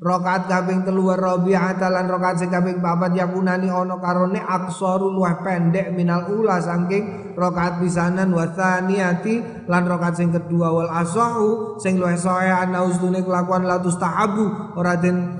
rakaat 0.00 0.48
kaping 0.48 0.80
telu 0.88 1.12
rabi'ah 1.12 1.76
lan 1.76 2.08
rakaat 2.08 2.40
sing 2.40 2.48
kaping 2.48 2.80
papat 2.80 3.12
yakunani 3.20 3.68
ana 3.68 4.00
karone 4.00 4.40
aksaru 4.40 5.12
luwih 5.12 5.44
pendek 5.44 5.92
minal 5.92 6.24
ula 6.32 6.56
saking 6.56 7.36
rakaat 7.36 7.84
pisanan 7.84 8.32
wa 8.32 8.48
tsaniyati 8.48 9.68
lan 9.68 9.84
rakaat 9.84 10.16
sing 10.16 10.32
kedua 10.32 10.72
wal 10.72 10.88
asahu 10.88 11.76
sing 11.76 12.00
luwih 12.00 12.16
sahih 12.16 12.64
ana 12.64 12.88
ustune 12.88 13.20
kelakuan 13.20 13.68
latus 13.68 14.00
tahabu 14.00 14.72
ora 14.72 14.96
den 14.96 15.36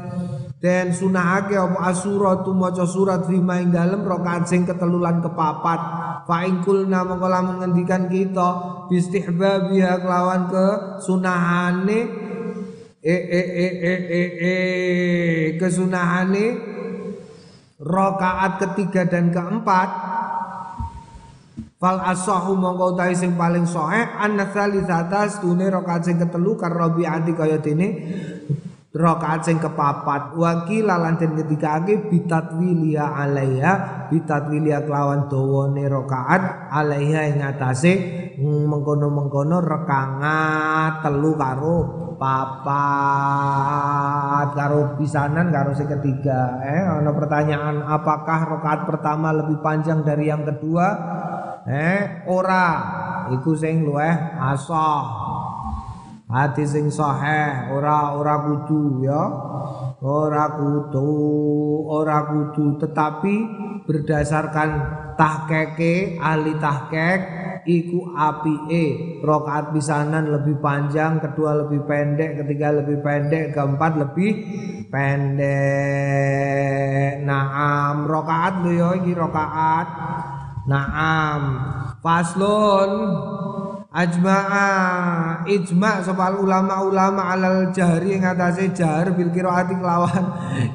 den 0.61 0.92
sunahake 0.92 1.56
apa 1.56 1.88
asuratu 1.88 2.52
maca 2.52 2.84
surat 2.84 3.24
fima 3.24 3.64
ing 3.64 3.72
dalem 3.72 4.04
rakaat 4.04 4.44
sing 4.44 4.68
ketelulan 4.68 5.24
kepapat. 5.24 5.80
Fa 6.28 6.44
kulna 6.61 7.00
mongko 7.08 7.26
lamun 7.32 7.64
ngendikan 7.64 8.12
kita 8.12 8.48
bistihbabiha 8.92 10.04
kelawan 10.04 10.52
ke 10.52 10.66
sunahane 11.00 12.28
e 13.01 13.16
e 13.16 13.40
e 13.40 13.66
e 13.80 13.94
e 14.05 14.22
e 14.36 14.55
kesunahane 15.57 16.46
rakaat 17.80 18.61
ketiga 18.61 19.09
dan 19.09 19.32
keempat. 19.32 19.90
Fal 21.80 21.96
asahu 21.96 22.61
mongko 22.61 22.92
utahe 22.92 23.16
sing 23.16 23.40
paling 23.40 23.64
sahih 23.64 24.05
anna 24.20 24.53
salisata 24.53 25.24
stune 25.32 25.64
rakaat 25.64 26.05
sing 26.05 26.20
ketelu 26.20 26.53
karo 26.61 26.76
Rabi'ati 26.76 27.32
kaya 27.32 27.57
dene 27.57 27.88
rakaat 28.91 29.47
sing 29.47 29.62
kepapat. 29.62 30.34
Wakil 30.34 30.91
lan 30.91 31.14
den 31.18 31.38
ngendikake 31.38 32.11
bitatwilia 32.11 33.07
alaiha. 33.14 34.07
Bitatwilia 34.11 34.82
kelawan 34.82 35.30
dawane 35.30 35.86
rakaat 35.86 36.70
alaiha 36.74 37.20
ing 37.30 37.38
atase 37.47 37.93
mengkono-mengkono 38.41 39.61
rekangat 39.61 41.05
telu 41.05 41.36
karo 41.36 41.78
papat 42.20 42.88
karo 44.53 44.97
pisanan 44.99 45.55
karo 45.55 45.70
sing 45.72 45.86
ketiga. 45.86 46.59
Eh 46.64 46.82
ana 46.82 47.14
pertanyaan 47.14 47.86
apakah 47.86 48.59
rakaat 48.59 48.91
pertama 48.91 49.30
lebih 49.30 49.62
panjang 49.62 50.03
dari 50.03 50.26
yang 50.26 50.43
kedua? 50.43 50.86
Eh 51.68 52.26
ora. 52.26 52.99
Iku 53.30 53.55
sing 53.55 53.86
luweh 53.86 54.11
asah 54.43 55.07
hati 56.31 56.62
sing 56.62 56.95
sahih 56.95 57.74
ora 57.74 58.14
ora 58.14 58.39
kudu 58.47 59.03
ya. 59.03 59.22
Ora 60.01 60.57
kudu 60.57 61.12
ora 61.91 62.24
kudu. 62.31 62.78
Tetapi 62.81 63.35
berdasarkan 63.85 64.70
tahkeke 65.18 66.16
ahli 66.22 66.55
tahkek 66.57 67.20
iku 67.68 68.14
apike. 68.16 69.20
Rakaat 69.20 69.76
pisanan 69.76 70.33
lebih 70.33 70.57
panjang 70.62 71.20
kedua 71.20 71.66
lebih 71.66 71.85
pendek 71.85 72.41
ketiga 72.41 72.72
lebih 72.81 73.03
pendek 73.05 73.53
keempat 73.53 73.99
lebih 74.01 74.33
pendek. 74.89 75.61
Naam. 77.26 78.09
Rakaat 78.09 78.64
lho 78.64 78.70
ya 78.72 78.97
iki 79.03 79.12
rakaat. 79.12 79.89
Naam. 80.64 81.43
Faslun 82.01 82.91
ajma'a. 83.91 85.45
Ijma' 85.47 86.07
sapa 86.07 86.38
ulama-ulama 86.38 87.34
alal 87.34 87.74
jahri 87.74 88.16
ing 88.18 88.24
atase 88.26 88.70
jahr 88.70 89.11
bil 89.14 89.34
qiraati 89.34 89.74
kelawan 89.74 90.24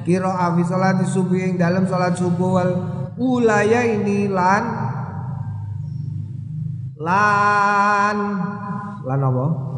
qiraah 0.04 0.52
fi 0.56 0.62
salat 0.68 1.00
subuh 1.08 1.40
ing 1.40 1.56
dalam 1.56 1.88
salat 1.88 2.12
subuh 2.16 2.60
wal 2.60 2.72
ulaya 3.16 3.80
ini 3.88 4.28
lan 4.28 4.64
lan 7.00 8.16
lan 9.06 9.20
apa 9.22 9.75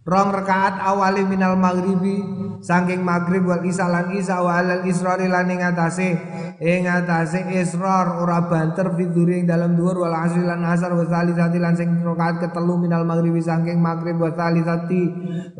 rong 0.00 0.32
rakaat 0.32 0.80
awali 0.80 1.28
minal 1.28 1.60
maghribi 1.60 2.24
saking 2.64 3.04
maghrib 3.04 3.44
wal 3.44 3.60
isya 3.60 3.84
lan 3.84 4.08
isya 4.16 4.40
wa 4.40 4.56
alal 4.56 4.84
israri 4.88 5.28
lan 5.28 5.44
ing 5.52 5.60
atase 5.60 6.16
ing 6.56 6.88
atase 6.88 7.44
ora 7.76 8.40
banter 8.48 8.96
fiduri 8.96 9.44
ing 9.44 9.46
dalam 9.48 9.76
dhuwur 9.76 10.08
wal 10.08 10.16
asri 10.16 10.40
lan 10.40 10.64
asar 10.64 10.96
wa 10.96 11.04
salisati 11.04 11.60
lan 11.60 11.76
sing 11.76 12.00
rakaat 12.00 12.48
ketelu 12.48 12.80
minal 12.80 13.04
maghribi 13.04 13.44
saking 13.44 13.76
maghrib 13.76 14.16
wa 14.16 14.32
salisati 14.32 15.04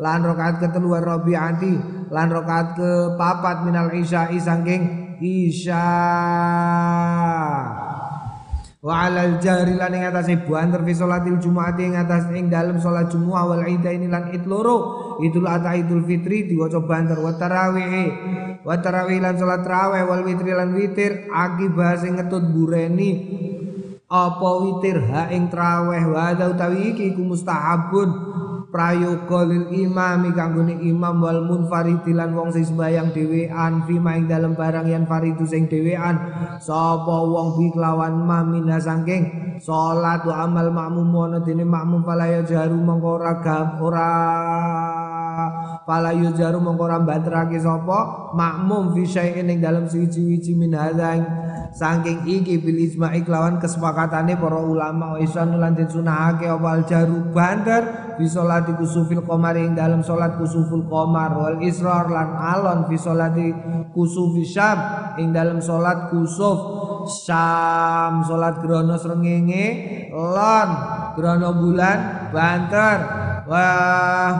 lan 0.01 0.25
rakaat 0.25 0.57
ketelu 0.57 0.89
wa 0.89 0.99
rabiati 1.05 1.73
lan 2.09 2.27
rakaat 2.33 2.67
ke 2.81 2.91
papat 3.21 3.61
minal 3.61 3.93
isya'i 3.93 4.41
saking 4.41 4.81
isya 5.21 5.85
wa 8.81 9.05
alal 9.05 9.37
jahri 9.37 9.77
lan 9.77 9.93
ing 9.93 10.09
atase 10.09 10.41
banter 10.41 10.81
fi 10.81 10.93
salatil 10.97 11.37
jumat 11.37 11.77
ing 11.77 11.93
atas 11.93 12.33
ing 12.33 12.49
dalem 12.49 12.81
salat 12.81 13.13
Jumat 13.13 13.45
wal 13.45 13.61
ini 13.61 14.09
lan 14.09 14.33
id 14.33 14.49
loro 14.49 14.77
idul 15.21 15.45
adha 15.45 15.77
idul 15.77 16.01
fitri 16.01 16.49
diwaca 16.49 16.81
banter. 16.81 17.21
Wa 17.21 17.37
tarawih 17.37 17.93
wa 18.65 18.75
tarawih 18.81 19.21
lan 19.21 19.37
salat 19.37 19.61
tarawih 19.61 20.01
wal 20.09 20.25
witri 20.25 20.49
lan 20.49 20.73
witir 20.73 21.29
akibah 21.29 21.93
sing 22.01 22.17
ngetut 22.17 22.41
bureni 22.49 23.11
apa 24.09 24.49
witir 24.65 24.97
ha 25.13 25.29
ing 25.29 25.53
traweh. 25.53 26.01
Wa 26.09 26.33
utawi 26.33 26.97
iki 26.97 27.13
ku 27.13 27.21
mustahabun 27.21 28.09
prayoga 28.71 29.43
lil 29.43 29.67
imami 29.69 30.31
kanggone 30.31 30.79
imam 30.79 31.19
wal 31.19 31.43
munfaridi 31.43 32.15
lan 32.15 32.31
wong 32.31 32.55
sing 32.55 32.63
sembayang 32.63 33.11
dhewean 33.11 33.83
fi 33.83 33.95
ing 33.99 34.25
dalem 34.31 34.55
barang 34.55 34.87
yen 34.87 35.03
faridu 35.03 35.43
sing 35.43 35.67
dhewean. 35.67 36.15
Sapa 36.63 37.17
wong 37.27 37.59
bi 37.59 37.67
kelawan 37.75 38.23
mamina 38.23 38.79
saking 38.79 39.59
salat 39.61 40.25
wa 40.25 40.47
amal 40.47 40.73
makmum 40.73 41.13
ana 41.29 41.39
dene 41.43 41.67
makmum 41.67 42.01
fala 42.01 42.25
ya 42.25 42.41
jaru 42.41 42.79
mongko 42.81 43.09
ora 43.21 43.33
ora 43.77 44.09
fala 45.85 46.15
yujaru 46.17 46.57
mongko 46.57 46.83
ora 46.89 46.97
banterake 46.97 47.61
sapa 47.61 48.33
makmum 48.33 48.95
fi 48.97 49.05
syai'in 49.05 49.53
ing 49.53 49.61
dalem 49.61 49.85
suci-suci 49.85 50.57
min 50.57 50.73
hadzal 50.73 51.21
saking 51.71 52.27
iki 52.27 52.59
bil 52.59 52.75
ijma'i 52.75 53.23
kelawan 53.23 53.61
kesepakatane 53.61 54.35
para 54.35 54.59
ulama 54.59 55.15
wa 55.15 55.17
isan 55.21 55.55
lan 55.55 55.77
sunahake 55.77 56.49
apa 56.49 56.83
jaru 56.83 57.31
banter 57.31 58.10
fi 58.21 58.29
salati 58.29 58.77
kusufil 58.77 59.25
qamar 59.25 59.57
ing 59.57 59.73
dalam 59.73 60.05
salat 60.05 60.37
kusuful 60.37 60.85
qamar 60.85 61.33
wal 61.33 61.57
israr 61.65 62.05
lan 62.05 62.37
alon 62.37 62.85
fi 62.85 62.93
salati 63.01 63.49
kusufi 63.89 64.45
syam 64.45 64.77
ing 65.17 65.33
dalam 65.33 65.57
salat 65.57 66.13
kusuf 66.13 66.59
syam. 67.09 68.21
Salat 68.21 68.61
grono 68.61 68.93
srengenge 69.01 69.65
lon 70.13 70.69
grono 71.17 71.49
bulan 71.57 72.29
banter. 72.29 72.97
Wah 73.49 74.31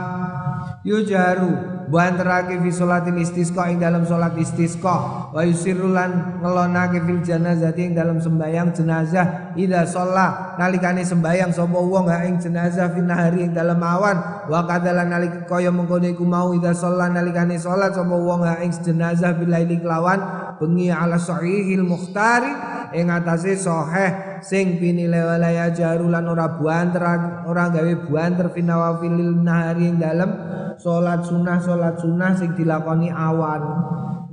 yujaru 0.86 1.50
banterake 1.90 2.62
fi 2.62 2.70
sholatil 2.70 3.18
istisqa 3.18 3.68
ing 3.68 3.82
dalam 3.82 4.06
salat 4.06 4.38
istisqa. 4.38 5.28
Wa 5.34 5.42
yusirulan 5.42 6.40
ngelonake 6.40 7.02
fil 7.02 7.20
janazati 7.20 7.90
ing 7.90 7.92
dalam 7.98 8.22
sembayang 8.22 8.70
jenazah 8.72 9.51
ida 9.58 9.84
sholat 9.84 10.56
nalikane 10.56 11.04
sembayang 11.04 11.52
sapa 11.52 11.78
wong 11.78 12.06
ha 12.08 12.24
ing 12.24 12.40
jenazah 12.40 12.92
fi 12.92 13.00
nahari 13.04 13.48
ing 13.48 13.52
dalam 13.52 13.80
awan. 13.80 14.48
Wa 14.48 14.64
kadalan 14.64 15.08
nalik 15.08 15.44
kaya 15.48 15.68
mengkono 15.68 16.08
iku 16.08 16.24
mau 16.24 16.52
ida 16.56 16.72
sholat 16.72 17.12
nalikane 17.12 17.60
sholat 17.60 17.92
sapa 17.92 18.12
wong 18.12 18.42
ha 18.44 18.60
ing 18.64 18.72
jenazah 18.72 19.36
bilaili 19.36 19.80
kelawan. 19.80 20.20
Bengi 20.60 20.94
ala 20.94 21.18
sahihil 21.18 21.82
mukhtari 21.82 22.52
ing 22.94 23.08
atase 23.08 23.56
sahih 23.56 24.40
sing 24.44 24.78
pinile 24.78 25.22
walaya 25.24 25.72
jarulan 25.72 26.28
ora 26.28 26.54
buanter 26.54 27.02
ora 27.48 27.72
gawe 27.72 27.94
buanter 28.06 28.52
finawafilil 28.52 29.42
nahari 29.42 29.90
ing 29.90 29.96
dalam 29.98 30.30
salat 30.78 31.22
sunah 31.24 31.58
salat 31.62 31.96
sunah 31.98 32.32
sing 32.36 32.54
dilakoni 32.54 33.08
awan. 33.10 33.62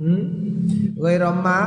Hmm? 0.00 0.22
Wairama 1.00 1.58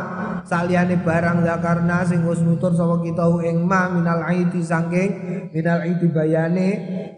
saliyane 0.46 1.02
barang 1.02 1.46
zakarna 1.46 2.06
sing 2.06 2.22
wis 2.26 2.42
nutur 2.42 2.74
sapa 2.74 3.02
kita 3.02 3.26
ing 3.44 3.68
ma 3.68 3.92
minal 3.92 4.24
aidi 4.24 4.64
saking 4.64 5.12
minal 5.52 5.84
aidi 5.84 6.08
bayane 6.08 6.70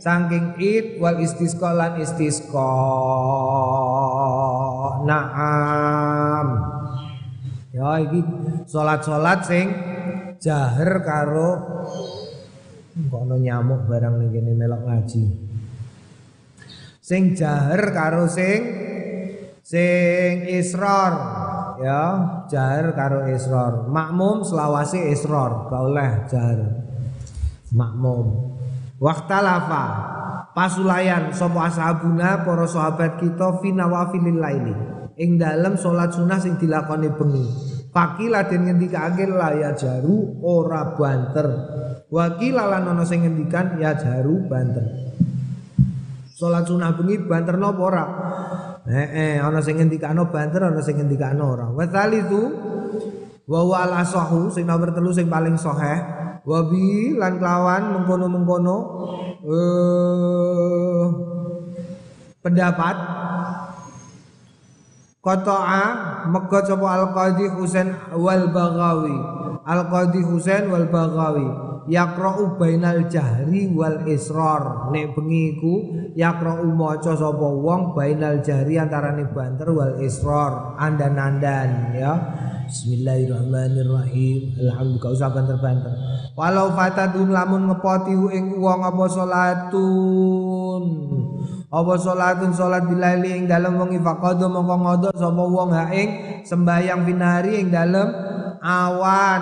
saking 0.01 0.57
id 0.57 0.97
wal 0.97 1.21
istisqa 1.21 1.69
lan 1.71 2.01
istisqa. 2.01 2.71
Naam. 5.05 6.47
Ya 7.75 8.01
iki 8.01 8.19
salat-salat 8.65 9.39
sing 9.45 9.67
jaher 10.41 11.03
karo 11.05 11.51
kok 12.95 13.23
nyamuk 13.27 13.85
barang 13.85 14.23
ning 14.23 14.31
kene 14.31 14.51
melok 14.55 14.81
ngaji. 14.87 15.23
Sing 17.03 17.37
jaher 17.37 17.93
karo 17.93 18.25
sing 18.25 18.59
sing 19.61 20.47
isror 20.49 21.13
ya 21.81 22.01
jaher 22.51 22.93
karo 22.93 23.27
isror 23.31 23.87
makmum 23.91 24.43
selawase 24.43 25.11
isror 25.11 25.67
gak 25.71 25.81
oleh 25.81 26.11
jaher 26.29 26.59
makmum 27.73 28.55
waktalafa 29.01 29.85
pasulayan 30.55 31.35
sapa 31.35 31.67
ashabuna 31.67 32.45
para 32.47 32.67
sahabat 32.69 33.19
kita 33.19 33.59
fi 33.59 33.75
nawafilil 33.75 34.39
laili 34.39 34.75
ing 35.19 35.39
dalem 35.39 35.75
salat 35.79 36.11
sunah 36.11 36.39
sing 36.39 36.59
dilakoni 36.59 37.11
bengi 37.11 37.75
Pakila 37.95 38.43
den 38.43 38.67
ngendikake 38.67 39.23
la 39.23 39.55
ya 39.55 39.71
jaru 39.71 40.43
ora 40.43 40.99
banter. 40.99 41.47
Wakila 42.11 42.67
lan 42.67 42.91
ana 42.91 43.07
sing 43.07 43.23
ngendikan 43.23 43.79
ya 43.79 43.95
jaru 43.95 44.51
banter. 44.51 44.83
Salat 46.35 46.67
sunah 46.67 46.91
bengi 46.99 47.23
banter 47.23 47.55
napa 47.55 47.79
ora? 47.79 48.05
Eh, 48.85 49.07
eh 49.17 49.33
ana 49.41 49.57
sing 49.65 49.81
ngendikano 49.81 50.29
banter 50.29 50.61
ana 50.61 50.77
sing 50.77 51.01
ngendikano 51.01 51.57
ora. 51.57 51.65
Wa 51.73 51.89
itu 52.13 52.41
wa 53.49 53.61
wa 53.65 53.77
al 53.81 54.05
asahu 54.05 54.53
sing 54.53 54.69
nomor 54.69 54.93
telu 54.93 55.09
sing 55.09 55.25
paling 55.25 55.57
sahih 55.57 56.01
wa 56.45 56.59
bi 56.69 57.17
lan 57.17 57.41
kelawan 57.41 57.97
mengkono-mengkono 57.97 58.77
eh 59.41 61.05
pendapat 62.45 62.95
Qata'a 65.25 65.85
mega 66.29 66.61
sapa 66.61 66.85
Al-Qadhi 66.85 67.49
Husain 67.57 67.89
wal 68.13 68.53
Baghawi. 68.53 69.17
Al-Qadhi 69.65 70.21
Husain 70.21 70.69
wal 70.69 70.85
Baghawi 70.85 71.49
yaqra'u 71.85 72.57
bainal 72.57 73.05
jahri 73.09 73.69
wal 73.71 74.05
israr. 74.09 74.89
Nek 74.89 75.13
bengi 75.13 75.57
iku 75.57 75.73
yaqra'u 76.17 76.65
maca 76.73 77.13
sapa 77.13 77.47
wong 77.47 77.93
bainal 77.93 78.41
jahri 78.41 78.81
antarane 78.81 79.29
banter 79.31 79.69
wal 79.71 80.01
israr. 80.01 80.77
Andan-andan 80.81 81.93
ya. 81.93 82.13
Bismillahirrahmanirrahim. 82.65 84.57
Alhamdulillah 84.57 85.13
usah 85.13 85.29
banter-banter. 85.29 85.93
Walau 86.33 86.73
fatadun 86.73 87.29
lamun 87.29 87.69
ngepoti 87.69 88.17
ing 88.33 88.57
wong 88.57 88.81
apa 88.81 89.05
salatun? 89.05 90.83
Apa 91.69 91.93
salatun? 92.01 92.49
Salat 92.57 92.89
bilaili 92.89 93.37
ing 93.37 93.45
dalem 93.45 93.77
wengi 93.77 94.01
faqadu 94.01 94.49
mongko 94.49 94.75
ngodo 94.81 95.09
sapa 95.13 95.43
wong 95.45 95.69
ha 95.77 95.93
ing 95.93 96.41
sembayang 96.41 97.05
binari 97.05 97.61
ing 97.61 97.69
dalem 97.69 98.09
awan 98.65 99.41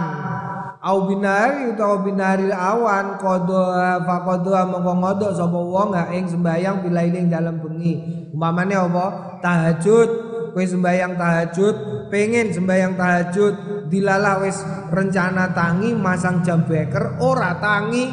au 0.83 1.07
binari 1.07 1.71
utawa 1.71 2.03
binari 2.03 2.51
awan 2.51 3.15
kodo 3.15 3.71
fakodo 4.03 4.51
mongko 4.67 4.93
ngodo 4.99 5.27
sapa 5.31 5.55
wong 5.55 5.95
ing 6.11 6.27
sembayang 6.27 6.83
bilailing 6.83 7.31
dalam 7.31 7.63
bengi. 7.63 8.27
Umpamane 8.35 8.75
apa? 8.75 9.05
Tahajud. 9.39 10.35
Kowe 10.53 10.61
sembayang 10.61 11.17
tahajud 11.17 11.75
pengen 12.13 12.53
sembayang 12.53 12.93
tahajud 12.93 13.53
dilala 13.89 14.37
wis 14.45 14.61
rencana 14.93 15.49
tangi 15.49 15.97
masang 15.97 16.45
jam 16.45 16.61
beker 16.69 17.17
ora 17.17 17.57
tangi. 17.57 18.05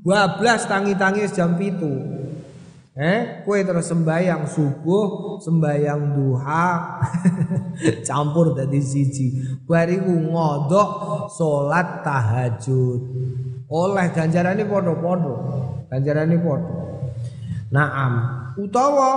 12 0.00 0.40
tangi-tangi 0.64 1.28
jam 1.28 1.60
pitu 1.60 2.19
Eh, 3.00 3.48
kue 3.48 3.64
terus 3.64 3.88
sembayang 3.88 4.44
subuh, 4.44 5.40
sembayang 5.40 6.20
duha, 6.20 6.68
campur 8.08 8.52
dari 8.52 8.76
siji. 8.76 9.56
Bariku 9.64 10.12
ngodok 10.28 10.90
salat 11.32 12.04
tahajud. 12.04 13.00
Oleh 13.72 14.04
ganjaran 14.12 14.60
ini 14.60 14.68
podo-podo. 14.68 15.32
Ganjaran 15.88 16.28
ini 16.28 16.44
podo. 16.44 16.76
Naam. 17.72 18.12
Utawa 18.60 19.10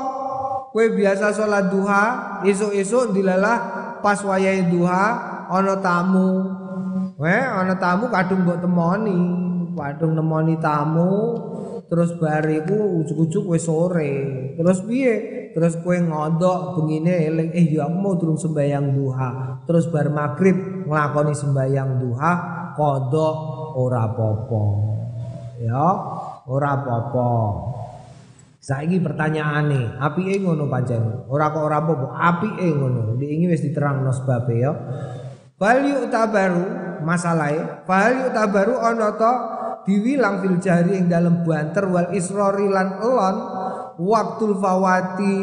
kue 0.71 0.87
biasa 0.95 1.35
salat 1.35 1.67
duha, 1.67 2.03
esok-esok 2.47 3.11
dilalah 3.11 3.57
pas 3.99 4.15
wayai 4.23 4.63
duha 4.71 5.05
ono 5.51 5.75
tamu. 5.83 6.31
Eh, 7.19 7.43
ono 7.51 7.75
tamu 7.75 8.07
kadung 8.07 8.47
mbok 8.47 8.63
temoni, 8.63 9.19
kadung 9.75 10.15
nemoni 10.15 10.55
tamu 10.63 11.11
terus 11.93 12.17
bariku 12.17 13.05
ujuk-ujuk 13.05 13.53
wis 13.53 13.69
sore. 13.69 14.13
Terus 14.57 14.81
piye? 14.81 15.13
Terus 15.53 15.77
kue 15.85 16.01
ngodok 16.01 16.81
bengine 16.81 17.29
eling 17.29 17.53
eh 17.53 17.69
ya 17.69 17.85
aku 17.85 17.97
mau 18.01 18.17
turun 18.17 18.33
sembayang 18.33 18.97
duha. 18.97 19.61
Terus 19.69 19.85
bar 19.93 20.09
maghrib 20.09 20.89
nglakoni 20.89 21.37
sembayang 21.37 22.01
duha 22.01 22.31
kodok 22.73 23.37
ora 23.77 24.09
popo 24.09 24.65
ya 25.61 25.85
ora 26.49 26.73
popo 26.81 27.29
saiki 28.57 28.97
pertanyaane 28.97 30.01
apike 30.01 30.41
ngono 30.41 30.65
pancen 30.65 31.29
ora 31.29 31.53
kok 31.53 31.61
ora 31.61 31.79
popo 31.85 32.09
apike 32.09 32.73
ngono? 32.73 33.13
Diingi 33.21 33.45
wis 33.53 33.61
diterangno 33.61 34.09
sebabe 34.09 34.55
ya. 34.57 34.73
Fal 35.61 35.85
tabaru 36.09 36.65
masalahe 37.05 37.85
fal 37.85 38.33
tabaru 38.33 38.81
ana 38.81 39.13
to 39.13 39.33
diwilang 39.83 40.43
fil 40.43 40.57
jari 40.59 40.99
ing 40.99 41.07
dalam 41.11 41.43
banter 41.43 41.85
wal 41.87 42.09
isrori 42.15 42.67
lan 42.71 42.99
elon 43.03 43.35
waktul 43.99 44.57
fawati 44.57 45.37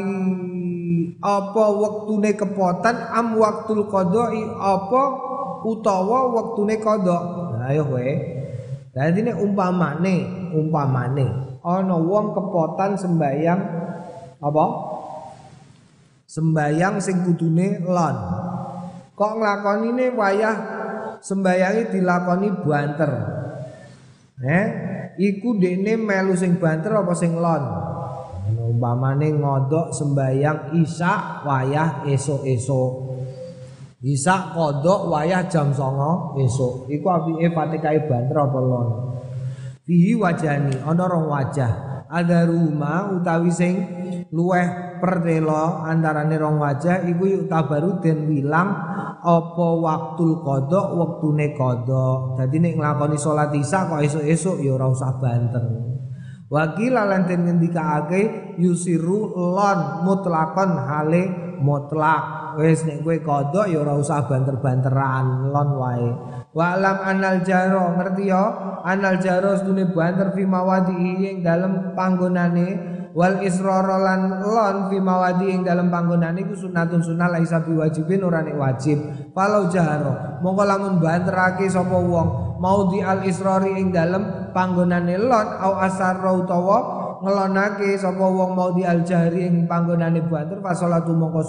apa 1.20 1.64
waktune 1.76 2.32
kepotan 2.32 2.97
am 3.12 3.36
waktul 3.36 3.84
kodoi 3.86 4.41
apa 4.57 5.03
utawa 5.68 6.32
waktune 6.32 6.80
kodok. 6.80 7.22
Nah 7.61 7.68
ayo 7.68 7.84
kowe 7.84 8.11
dadi 8.91 9.20
nek 9.22 9.36
umpamane 9.38 10.16
umpamane 10.57 11.26
ana 11.61 11.97
wong 12.01 12.32
kepotan 12.32 12.97
sembayang 12.97 13.61
apa? 14.41 14.64
Sembayang 16.30 17.03
sing 17.03 17.26
kudune 17.26 17.82
lon 17.84 18.16
kok 19.18 19.36
nglakoni 19.36 20.09
wayah 20.16 20.57
sembayangi 21.20 21.93
dilakoni 21.93 22.49
banter 22.64 23.39
Eh, 24.41 24.66
iku 25.20 25.61
dekne 25.61 26.01
melu 26.01 26.32
sing 26.32 26.57
banter 26.57 26.88
apa 26.97 27.12
sing 27.12 27.36
lon? 27.36 27.61
Umpamane 28.51 29.36
ngodok 29.36 29.93
sembayang 29.93 30.80
isak 30.80 31.45
wayah 31.45 32.09
esuk-esuk. 32.09 32.93
Isak 34.01 34.57
kodok 34.57 35.12
wayah 35.12 35.45
jam 35.45 35.76
songo 35.76 36.41
esuk. 36.41 36.88
Iku 36.88 37.07
apike 37.12 37.53
Fatihah 37.53 38.01
banter 38.09 38.36
apa 38.41 38.59
lon? 38.64 38.88
Fihi 39.84 40.16
wajani 40.16 40.80
ana 40.80 41.05
rong 41.05 41.28
wajah. 41.28 41.72
Ada 42.09 42.49
rumah 42.49 43.12
utawi 43.12 43.53
sing 43.53 43.74
luweh 44.32 44.89
pertelo 45.01 45.82
antarane 45.82 46.36
rong 46.36 46.61
wajah 46.61 47.09
iku 47.09 47.24
yuk 47.24 47.44
tabaru 47.48 47.98
den 48.05 48.28
wilang 48.28 48.70
apa 49.20 49.66
waktul 49.80 50.40
kodok 50.40 50.86
waktune 50.96 51.57
kodok. 51.57 52.40
Dadi 52.40 52.57
nek 52.61 52.76
nglakoni 52.76 53.16
salat 53.16 53.53
isya 53.53 53.88
kok 53.88 54.01
esuk-esuk 54.05 54.61
ya 54.61 54.76
ora 54.76 54.86
usah 54.88 55.16
banter. 55.20 55.64
Wakil 56.51 56.98
lan 56.98 57.30
den 57.30 57.46
ngendikaake 57.46 58.57
yusiru 58.59 59.32
lon 59.36 60.05
mutlakon 60.05 60.70
hale 60.76 61.57
mutlak. 61.62 62.55
Wis 62.59 62.82
nek 62.82 63.07
kowe 63.07 63.16
kodok 63.22 63.66
ya 63.70 63.80
ora 63.80 63.94
usah 63.94 64.26
banter-banteran 64.26 65.53
lon 65.53 65.70
wae. 65.78 66.11
Wa 66.51 66.74
alam 66.74 66.98
anal 67.07 67.46
jaro 67.46 67.94
ngerti 67.94 68.26
ya 68.26 68.42
anal 68.82 69.22
jaro 69.22 69.55
sedune 69.55 69.94
banter 69.94 70.34
fi 70.34 70.42
mawadi 70.42 70.96
ing 70.98 71.46
dalem 71.46 71.94
panggonane 71.94 72.98
wal 73.20 73.44
israra 73.44 74.00
lan 74.00 74.40
lon 74.40 74.88
fi 74.88 74.96
mawadi 74.96 75.52
ing 75.52 75.60
dalem 75.60 75.92
panggonane 75.92 76.40
iku 76.40 76.56
sunatun 76.56 77.04
sunah 77.04 77.28
laisa 77.28 77.60
biwajibin 77.60 78.24
ora 78.24 78.40
wajib. 78.56 78.96
Falau 79.36 79.68
jaro 79.68 80.40
mongko 80.40 80.64
lamun 80.64 80.96
banterake 80.96 81.68
sapa 81.68 82.00
wong 82.00 82.56
mau 82.56 82.88
di 82.88 83.04
al 83.04 83.20
israri 83.28 83.76
ing 83.76 83.92
dalem 83.92 84.48
panggonane 84.56 85.20
lon 85.20 85.48
au 85.60 85.76
asarra 85.84 86.32
utawa 86.32 87.00
ngelonake 87.20 88.00
sapa 88.00 88.24
wong 88.24 88.56
mau 88.56 88.72
di 88.72 88.88
al 88.88 89.04
jahri 89.04 89.44
ing 89.44 89.68
panggonane 89.68 90.24
banter 90.24 90.56
pas 90.64 90.80
salatu 90.80 91.12
mongko 91.12 91.44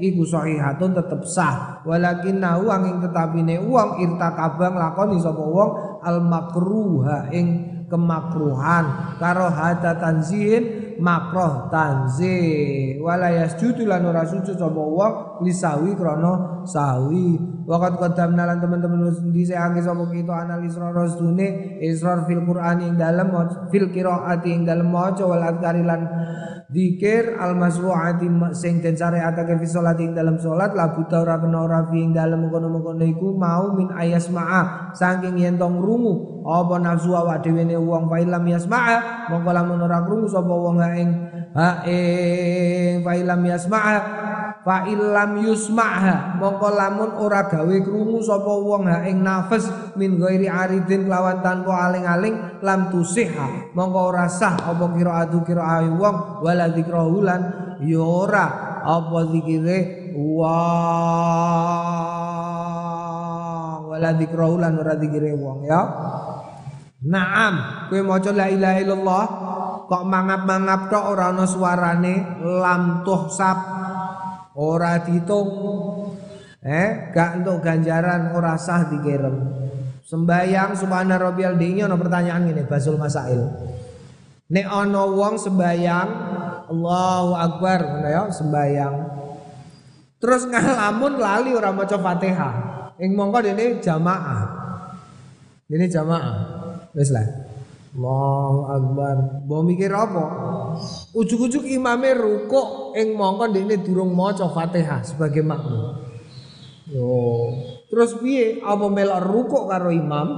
iku 0.00 0.24
sahihatun 0.24 0.96
tetep 0.96 1.20
sah 1.28 1.84
walakin 1.84 2.40
nahu 2.40 2.72
angin 2.72 3.04
tetapine 3.04 3.60
wong 3.60 4.00
irtakabang 4.00 4.80
lakoni 4.80 5.20
sapa 5.20 5.44
wong 5.44 6.00
al 6.00 6.24
makruha 6.24 7.28
ing 7.36 7.76
kemakruhan 7.86 9.16
karo 9.22 9.46
hada 9.46 9.94
tanzihin 10.00 10.85
makroh 10.98 11.68
tanzih. 11.72 12.98
Wala 13.00 13.32
yasjudu 13.32 13.86
lan 13.86 14.04
ora 14.06 14.26
sujud 14.26 14.56
sapa 14.56 14.76
wong 14.76 15.42
lisawi 15.46 15.94
krana 15.94 16.64
sawi. 16.66 17.38
Waqat 17.66 17.98
qadamna 17.98 18.46
lan 18.46 18.62
teman-teman 18.62 19.10
dhisikake 19.34 19.82
sapa 19.82 20.04
kita 20.10 20.34
analis 20.46 20.78
rara 20.78 21.06
sedune 21.08 21.78
israr 21.82 22.26
fil 22.26 22.42
qur'an 22.46 22.82
ing 22.82 22.94
dalem 22.94 23.30
fil 23.70 23.90
qiraati 23.90 24.48
ing 24.52 24.62
dalem 24.62 24.86
maca 24.86 25.24
wal 25.26 25.42
adkari 25.42 25.82
lan 25.82 26.06
dikir 26.66 27.38
al 27.38 27.54
masru'ati 27.54 28.26
sing 28.52 28.82
den 28.82 28.98
syariatake 28.98 29.54
fi 29.62 29.66
salat 29.70 30.02
ing 30.02 30.18
dalam 30.18 30.36
salat 30.42 30.74
la 30.74 30.90
buta 30.90 31.22
ora 31.22 31.38
kena 31.38 31.62
ora 31.62 31.80
fi 31.86 32.02
ing 32.02 32.10
dalem 32.10 32.50
kono-kono 32.50 33.06
iku 33.06 33.38
mau 33.38 33.70
min 33.78 33.94
ayas 33.94 34.26
ma'a 34.34 34.92
saking 34.92 35.38
yen 35.38 35.54
tong 35.54 35.78
rungu 35.78 36.35
apa 36.46 36.78
nafsu 36.78 37.10
awak 37.10 37.42
dhewe 37.42 37.66
ne 37.66 37.74
wong 37.74 38.06
fa 38.06 38.22
ilam 38.22 38.46
yasma'a? 38.46 39.26
Mongko 39.34 39.50
lamun 39.50 39.82
ora 39.82 39.98
krungu 40.06 40.30
sapa 40.30 40.54
wong 40.54 40.78
ha 40.78 40.88
ing? 40.94 41.10
Ha 41.58 41.82
ing 41.90 43.02
fa 43.02 43.12
ilam 43.18 43.42
yasma'a. 43.42 43.98
Fa 44.66 44.82
ilam 44.90 45.46
yusma'ha 45.46 46.42
mongko 46.42 46.68
lamun 46.74 47.10
ora 47.22 47.46
gawe 47.46 47.76
krungu 47.86 48.18
sapa 48.22 48.50
wong 48.50 48.86
ha 48.90 49.06
ing 49.06 49.22
nafas 49.22 49.70
min 49.94 50.18
ghairi 50.18 50.50
aridin 50.50 51.06
lawan 51.06 51.38
tanpa 51.42 51.90
aling-aling 51.90 52.62
lam 52.62 52.90
tusiha. 52.94 53.74
Mongko 53.74 54.14
ora 54.14 54.26
sah 54.30 54.54
apa 54.54 54.86
qiraatu 54.90 55.42
qiraai 55.42 55.90
wong 55.90 56.42
wala 56.46 56.70
dzikrahu 56.70 57.26
lan 57.26 57.40
ya 57.82 58.02
ora. 58.02 58.46
Apa 58.86 59.34
zikire? 59.34 60.14
Wong 60.14 60.46
wala 63.90 64.10
dzikrahu 64.14 64.62
lan 64.62 64.78
ora 64.78 64.94
zikire 64.94 65.34
wong 65.34 65.66
ya 65.66 65.80
Naam, 67.06 67.86
kowe 67.86 68.02
maca 68.02 68.34
la 68.34 68.50
ilaha 68.50 68.78
illallah 68.82 69.24
kok 69.86 70.04
mangap-mangap 70.10 70.90
tok 70.90 71.04
ora 71.14 71.30
ana 71.30 71.46
suarane? 71.46 72.42
Lam 72.42 73.06
tuhsab 73.06 73.58
ora 74.58 74.98
ditung 75.06 75.46
eh 76.66 77.14
gak 77.14 77.38
untuk 77.38 77.62
ganjaran 77.62 78.34
ora 78.34 78.58
sah 78.58 78.90
dikirim 78.90 79.38
sembayang 80.02 80.74
subhana 80.74 81.14
rabbiyal 81.14 81.54
dinyo 81.54 81.86
ana 81.86 81.94
pertanyaan 81.94 82.50
ngene 82.50 82.66
basul 82.66 82.98
masail. 82.98 83.54
Nek 84.50 84.66
ana 84.66 85.06
wong 85.06 85.38
sembayang 85.38 86.10
Allahu 86.66 87.30
akbar 87.38 87.78
ngono 87.86 88.08
ya 88.10 88.22
sembayang. 88.34 88.94
Terus 90.18 90.42
ngalamun 90.50 91.22
lali 91.22 91.54
ora 91.54 91.70
maca 91.70 91.94
Fatihah. 91.94 92.54
Ing 92.98 93.14
mongko 93.14 93.46
dene 93.46 93.78
jamaah. 93.78 94.42
Dene 95.70 95.86
jamaah 95.86 96.55
wis 96.96 97.12
lah. 97.12 97.28
Allahu 97.96 98.60
akbar. 98.68 99.16
Mbok 99.48 99.62
mikir 99.64 99.92
apa? 99.92 100.24
Ujug-ujug 101.16 101.64
imame 101.64 102.12
rukuk 102.12 102.92
ing 102.92 103.16
mongko 103.16 103.48
ndekne 103.48 103.80
durung 103.80 104.12
maca 104.12 104.48
Fatihah 104.52 105.00
sebagai 105.00 105.40
makmum. 105.40 106.04
Yo. 106.92 107.08
Terus 107.88 108.20
piye? 108.20 108.60
Apa 108.60 108.92
melok 108.92 109.20
rukuk 109.24 109.64
karo 109.68 109.88
imam? 109.88 110.28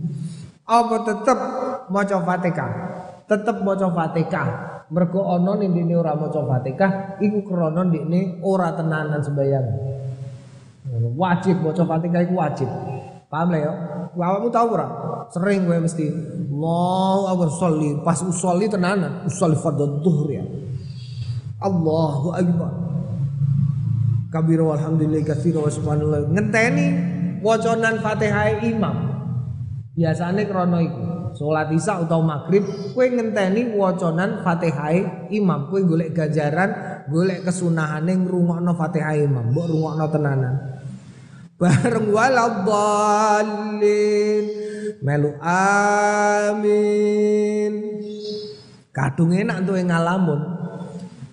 Apa 0.80 0.96
tetep 1.08 1.38
maca 1.88 2.16
Fatihah? 2.20 2.72
Tetep 3.24 3.56
maca 3.64 3.88
Fatihah. 3.88 4.48
Mergo 4.90 5.22
ana 5.22 5.54
ning 5.56 5.72
dene 5.72 5.96
ora 5.96 6.12
maca 6.18 6.44
Fatihah 6.44 7.22
iku 7.24 7.46
krana 7.48 7.86
ndekne 7.86 8.44
ora 8.44 8.76
tenanan 8.76 9.22
sembayang 9.24 9.66
wajib 11.16 11.62
maca 11.62 11.86
Fatihah 11.86 12.22
iku 12.26 12.34
wajib 12.36 12.68
paham 13.30 13.48
lah 13.54 13.60
ya? 13.62 13.72
Awakmu 14.10 14.50
tau 14.50 14.68
ora? 14.74 14.88
Sering 15.30 15.70
gue 15.70 15.78
mesti 15.78 16.04
Allahu 16.50 17.22
akbar 17.30 17.48
sholli 17.54 17.90
pas 18.02 18.18
usolli 18.26 18.66
tenanan 18.66 19.24
usolli 19.24 19.54
fardhu 19.54 20.02
dhuhr 20.02 20.28
ya. 20.34 20.44
Allahu 21.62 22.34
akbar. 22.34 22.72
Kabira 24.34 24.66
walhamdulillah 24.66 25.22
katsira 25.22 25.62
wa 25.62 25.70
subhanallah. 25.70 26.26
Ngenteni 26.26 26.86
wacanan 27.40 28.02
Fatihah 28.02 28.60
imam. 28.66 28.96
Biasane 29.94 30.46
krana 30.50 30.78
iku 30.82 31.34
salat 31.34 31.70
isya 31.70 32.02
utawa 32.02 32.38
maghrib 32.38 32.66
kowe 32.94 33.06
ngenteni 33.06 33.74
wacanan 33.78 34.42
Fatihah 34.42 35.30
imam. 35.30 35.70
Kowe 35.70 35.80
golek 35.86 36.14
ganjaran 36.14 36.70
golek 37.06 37.46
kesunahane 37.46 38.26
ngrungokno 38.26 38.74
Fatihah 38.74 39.14
imam. 39.18 39.54
Mbok 39.54 39.66
rungokno 39.70 40.06
tenanan 40.10 40.54
bareng 41.60 42.08
waladhalin 42.08 43.60
melu 45.04 45.36
amin. 45.44 46.72
Kadung 48.90 49.36
enak 49.36 49.68
tuh 49.68 49.76
ngalamun. 49.80 50.40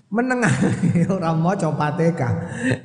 Menengah. 0.08 0.56
Ora 1.16 1.36
maca 1.36 1.68
Fatihah. 1.76 2.34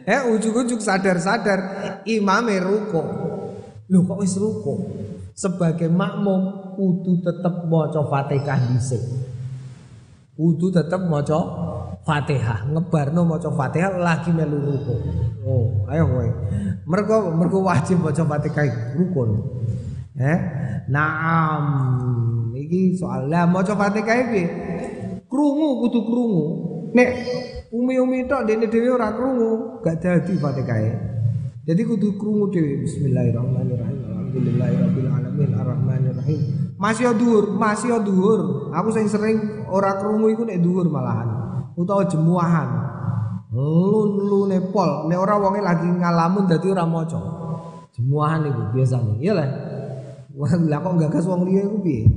Eh 0.03 0.27
ujug-ujug 0.27 0.83
sadar-sadar 0.83 1.61
imame 2.03 2.59
ruko. 2.59 3.03
Lho 3.87 4.03
kok 4.07 4.19
wis 4.19 4.35
ruko? 4.39 4.91
Sebagai 5.35 5.87
makmum 5.87 6.75
kudu 6.75 7.23
tetep 7.23 7.71
maca 7.71 8.03
Fatihah 8.11 8.59
dhisik. 8.75 9.03
Kudu 10.35 10.75
tetep 10.75 10.99
maca 11.07 11.39
Fatihah. 12.03 12.67
Ngebarno 12.67 13.23
maca 13.23 13.51
Fatihah 13.51 13.95
lagi 13.99 14.35
melu 14.35 14.59
ruko. 14.59 14.95
Oh 15.47 15.87
ayo 15.87 16.05
kowe. 16.11 16.29
Mergo 16.87 17.17
mergo 17.35 17.59
wajib 17.63 18.03
maca 18.03 18.27
Fatihah 18.27 18.99
rukun. 18.99 19.31
Eh? 20.19 20.39
Naam. 20.91 21.65
Iki 22.59 22.99
soal. 22.99 23.31
Lah 23.31 23.47
maca 23.47 23.79
Fatihah 23.79 24.19
iki 24.29 24.43
krungu 25.31 25.87
kudu 25.87 26.01
krungu. 26.03 26.47
Nek 26.93 27.09
umi-umi 27.73 28.29
tok 28.29 28.51
dene 28.51 28.67
dhewe 28.69 28.93
ora 28.93 29.15
krungu 29.15 29.81
gak 29.81 30.03
dadi 30.03 30.35
Fatihah 30.37 30.79
jadi 31.63 31.83
kudu 31.87 32.19
krungu 32.19 32.51
dhewe. 32.51 32.83
Bismillahirrahmanirrahim. 32.83 33.99
Alhamdulillahirabbil 34.03 35.09
alamin. 35.09 35.51
Arrahmanirrahim. 35.55 36.41
Masih 36.75 37.15
dhuwur 37.15 37.55
masih 37.55 37.95
dhuwur 38.03 38.75
aku 38.75 38.91
sing 38.91 39.07
sering 39.07 39.63
ora 39.71 40.03
krungu 40.03 40.35
iku 40.35 40.43
nek 40.43 40.59
dhuwur 40.59 40.91
malahan 40.91 41.42
utawa 41.77 42.03
jemuahan. 42.07 42.69
Lu 43.53 44.09
lu 44.17 44.41
nepol 44.49 45.13
nek 45.13 45.19
ora 45.21 45.37
wonge 45.37 45.61
lagi 45.61 45.85
ngalamun 45.85 46.49
dadi 46.49 46.73
ora 46.73 46.89
maca. 46.89 47.21
Jemuahan 47.93 48.49
iku 48.49 48.63
biasane. 48.73 49.21
Iya 49.21 49.33
lah 49.37 49.49
lah 50.41 50.79
kok 50.81 50.97
gagas 50.97 51.29
wong 51.29 51.45
liya 51.45 51.69
iku 51.69 51.79
piye? 51.85 52.09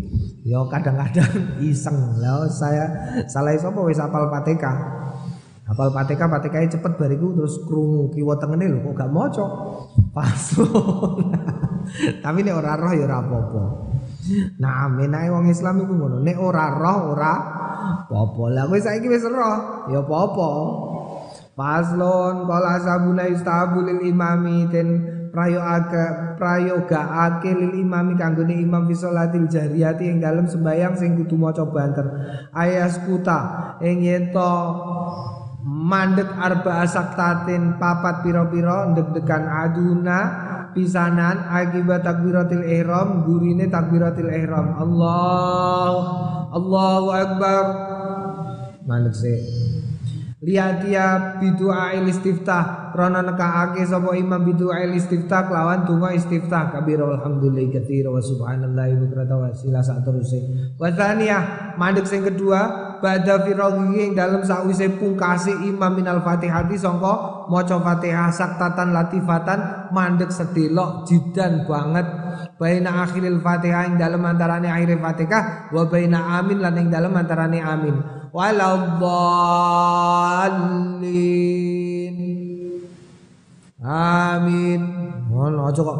Ya 0.47 0.63
kadang-kadang 0.71 1.31
iseng. 1.69 2.19
Lah 2.23 2.47
saya 2.47 2.87
salah 3.27 3.51
sapa 3.59 3.83
wis 3.83 3.99
apal 3.99 4.31
Fatihah 4.31 4.77
apal 5.65 5.91
Fatihah 5.91 6.29
Fatihah 6.29 6.63
cepet 6.71 6.93
bariku 6.95 7.35
terus 7.35 7.59
krungu 7.67 8.13
kiwa 8.13 8.39
tengene 8.39 8.71
lho 8.71 8.79
kok 8.87 8.93
gak 8.95 9.11
maca? 9.11 9.45
Pas 10.15 10.39
tapi 12.23 12.39
nek 12.41 12.55
ora 12.55 12.79
roh 12.79 12.93
ya 12.95 13.05
ora 13.05 13.21
apa-apa 13.21 13.63
Nah, 14.57 14.89
menae 14.89 15.29
wong 15.29 15.49
Islam 15.49 15.85
iku 15.85 15.93
ngono. 15.93 16.17
Nek 16.21 16.37
ora 16.41 16.73
roh 16.73 16.99
ora 17.13 17.33
apa-apa. 18.05 18.43
Lah 18.53 18.63
kowe 18.69 18.79
saiki 18.79 19.07
wis 19.09 19.25
roh, 19.25 19.87
ya 19.91 20.01
apa-apa. 20.01 20.49
Paslon 21.55 22.43
kala 22.49 22.83
sabuna 22.83 23.31
istabu 23.31 23.79
lil 23.85 24.03
imami 24.03 24.67
ten 24.67 24.87
prayoga 25.31 26.35
prayogaake 26.35 27.51
lil 27.55 27.79
imami 27.79 28.19
kanggone 28.19 28.59
imam 28.59 28.83
fi 28.91 28.95
sholatil 28.95 29.47
jariyati 29.47 30.03
ing 30.03 30.19
dalem 30.19 30.51
sembayang 30.51 30.99
sing 30.99 31.15
kudu 31.15 31.39
maca 31.39 31.63
banter. 31.63 32.07
Ayas 32.51 32.99
kuta 33.07 33.75
ing 33.79 34.03
yen 34.03 34.35
mandek 35.65 36.29
arba 36.37 36.85
asaktatin 36.85 37.81
papat 37.81 38.21
piro-piro 38.21 38.93
deg-degan 38.93 39.49
aduna 39.49 40.44
pisanan 40.75 41.47
akibat 41.47 42.03
takbiratil 42.03 42.67
ihram 42.67 43.23
gurine 43.23 43.71
takbiratil 43.71 44.27
ihram. 44.27 44.75
Allah 44.75 45.95
Allahu 46.51 47.07
akbar. 47.15 47.63
Mandek 48.85 49.15
sih. 49.17 49.39
Lihat 50.45 50.85
dia 50.85 51.41
bidua 51.41 51.97
istiftah. 52.05 52.93
Krana 52.93 53.25
nekaake 53.25 53.81
sapa 53.81 54.13
imam 54.13 54.45
bidua 54.45 54.85
istiftah 54.93 55.49
kelawan 55.49 55.89
donga 55.89 56.13
istiftah. 56.13 56.69
Kabir 56.69 57.01
alhamdulillah 57.01 57.65
katsira 57.73 58.13
wa 58.13 58.21
subhanallahi 58.21 58.93
bukrata 58.99 59.33
wa 59.33 59.49
sila 59.49 59.81
sak 59.81 60.05
teruse 60.05 60.37
wa 60.77 60.91
mandek 61.81 62.05
sing 62.05 62.21
kedua 62.21 62.84
ba'da 63.01 63.43
firaghi 63.43 64.09
ing 64.09 64.11
dalem 64.15 64.43
sakwise 64.43 64.87
pungkasi 64.95 65.51
imam 65.67 65.95
minal 65.95 66.21
fatihati 66.21 66.75
sangka 66.79 67.47
maca 67.47 67.77
fatihah 67.79 68.31
saktatan 68.31 68.93
latifatan 68.95 69.89
mandek 69.91 70.31
sedelok 70.31 71.07
jidan 71.07 71.63
banget. 71.67 72.07
Baina 72.55 73.03
akhiril 73.03 73.39
fatihah 73.43 73.87
ing 73.91 73.99
dalem 73.99 74.23
antarane 74.23 74.71
akhir 74.71 74.99
fatihah 74.99 75.71
wa 75.71 75.83
baina 75.87 76.39
amin 76.39 76.59
lan 76.63 76.75
ing 76.79 76.87
dalem 76.91 77.13
antarane 77.15 77.59
amin. 77.59 77.95
Waladdallin. 78.35 78.95
Amin. 83.85 84.81
Ngono 85.29 85.69
aja 85.71 85.81
kok 85.83 85.99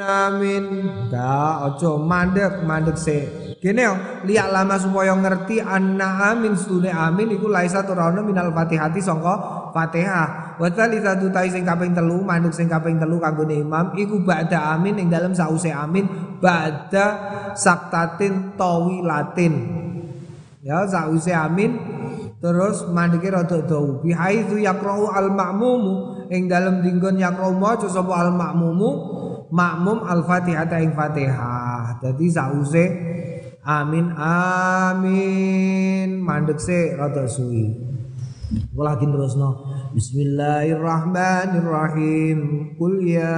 amin. 0.00 0.64
Ta 1.08 1.66
aja 1.68 1.96
mandek 1.96 2.64
mandek 2.64 2.96
se 2.96 3.46
Gini 3.56 3.82
yo, 3.82 3.96
lihat 4.28 4.52
lama 4.52 4.76
supaya 4.76 5.16
ngerti 5.16 5.64
anna 5.64 6.30
amin 6.30 6.52
stune 6.54 6.92
amin 6.92 7.34
iku 7.34 7.48
laisa 7.48 7.82
turana 7.88 8.20
minal 8.20 8.52
fatihati 8.52 9.00
sangka 9.00 9.34
Fatihah. 9.72 10.60
Wa 10.60 10.68
satu 10.70 11.32
tai 11.32 11.48
sing 11.48 11.64
kaping 11.64 11.96
telu 11.96 12.20
manuk 12.20 12.52
sing 12.52 12.68
kaping 12.68 13.00
telu 13.00 13.16
kanggone 13.16 13.60
imam 13.60 13.96
iku 13.96 14.20
ba'da 14.20 14.76
amin 14.76 15.00
ing 15.00 15.08
dalem 15.08 15.32
sause 15.32 15.72
amin 15.72 16.04
ba'da 16.38 17.06
saktatin 17.56 18.54
tawilatin. 18.60 19.54
Ya 20.60 20.84
sause 20.84 21.32
amin. 21.32 21.96
Terus 22.36 22.84
mandeke 22.92 23.32
rada 23.32 23.64
dawu. 23.64 24.04
Bi 24.04 24.12
haitsu 24.12 24.60
yaqra'u 24.60 25.10
al 25.10 25.32
ma'mumu 25.32 26.28
ing 26.28 26.44
dalem 26.46 26.84
dinggon 26.84 27.16
yaqra'u 27.16 27.56
maca 27.56 27.88
sapa 27.88 28.14
al 28.14 28.30
ma'mumu 28.36 28.90
makmum 29.50 30.06
al 30.06 30.22
fatihah 30.24 30.80
ing 30.80 30.94
fatihah. 30.94 31.98
Dadi 32.02 32.30
sause 32.30 32.84
amin 33.66 34.14
amin 34.16 36.22
mandek 36.22 36.60
se 36.62 36.94
rada 36.94 37.26
suwi. 37.26 37.86
Kula 38.46 38.94
terusno. 38.94 39.74
Bismillahirrahmanirrahim. 39.90 42.38
Kul 42.78 43.02
ya 43.02 43.34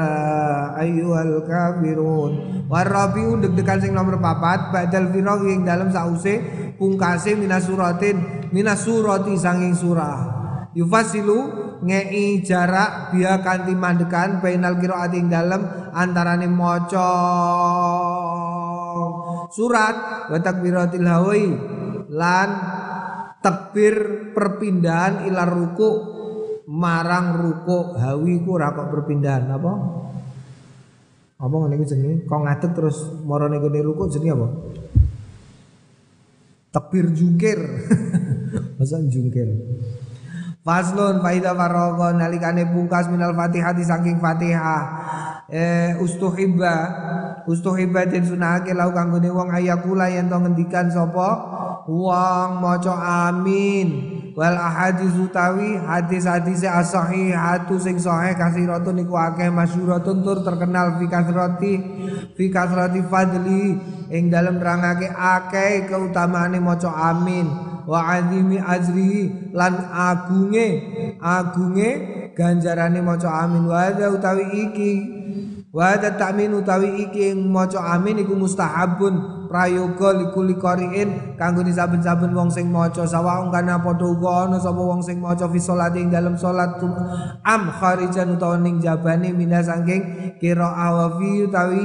ayyuhal 0.77 1.49
kafirun. 1.49 2.61
Warabiu 2.69 3.41
deg-degan 3.41 3.81
sing 3.81 3.97
nomor 3.97 4.21
papat 4.21 4.69
badal 4.69 5.09
firaq 5.09 5.49
ing 5.49 5.65
dalem 5.65 5.89
sause 5.89 6.45
pungkase 6.77 7.41
minasuratin 7.41 8.21
minasurati 8.53 9.33
sanging 9.33 9.73
surah. 9.73 10.37
Yufasilu 10.77 11.68
ngei 11.83 12.43
jarak 12.43 13.15
biya 13.15 13.43
kanthi 13.43 13.75
mandekan 13.75 14.43
bainal 14.43 14.79
qiraati 14.79 15.17
ing 15.19 15.29
dalem 15.31 15.63
antarane 15.95 16.49
maca 16.51 17.11
surat 19.53 20.29
wa 20.31 20.39
takbiratil 20.39 21.09
hawi 21.09 21.45
lan 22.13 22.49
takbir 23.39 24.31
perpindahan 24.35 25.29
ilar 25.31 25.49
ruku 25.49 26.19
marang 26.69 27.41
ruko 27.41 27.97
hawi 27.97 28.45
ku 28.45 28.61
ora 28.61 28.77
perpindahan 28.77 29.49
apa? 29.49 29.73
Apa 31.39 31.55
ngene 31.55 31.75
iki 31.81 31.87
jenenge? 31.89 32.27
Kok 32.29 32.41
ngadeg 32.45 32.71
terus 32.77 32.99
marane 33.25 33.57
gene 33.63 33.81
ruko 33.81 34.11
jenenge 34.11 34.35
apa? 34.37 34.49
Takbir 36.69 37.09
jungkir. 37.17 37.59
Masa 38.77 39.01
jungkir. 39.01 39.49
Faslun 40.69 41.25
faida 41.25 41.57
faragha 41.57 42.13
nalikane 42.13 42.69
bungkas 42.69 43.09
minal 43.09 43.33
Fatihah 43.33 43.73
saking 43.73 44.21
Fatihah. 44.21 44.85
Eh 45.49 45.97
ustuhibba 45.97 46.77
ustuhibba 47.49 48.05
den 48.05 48.21
sunahake 48.21 48.77
lau 48.77 48.93
kanggone 48.93 49.33
wong 49.33 49.49
ayakula 49.49 50.13
yen 50.13 50.29
to 50.29 50.37
ngendikan 50.37 50.93
sapa? 50.93 51.29
Wong 51.89 52.61
maca 52.61 52.93
amin. 53.33 54.21
Wal 54.37 54.61
ahadis 54.61 55.17
utawi 55.17 55.81
hadis-hadis 55.81 56.69
as-sahihatu 56.69 57.81
sing 57.81 57.97
sahih 57.97 58.37
kasiratun 58.37 59.01
iku 59.09 59.17
akeh 59.17 59.49
masyhuratun 59.49 60.21
tur 60.21 60.45
terkenal 60.45 61.01
fi 61.01 61.09
kasrati 61.09 61.73
fi 62.37 62.45
kasrati 62.53 63.01
fadli. 63.09 63.81
Ing 64.13 64.29
dalem 64.29 64.61
nerangake 64.61 65.09
akeh 65.17 65.89
keutamaane 65.89 66.61
maca 66.61 66.93
amin 66.93 67.68
wa 67.89 68.05
azimi 68.05 68.61
ajri 68.61 69.33
lan 69.57 69.81
agunge 69.89 70.67
agunge 71.17 71.91
ganjarane 72.37 73.01
maca 73.01 73.49
amin. 73.49 73.65
Wa 73.65 73.89
utawi 73.89 74.45
iki 74.69 74.93
wa 75.73 75.97
takmin 75.97 76.53
utawi 76.53 77.09
iki 77.09 77.33
maca 77.33 77.97
amin 77.97 78.21
iku 78.29 78.37
mustahabun 78.37 79.49
prayoga 79.49 80.21
likuli 80.21 80.61
qari'in 80.61 81.41
kanggo 81.41 81.65
saben-saben 81.65 82.37
wong 82.37 82.53
sing 82.53 82.69
maca. 82.69 83.09
Sawaung 83.09 83.49
kana 83.49 83.81
padha 83.81 84.05
uga 84.05 84.53
ana 84.53 84.61
sapa 84.61 84.85
wong 84.85 85.01
sing 85.01 85.25
maca 85.25 85.49
fi 85.49 85.57
sholati 85.57 86.05
ing 86.05 86.13
dalem 86.13 86.37
salat 86.37 86.77
am 87.49 87.73
kharijan 87.73 88.37
utawa 88.37 88.61
ning 88.61 88.85
jabane 88.85 89.33
mina 89.33 89.65
saking 89.65 90.37
qira'ah 90.37 90.89
wa 90.93 91.07
fi 91.17 91.29
utawi 91.49 91.85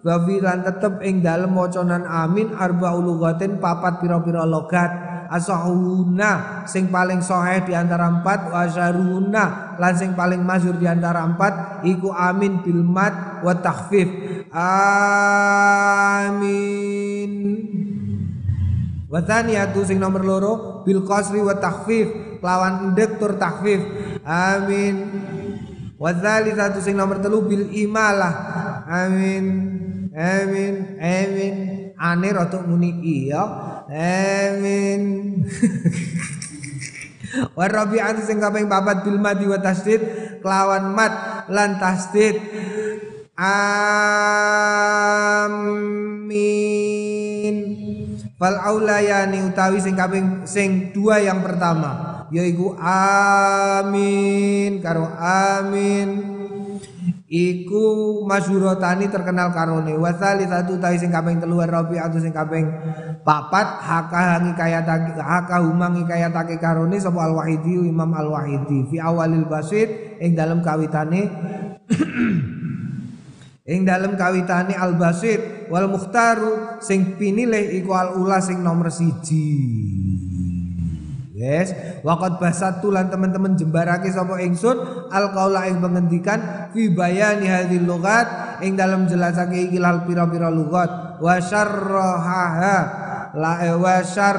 wa 0.00 0.16
fi 0.24 0.34
lan 0.40 0.64
tetep 0.64 1.04
ing 1.04 1.20
dalem 1.20 1.52
wacanan 1.52 2.08
amin 2.08 2.56
arba 2.56 2.96
ulugatin 2.96 3.60
papat 3.60 4.00
pira-pira 4.00 4.48
logat 4.48 5.13
asahuna 5.34 6.62
sing 6.70 6.94
paling 6.94 7.18
soheh 7.18 7.66
di 7.66 7.74
antara 7.74 8.06
empat 8.06 8.54
wasaruna 8.54 9.74
lan 9.82 9.92
sing 9.98 10.14
paling 10.14 10.46
masyhur 10.46 10.78
di 10.78 10.86
antara 10.86 11.26
empat 11.26 11.82
iku 11.82 12.14
amin 12.14 12.62
bil 12.62 12.86
mat 12.86 13.42
wa 13.42 13.50
takhfif. 13.58 14.06
Amin. 14.54 15.90
Wa 19.10 19.26
thaniyatu 19.26 19.82
sing 19.82 19.98
nomor 19.98 20.22
loro 20.22 20.86
bil 20.86 21.02
qasri 21.02 21.42
wa 21.42 21.58
takhfif 21.58 22.38
lawan 22.38 22.94
endek 22.94 23.18
tur 23.18 23.34
amin. 24.22 24.94
Wa 25.98 26.14
satu 26.14 26.78
sing 26.78 26.94
nomor 26.94 27.18
telu 27.18 27.42
bil 27.46 27.70
imalah. 27.74 28.34
Amin. 28.86 29.46
Amin. 30.14 30.74
Amin. 31.00 31.54
Ane 31.94 32.28
rada 32.34 32.58
muni 32.66 32.90
iya 33.00 33.73
Amin. 33.90 35.02
Wa 37.58 37.66
rabi'atu 37.66 38.22
sing 38.22 38.38
kaping 38.38 38.70
papat 38.70 39.02
bil 39.02 39.18
mati 39.18 39.50
wa 39.50 39.58
tasdid 39.58 40.00
kelawan 40.40 40.94
mat 40.94 41.44
lan 41.50 41.82
tasdid. 41.82 42.38
Amin. 43.34 43.74
Fal 48.38 48.54
aulayani 48.60 49.42
utawi 49.50 49.80
sing 49.82 49.96
kaping 49.98 50.46
sing 50.46 50.92
dua 50.94 51.18
yang 51.22 51.42
pertama 51.42 52.14
yaiku 52.34 52.74
amin 52.82 54.82
karo 54.82 55.06
amin 55.14 56.33
iku 57.34 58.22
masyurotani 58.22 59.10
terkenal 59.10 59.50
karone 59.50 59.98
wasali 59.98 60.46
satu 60.46 60.78
tai 60.78 60.94
sing 60.94 61.10
kaping 61.10 61.42
telu 61.42 61.58
rabi 61.58 61.98
atau 61.98 62.22
sing 62.22 62.30
kaping 62.30 62.62
papat 63.26 63.82
haka 63.82 64.38
hangi 64.38 64.54
kaya 64.54 64.78
haka 65.18 65.58
humangi 65.66 66.06
kaya 66.06 66.30
take 66.30 66.62
karone 66.62 66.94
sapa 66.94 67.26
al 67.26 67.34
wahidi 67.34 67.90
imam 67.90 68.14
al 68.14 68.30
wahidi 68.30 68.86
fi 68.86 69.02
awalil 69.02 69.50
basit 69.50 70.22
ing 70.22 70.38
dalam 70.38 70.62
kawitane 70.62 71.26
ing 73.74 73.82
dalam 73.82 74.14
kawitane 74.14 74.78
al 74.78 74.94
basit 74.94 75.66
wal 75.74 75.90
mukhtaru 75.90 76.78
sing 76.78 77.18
pinilih 77.18 77.82
iku 77.82 77.98
al 77.98 78.14
ula 78.14 78.38
sing 78.38 78.62
nomor 78.62 78.94
siji 78.94 79.58
Yes, 81.44 81.76
waqad 82.00 82.40
basatu 82.40 82.88
lan 82.88 83.12
teman-teman 83.12 83.52
jembarake 83.52 84.08
sapa 84.08 84.40
ingsun 84.40 84.80
alqaula 85.12 85.68
ing 85.68 85.84
pengendikan 85.84 86.72
fi 86.72 86.88
bayani 86.88 87.52
hadhil 87.52 87.84
lughat 87.84 88.56
ing 88.64 88.80
dalam 88.80 89.04
jelasake 89.04 89.68
iki 89.68 89.76
pira-pira 89.76 90.48
lugat 90.48 91.20
wa 91.20 91.36
syarraha 91.36 92.76
la 93.36 93.60
eh, 93.60 93.76
wa 93.76 94.00
syar 94.00 94.38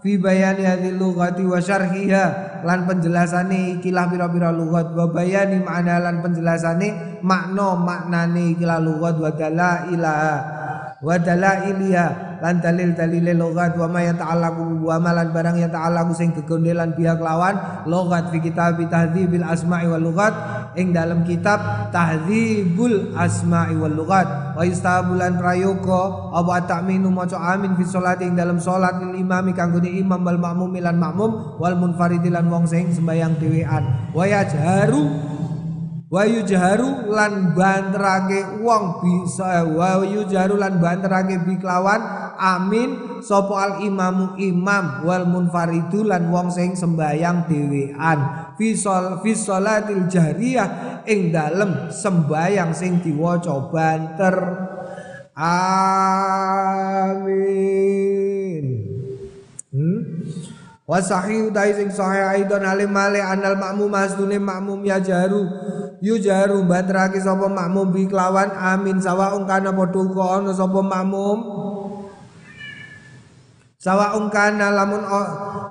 fi 0.00 0.16
bayani 0.16 0.64
hadhil 0.64 0.96
lughati 0.96 1.44
wa 1.44 1.60
syarhiha 1.60 2.64
lan 2.64 2.88
penjelasane 2.88 3.76
ikilah 3.76 4.08
pira-pira 4.08 4.48
lugat 4.48 4.88
wa 4.96 5.12
bayani 5.12 5.60
makna 5.60 6.00
lan 6.00 6.24
penjelasane 6.24 7.20
makna 7.20 7.76
maknane 7.76 8.56
ikilah 8.56 8.80
lugat 8.80 9.20
wa 9.20 9.28
dalailaha 9.36 10.36
wa 11.04 11.14
dalailiha 11.20 12.31
lan 12.42 12.58
dalil 12.58 12.90
dalil 12.98 13.30
logat 13.38 13.78
wa 13.78 13.86
ma 13.86 14.02
yata'allaqu 14.02 14.82
wa 14.82 14.98
ma 14.98 15.14
lan 15.14 15.30
barang 15.30 15.62
yata'allaqu 15.62 16.10
sing 16.10 16.34
gegondelan 16.34 16.90
pihak 16.98 17.22
lawan 17.22 17.54
logat 17.86 18.34
fi 18.34 18.42
kitab 18.42 18.82
tahdzibil 18.82 19.46
asma'i 19.46 19.86
wal 19.86 20.02
lugat 20.02 20.34
ing 20.74 20.90
dalam 20.90 21.22
kitab 21.22 21.88
tahdzibul 21.94 23.14
asma'i 23.14 23.78
wal 23.78 23.94
lugat 23.94 24.58
wa 24.58 24.66
istabulan 24.66 25.38
prayoga 25.38 26.34
apa 26.34 26.66
ta'minu 26.66 27.14
maca 27.14 27.38
amin 27.54 27.78
fi 27.78 27.86
salat 27.86 28.18
ing 28.26 28.34
dalam 28.34 28.58
salat 28.58 28.98
lil 28.98 29.22
imami 29.22 29.54
kanggone 29.54 29.86
imam 29.86 30.18
wal 30.18 30.40
makmum 30.42 30.74
lan 30.82 30.98
makmum 30.98 31.30
wal 31.62 31.78
munfaridi 31.78 32.26
lan 32.26 32.50
wong 32.50 32.66
sing 32.66 32.90
sembayang 32.90 33.38
dhewean. 33.38 34.10
Wa 34.10 34.26
yajharu 34.26 35.02
wa 36.12 36.28
yujharu 36.28 37.08
lan 37.08 37.56
banterake 37.56 38.60
wong 38.60 39.00
bisa 39.00 39.64
wa 39.64 40.04
yujharu 40.04 40.60
lan 40.60 40.76
banterake 40.76 41.40
bi 41.40 41.56
amin. 42.36 43.08
Sapa 43.22 43.54
al 43.54 43.86
imamu 43.86 44.34
imam 44.34 45.06
wal 45.06 45.22
munfaridu 45.30 46.02
lan 46.02 46.26
wong 46.28 46.50
sing 46.50 46.74
sembayang 46.74 47.46
dhewean. 47.46 48.18
Fi 48.58 48.74
sol 48.74 49.22
fi 49.22 49.30
salatil 49.30 50.10
jahriyah 50.10 51.00
ing 51.06 51.30
dalem 51.30 51.88
sembayang 51.88 52.74
sing 52.74 52.98
diwaca 52.98 53.70
banter. 53.70 54.36
Amin. 55.38 55.64
Hmm? 59.70 60.02
Wa 60.82 60.98
sahih 60.98 61.54
dai 61.54 61.72
sing 61.74 61.88
sahih 61.88 62.42
aidon 62.42 62.66
alim 62.66 62.90
male 62.90 63.22
anal 63.22 63.54
makmum 63.54 63.92
asdune 63.94 64.36
makmum 64.42 64.82
ya 64.82 64.98
jaru 64.98 65.46
yujaru 66.02 66.66
batraki 66.66 67.22
sapa 67.22 67.46
makmum 67.46 67.94
bi 67.94 68.10
kelawan 68.10 68.50
amin. 68.52 68.98
Sawa 68.98 69.38
kana 69.46 69.70
padha 69.70 70.02
ana 70.42 70.50
sapa 70.50 70.82
makmum. 70.82 71.38
Sawa 73.78 74.14
kana 74.30 74.74
lamun 74.74 75.02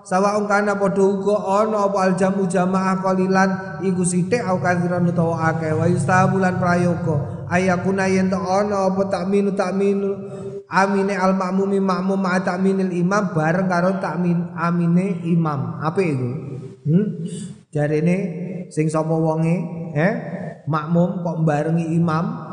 sawa 0.08 0.40
kana 0.48 0.80
padha 0.80 1.04
uga 1.04 1.36
ana 1.64 1.88
apa 1.92 1.98
aljamu 2.12 2.48
jamaah 2.48 3.04
qalilan 3.04 3.84
iku 3.84 4.08
sithik 4.08 4.42
au 4.48 4.64
kathiran 4.64 5.04
utawa 5.04 5.52
akeh. 5.52 5.76
Wa 5.76 5.86
yustabulan 5.86 6.56
prayoga. 6.56 7.44
Ayakuna 7.52 8.08
yen 8.08 8.32
ana 8.32 8.88
apa 8.88 9.12
takminu 9.12 9.52
takminu 9.52 10.16
amine 10.72 11.20
al 11.20 11.36
makmumi 11.36 11.84
makmum 11.84 12.16
ma 12.16 12.40
takminil 12.40 12.96
imam 12.96 13.36
bareng 13.36 13.68
karo 13.68 14.00
takmin 14.00 14.56
amine 14.56 15.20
imam. 15.28 15.84
Apa 15.84 16.00
itu 16.00 16.30
hmm? 16.88 17.06
jarene 17.76 18.18
sing 18.72 18.88
sapa 18.88 19.12
wonge 19.12 19.56
eh 19.92 20.14
makmum 20.72 21.22
kok 21.22 21.44
barengi 21.44 21.92
imam? 22.00 22.48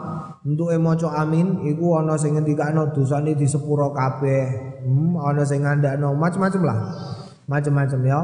Untuk 0.49 0.73
maca 0.81 1.12
amin 1.21 1.61
iku 1.69 2.01
ana 2.01 2.16
sing 2.16 2.33
ngendikano 2.33 2.89
dosane 2.95 3.37
di 3.37 3.45
sepuro 3.45 3.93
kabeh. 3.93 4.81
Hmm, 4.81 5.21
ana 5.21 5.45
sing 5.45 5.61
ngandakno 5.61 6.16
macam-macam 6.16 6.62
lah. 6.64 6.79
Macam-macam 7.45 8.01
ya. 8.07 8.21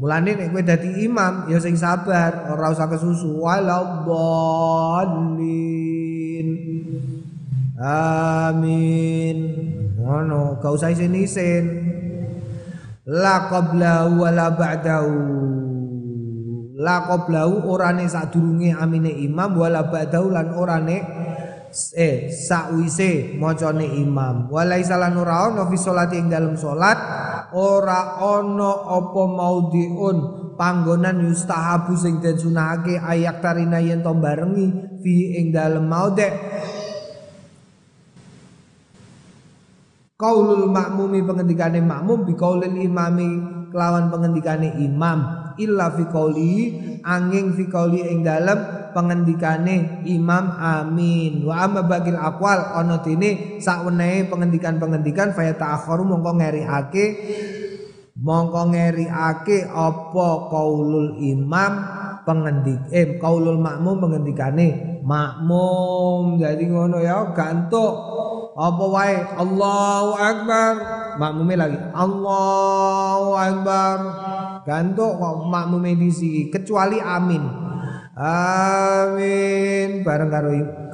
Mulane 0.00 0.34
nek 0.34 0.50
kowe 0.50 0.62
dadi 0.66 1.04
imam 1.06 1.46
ya 1.46 1.62
sing 1.62 1.78
sabar 1.78 2.50
ora 2.50 2.74
usah 2.74 2.90
kesusu. 2.90 3.38
Walau 3.38 4.02
dhalin 4.02 5.99
amin. 7.80 9.38
Ngono 9.96 10.60
gak 10.60 10.72
usah 10.76 10.92
isin-isin. 10.92 11.64
La 13.08 13.48
qabla 13.48 14.06
wala 14.12 14.52
ba'dahu. 14.52 15.16
La 16.80 17.04
qablahu 17.04 17.68
orane 17.68 18.08
sadurunge 18.08 18.72
amine 18.72 19.12
imam 19.12 19.52
wala 19.52 19.84
ba'dahu 19.88 20.32
lan 20.32 20.56
orane 20.56 20.98
eh 21.96 22.32
sakwise 22.32 23.36
macane 23.36 23.84
imam. 23.84 24.48
Walaisa 24.48 24.96
lan 24.96 25.16
ora 25.20 25.48
ana 25.48 25.68
fi 25.68 25.76
salati 25.76 26.16
ing 26.16 26.32
dalem 26.32 26.56
salat 26.56 26.96
ora 27.52 28.16
ana 28.16 28.96
apa 28.96 29.22
maudhiun 29.28 30.16
panggonan 30.56 31.24
yustahabu 31.24 31.96
sing 31.96 32.20
den 32.20 32.36
sunahake 32.36 33.00
ayak 33.00 33.40
tarina 33.40 33.80
yen 33.80 34.04
to 34.04 34.12
barengi 34.16 35.00
fi 35.00 35.40
ing 35.40 35.52
dalem 35.52 35.88
maudhe 35.88 36.28
Kaulul 40.20 40.68
makmumi 40.68 41.24
pengendikane 41.24 41.80
makmum 41.80 42.28
bi 42.28 42.36
kaulil 42.36 42.76
imami 42.76 43.40
kelawan 43.72 44.12
pengendikane 44.12 44.76
imam. 44.84 45.40
Illa 45.56 45.88
fi 45.96 46.04
qauli 46.12 46.52
angin 47.00 47.56
fi 47.56 47.64
qauli 47.72 48.04
ing 48.04 48.20
dalem 48.20 48.80
pengendikane 48.92 50.04
Imam 50.06 50.50
Amin. 50.58 51.46
Wa 51.46 51.66
amma 51.66 51.86
bagil 51.86 52.18
aqwal 52.18 52.74
ana 52.74 53.00
dene 53.00 53.60
sakwenehe 53.62 54.28
pengendikan-pengendikan 54.28 55.32
fa 55.32 55.46
ta'akharu 55.46 56.04
mongko 56.04 56.30
ngeriake 56.36 57.04
mongko 58.20 58.62
ngeriake 58.76 59.64
apa 59.70 60.28
qaulul 60.52 61.16
imam 61.22 61.72
pengendik 62.30 62.78
eh 62.94 63.18
qaulul 63.18 63.58
makmum 63.58 63.98
pengendikane 63.98 65.02
makmum. 65.02 66.38
Jadi 66.38 66.70
ngono 66.70 67.02
ya 67.02 67.34
gantuk. 67.34 67.94
Apa 68.54 68.84
wae? 68.86 69.18
Allahu 69.34 70.12
akbar. 70.14 70.72
Makmume 71.18 71.54
lagi 71.58 71.78
Allahu 71.90 73.34
akbar. 73.34 73.98
Gantuk 74.62 75.18
kok 75.18 75.36
makmum 75.50 75.82
medisi 75.82 76.46
kecuali 76.46 77.02
amin. 77.02 77.42
Amin. 78.14 80.06
Bareng 80.06 80.30
karo 80.30 80.50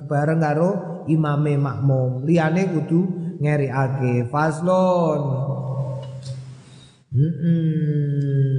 bareng 0.09 0.41
karo 0.41 0.71
imame 1.05 1.61
makmum. 1.61 2.25
Liyane 2.25 2.73
kudu 2.73 3.27
ngeriake 3.37 4.33
faslon 4.33 5.21
hmm 7.13 8.56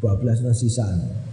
bablas 0.00 0.40
nasisan 0.42 1.27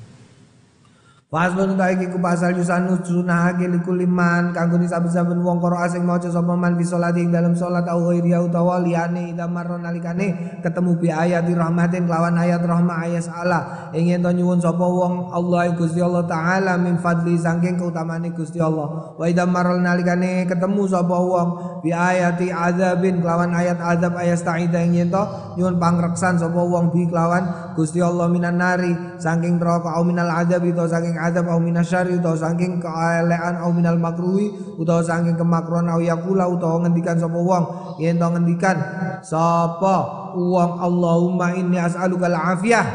Faslun 1.35 1.75
ta 1.75 1.91
iki 1.91 2.07
ku 2.07 2.23
pasal 2.23 2.55
yusanu 2.55 2.95
sunahake 3.03 3.67
likuliman 3.67 4.55
kanggo 4.55 4.79
saben-saben 4.79 5.43
wong 5.43 5.59
karo 5.59 5.75
asing 5.83 6.07
maca 6.07 6.31
sapa 6.31 6.55
man 6.55 6.79
fi 6.79 6.87
salati 6.87 7.27
ing 7.27 7.35
dalam 7.35 7.51
salat 7.51 7.83
au 7.91 8.07
ghairi 8.07 8.31
utawa 8.39 8.79
liyane 8.79 9.35
ida 9.35 9.43
marron 9.43 9.83
nalikane 9.83 10.63
ketemu 10.63 10.95
bi 10.95 11.11
ayat 11.11 11.43
rahmatin 11.43 12.07
kelawan 12.07 12.39
ayat 12.39 12.63
rahmah 12.63 13.03
ayat 13.03 13.27
Allah 13.27 13.91
ing 13.91 14.15
yen 14.15 14.23
nyuwun 14.23 14.63
sapa 14.63 14.87
wong 14.87 15.35
Allah 15.35 15.75
Gusti 15.75 15.99
Allah 15.99 16.23
taala 16.23 16.79
min 16.79 17.03
fadli 17.03 17.35
saking 17.35 17.83
keutamane 17.83 18.31
Gusti 18.31 18.63
Allah. 18.63 19.19
Wa 19.19 19.27
ida 19.27 19.43
marron 19.43 19.83
nalikane 19.83 20.47
ketemu 20.47 20.87
sapa 20.87 21.19
wong 21.19 21.83
bi 21.83 21.91
ayati 21.91 22.47
azabin 22.47 23.19
kelawan 23.19 23.51
ayat 23.51 23.83
azab 23.83 24.15
ayat 24.15 24.39
ta'ida 24.39 24.79
ing 24.87 25.03
yen 25.03 25.11
nyuwun 25.59 25.83
pangreksan 25.83 26.39
sapa 26.39 26.63
wong 26.63 26.95
bi 26.95 27.11
kelawan 27.11 27.75
Gusti 27.75 27.99
Allah 27.99 28.31
minan 28.31 28.55
nari 28.55 29.19
saking 29.19 29.59
neraka 29.59 29.99
au 29.99 30.07
minal 30.07 30.31
azab 30.31 30.63
itu 30.63 30.79
saking 30.87 31.24
adab 31.29 31.49
au 31.49 31.59
minasyari 31.61 32.17
utawa 32.17 32.37
saking 32.37 32.77
keelean 32.77 33.57
au 33.61 33.73
minal 33.73 33.97
makruhi 33.97 34.53
utawa 34.77 35.01
saking 35.01 35.33
kemakruhan 35.33 35.89
au 35.89 36.01
yakula 36.01 36.45
utawa 36.45 36.85
ngendikan 36.85 37.17
sapa 37.17 37.39
wong. 37.39 37.65
Yen 37.97 38.21
to 38.21 38.27
ngendikan 38.29 38.77
sapa 39.25 40.31
wong 40.37 40.71
Allahumma 40.81 41.55
inni 41.57 41.77
as'aluka 41.81 42.27
al-afiyah? 42.29 42.85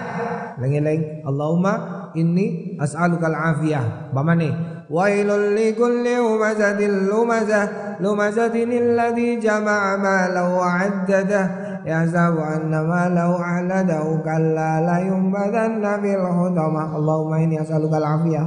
Leng-leng 0.60 1.24
Allahumma 1.24 1.72
inni 2.14 2.76
as'aluka 2.76 3.30
al-afiyah. 3.30 4.12
Bamane 4.12 4.70
wailul 4.90 5.54
likulli 5.54 6.18
humazatin 6.18 7.06
lumazah 7.06 7.96
lumazatin 8.02 8.74
alladhi 8.74 9.38
jama'a 9.38 9.94
malahu 9.94 10.58
wa 10.58 10.66
'addadah 10.66 11.69
anna 11.86 12.78
malahu 12.84 13.34
ahladahu 13.40 14.20
kalla 14.20 14.80
la 14.84 14.96
yumbadhanna 15.04 16.00
fil 16.00 16.24
hudama 16.24 16.92
Allahumma 16.92 17.40
inni 17.40 17.56
as'aluka 17.56 17.96
al-afiyah 17.96 18.46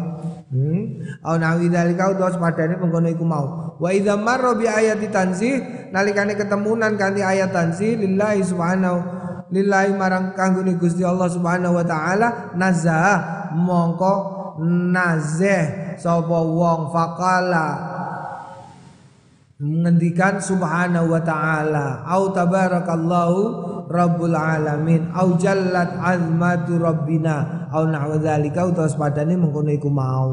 hmm? 0.53 0.81
Au 1.26 1.35
nawi 1.39 1.69
dalika 1.72 2.14
utawa 2.14 2.30
sepadane 2.30 2.77
mengkono 2.77 3.10
iku 3.10 3.26
mau. 3.26 3.77
Wa 3.81 3.89
idza 3.89 4.14
marra 4.19 4.53
bi 4.53 4.69
ayati 4.69 5.10
tanzih 5.10 5.89
nalikane 5.89 6.38
ketemunan 6.38 6.93
kanthi 6.97 7.26
ayat 7.26 7.49
tanzih 7.49 7.97
lillahi 7.97 8.41
subhanahu 8.45 9.23
lillahi 9.53 9.93
marang 9.93 10.34
kanggone 10.34 10.73
Gusti 10.81 11.05
Allah 11.05 11.30
Subhanahu 11.30 11.77
wa 11.77 11.85
taala 11.85 12.57
nazah 12.57 13.49
mongko 13.53 14.14
nazeh 14.89 15.97
sapa 16.01 16.38
wong 16.41 16.89
faqala 16.89 17.93
mengendikan 19.61 20.41
subhanahu 20.41 21.13
wa 21.13 21.21
ta'ala. 21.21 22.07
Au 22.07 22.34
tabarakallahu 22.34 23.39
rabbul 23.89 24.34
alamin. 24.34 25.13
Au 25.13 25.38
jallat 25.38 25.97
azmatu 25.99 26.81
rabbina. 26.81 27.69
Au 27.69 27.85
nahwa 27.89 28.17
dzalika 28.17 28.69
utawa 28.69 28.89
padane 29.09 29.38
mengkono 29.38 29.69
iku 29.73 29.89
mau. 29.89 30.31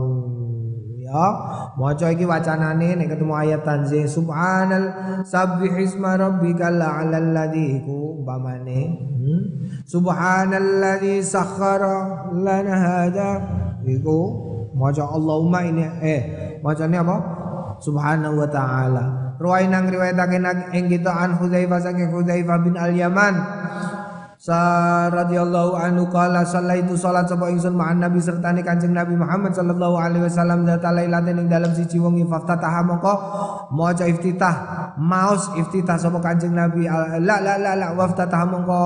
Ya 1.01 1.27
maca 1.75 2.07
iki 2.15 2.23
wacanane 2.23 2.95
nek 2.95 3.17
ketemu 3.17 3.35
ayat 3.35 3.67
tanzih. 3.67 4.07
Subhanal 4.07 4.95
sabbihisma 5.27 6.15
rabbikal 6.15 6.79
a'lal 6.79 7.35
ladzi. 7.35 7.83
Iku 7.83 8.23
umpamane 8.23 8.81
hmm? 9.21 9.43
subhanalladzi 9.89 11.25
sakhkhara 11.25 12.31
lana 12.37 12.75
hada 12.77 13.31
iku 13.85 14.19
maca 14.77 15.09
Allahumma 15.09 15.65
ini 15.65 15.85
eh 16.05 16.21
macane 16.61 17.01
apa 17.01 17.17
subhanahu 17.81 18.39
wa 18.39 18.49
ta'ala. 18.49 19.05
Ruwai 19.41 19.73
nang 19.73 19.89
riwayatake 19.89 20.37
ing 20.77 20.93
kita 20.93 21.11
an 21.11 21.41
Hudzaifah 21.41 21.81
saking 21.81 22.13
Hudzaifah 22.13 22.59
bin 22.61 22.77
Al-Yaman 22.77 23.35
sa 24.41 24.57
radhiyallahu 25.13 25.77
anhu 25.77 26.09
qala 26.09 26.41
sallaitu 26.49 26.97
salat 26.97 27.29
sapa 27.29 27.53
ingsun 27.53 27.77
ma'an 27.77 28.01
nabi 28.01 28.25
sertane 28.25 28.65
kanjeng 28.65 28.97
nabi 28.97 29.13
Muhammad 29.13 29.53
sallallahu 29.53 30.01
alaihi 30.01 30.25
wasallam 30.25 30.65
zata 30.65 30.97
lailatin 30.97 31.45
ing 31.45 31.53
dalam 31.53 31.77
siji 31.77 32.01
wengi 32.01 32.25
faftataha 32.25 32.81
mongko 32.89 33.15
maca 33.77 34.09
iftitah. 34.09 34.57
Maus 34.97 35.53
iftitah 35.61 36.01
sapa 36.01 36.25
kanjeng 36.25 36.57
nabi 36.57 36.89
la 37.21 37.37
la 37.37 37.61
la 37.61 37.77
la 37.77 37.93
waftataha 37.93 38.49
mongko 38.49 38.81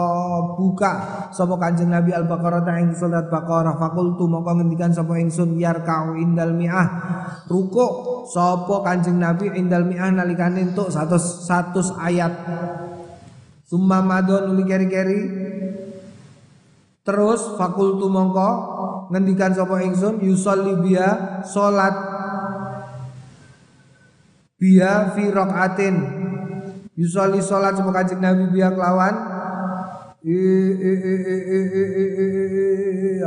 buka 0.59 0.93
sapa 1.31 1.55
kanjeng 1.55 1.86
nabi 1.86 2.10
al-baqarah 2.10 2.74
ing 2.82 2.90
surat 2.98 3.31
baqarah. 3.31 3.78
Fakultu 3.78 4.26
mongko 4.26 4.59
ngendikan 4.59 4.90
sapa 4.90 5.22
ingsun 5.22 5.55
yarka'u 5.55 6.18
indal 6.18 6.51
mi'ah. 6.51 6.86
Ruku 7.47 7.86
sapa 8.26 8.82
kanjeng 8.82 9.22
nabi 9.22 9.55
indal 9.55 9.86
mi'ah 9.86 10.10
nalikane 10.10 10.66
entuk 10.66 10.90
100 10.90 11.14
100 11.47 11.94
ayat. 12.10 12.35
Summa 13.64 14.05
madon 14.05 14.55
uli 14.55 14.68
keri-keri 14.68 15.44
Terus 17.05 17.60
fakultu 17.60 18.09
mongko 18.09 18.51
ngendikan 19.12 19.52
sapa 19.52 19.85
ingsun 19.85 20.24
yusolli 20.24 20.72
biya 20.81 21.44
salat 21.44 21.93
biya 24.56 25.12
fi 25.12 25.28
rakaatin 25.28 25.94
yusolli 26.97 27.44
salat 27.44 27.76
sapa 27.76 27.93
kanjeng 27.93 28.24
Nabi 28.24 28.48
biya 28.48 28.72
kelawan 28.72 29.14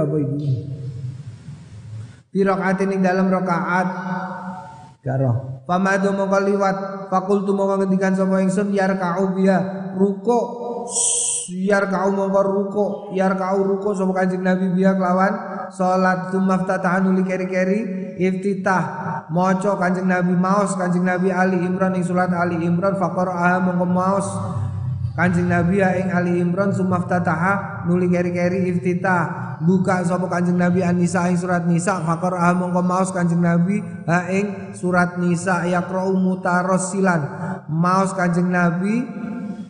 apa 0.02 0.16
ini 0.26 0.54
fi 2.34 2.40
rakaatin 2.42 2.98
ing 2.98 3.06
dalam 3.06 3.30
rakaat 3.30 3.88
karo 5.06 5.62
pamadu 5.70 6.18
mongko 6.18 6.40
liwat 6.50 6.78
fakultu 7.14 7.54
mongko 7.54 7.86
ngendikan 7.86 8.18
sapa 8.18 8.42
ingsun 8.42 8.74
yarka'u 8.74 9.38
biya 9.38 9.94
ruko 9.94 10.67
yar 11.52 11.88
kau 11.88 12.12
mongko 12.12 12.42
ruko 12.44 12.86
yar 13.16 13.36
kau 13.40 13.64
ruko 13.64 13.96
sapa 13.96 14.24
kanjeng 14.24 14.44
Nabi 14.44 14.74
biya 14.74 14.96
kelawan. 14.96 15.34
Salat 15.68 16.32
tumaftatahan 16.32 17.12
uli 17.12 17.28
keri-keri 17.28 18.16
iftitah. 18.18 18.84
Maca 19.32 19.76
kanjeng 19.76 20.08
Nabi 20.08 20.34
maos 20.34 20.76
kanjeng 20.80 21.04
Nabi 21.04 21.30
Ali 21.32 21.60
Imran 21.64 21.96
ing 22.00 22.08
surat 22.08 22.32
Ali 22.32 22.64
Imran 22.64 22.96
faqara 22.96 23.60
mongko 23.60 23.86
maos 23.86 24.28
Kanjeng 25.18 25.50
Nabi 25.50 25.82
ya 25.82 25.98
ing 25.98 26.14
Ali 26.14 26.38
Imran 26.38 26.70
sumaftataha 26.78 27.90
nuli 27.90 28.06
keri-keri 28.06 28.70
iftitah. 28.70 29.58
Buka 29.58 30.06
sapa 30.06 30.30
Kanjeng 30.30 30.62
Nabi 30.62 30.86
An-Nisa 30.86 31.26
ing 31.34 31.42
surat 31.42 31.66
Nisa 31.66 31.98
faqara 32.06 32.54
mongko 32.54 32.86
maos 32.86 33.10
Kanjeng 33.10 33.42
Nabi 33.42 33.82
ha 34.06 34.30
ing 34.30 34.78
surat 34.78 35.18
Nisa 35.18 35.66
yaqra'u 35.66 36.14
mutarassilan. 36.14 37.22
Maos 37.66 38.14
Kanjeng 38.14 38.54
Nabi 38.54 39.02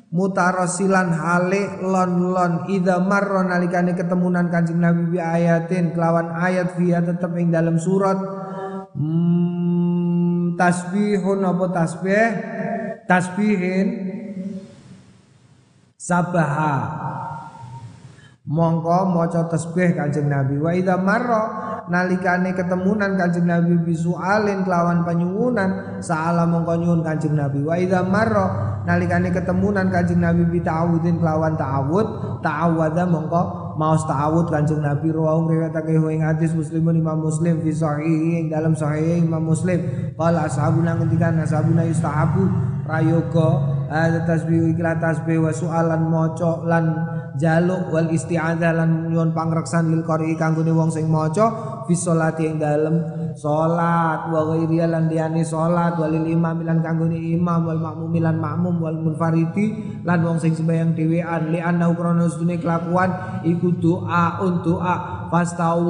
mutarasilan 0.07 1.11
hale 1.11 1.84
lon 1.84 2.31
lon 2.31 2.53
ida 2.71 3.03
marro 3.03 3.43
nalikane 3.43 3.91
ketemunan 3.91 4.47
kanjeng 4.47 4.79
Nabi 4.79 5.17
bi 5.17 5.19
ayatin 5.19 5.91
kelawan 5.91 6.31
ayat 6.31 6.79
via 6.79 7.03
tetep 7.03 7.31
ing 7.35 7.51
dalam 7.51 7.75
surat. 7.75 8.15
Hmm, 8.95 10.55
tasbihun 10.55 11.43
apa 11.43 11.65
tasbih? 11.75 12.27
Tasbihin. 13.07 13.88
Sabaha. 15.99 16.75
Mongko 18.47 19.11
maca 19.11 19.51
tasbih 19.51 19.91
kanjeng 19.91 20.31
Nabi. 20.31 20.55
Wa 20.55 20.71
ida 20.71 20.95
marro 20.95 21.67
nalikane 21.91 22.55
ketemunan 22.55 23.19
kanjeng 23.19 23.43
Nabi 23.43 23.75
bisualin 23.84 24.63
kelawan 24.63 25.03
penyuwunan 25.03 25.99
saala 25.99 26.47
mongko 26.47 26.79
nyuwun 26.79 27.03
kanjeng 27.03 27.35
Nabi. 27.35 27.59
Wa 27.59 27.75
ida 27.75 28.07
marro 28.07 28.77
nalikane 28.88 29.35
ketemunan 29.35 29.91
Kanjeng 29.91 30.23
Nabi 30.23 30.47
bi 30.47 30.64
ta'awudin 30.64 31.19
kelawan 31.19 31.59
ta'awud 31.59 32.39
ta'awadha 32.39 33.03
mongko 33.03 33.76
maos 33.76 34.07
ta'awud 34.07 34.47
Kanjeng 34.47 34.80
Nabi. 34.80 35.11
Rawuh 35.11 35.51
riwayatake 35.51 35.91
ing 35.91 36.23
hadis 36.23 36.55
Muslimun 36.55 36.95
Imam 36.95 37.19
Muslim 37.19 37.59
fi 37.59 37.76
sahih 37.76 38.47
dalam 38.47 38.72
sahih 38.72 39.19
Imam 39.19 39.43
Muslim. 39.43 39.84
Qala 40.15 40.47
ashabuna 40.47 40.95
ngendikan 40.95 41.35
ashabuna 41.43 41.84
yustahabu 41.84 42.47
prayoga 42.88 43.76
ada 43.91 44.23
tasbih 44.23 44.72
ikla 44.72 44.99
tasbih 44.99 45.43
wa 45.43 45.51
sualan 45.51 46.07
maca 46.07 46.64
lan 46.64 46.85
jaluk 47.35 47.91
wal 47.91 48.07
isti'adzah 48.07 48.72
lan 48.76 49.11
nyuwun 49.11 49.31
pangreksan 49.31 49.91
lil 49.91 50.03
qari 50.03 50.35
kanggone 50.35 50.72
wong 50.73 50.89
sing 50.91 51.07
maca 51.07 51.84
fi 51.85 51.93
sholati 51.93 52.49
ing 52.49 52.57
dalem 52.59 53.27
salat 53.38 54.34
wa 54.34 54.41
ghairi 54.49 54.81
lan 54.81 55.05
liyane 55.05 55.45
salat 55.45 55.93
walil 56.01 56.26
imam 56.26 56.65
lan 56.65 56.81
kanggone 56.81 57.14
imam 57.14 57.69
wal 57.69 57.77
makmum 57.77 58.14
lan 58.18 58.41
makmum 58.41 58.76
wal 58.81 58.97
munfaridi 58.97 60.01
lan 60.01 60.26
wong 60.26 60.41
sing 60.41 60.57
sembahyang 60.57 60.97
dhewean. 60.97 61.53
Li 61.53 61.61
anna 61.61 61.93
krana 61.93 62.26
sedune 62.26 62.57
kelakuan 62.57 63.41
iku 63.45 63.77
doa 63.77 64.41
untuk 64.41 64.68
doa 64.77 65.27
fastau 65.31 65.85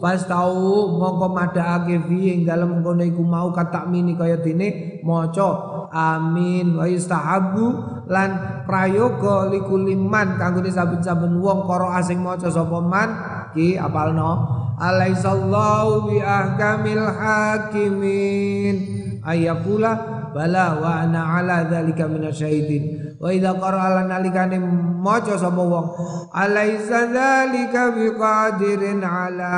fastau 0.00 0.54
mongko 0.98 1.26
madhaake 1.30 2.08
fi 2.08 2.18
ing 2.34 2.40
dalem 2.48 2.82
ngono 2.82 3.02
iku 3.06 3.22
mau 3.22 3.54
katakmini 3.54 4.18
kaya 4.18 4.40
dene 4.40 4.98
maca 5.06 5.88
amin 5.92 6.74
wa 6.78 6.88
yustahabu 6.88 7.66
lan 8.08 8.62
prayoga 8.66 9.52
likuliman 9.52 10.40
kanggone 10.40 10.72
saben-saben 10.72 11.38
wong 11.38 11.68
karo 11.68 11.92
asing 11.92 12.18
maca 12.18 12.48
sapa 12.48 12.78
man 12.80 13.08
ki 13.54 13.76
apalno 13.78 14.48
alaisallahu 14.80 16.10
bi 16.10 16.18
ahkamil 16.18 17.06
hakimin 17.06 18.76
ayakula 19.22 19.92
bala 20.32 20.80
wa 20.80 21.04
ana 21.04 21.38
ala 21.38 21.68
dzalika 21.68 22.08
minasyahidin 22.08 23.14
wa 23.20 23.28
idza 23.30 23.54
qara'a 23.54 24.08
nalikane 24.08 24.58
maca 24.98 25.36
sapa 25.38 25.60
wong 25.62 25.92
alaisa 26.32 27.06
dzalika 27.12 27.92
biqadirin 27.94 29.04
ala 29.04 29.54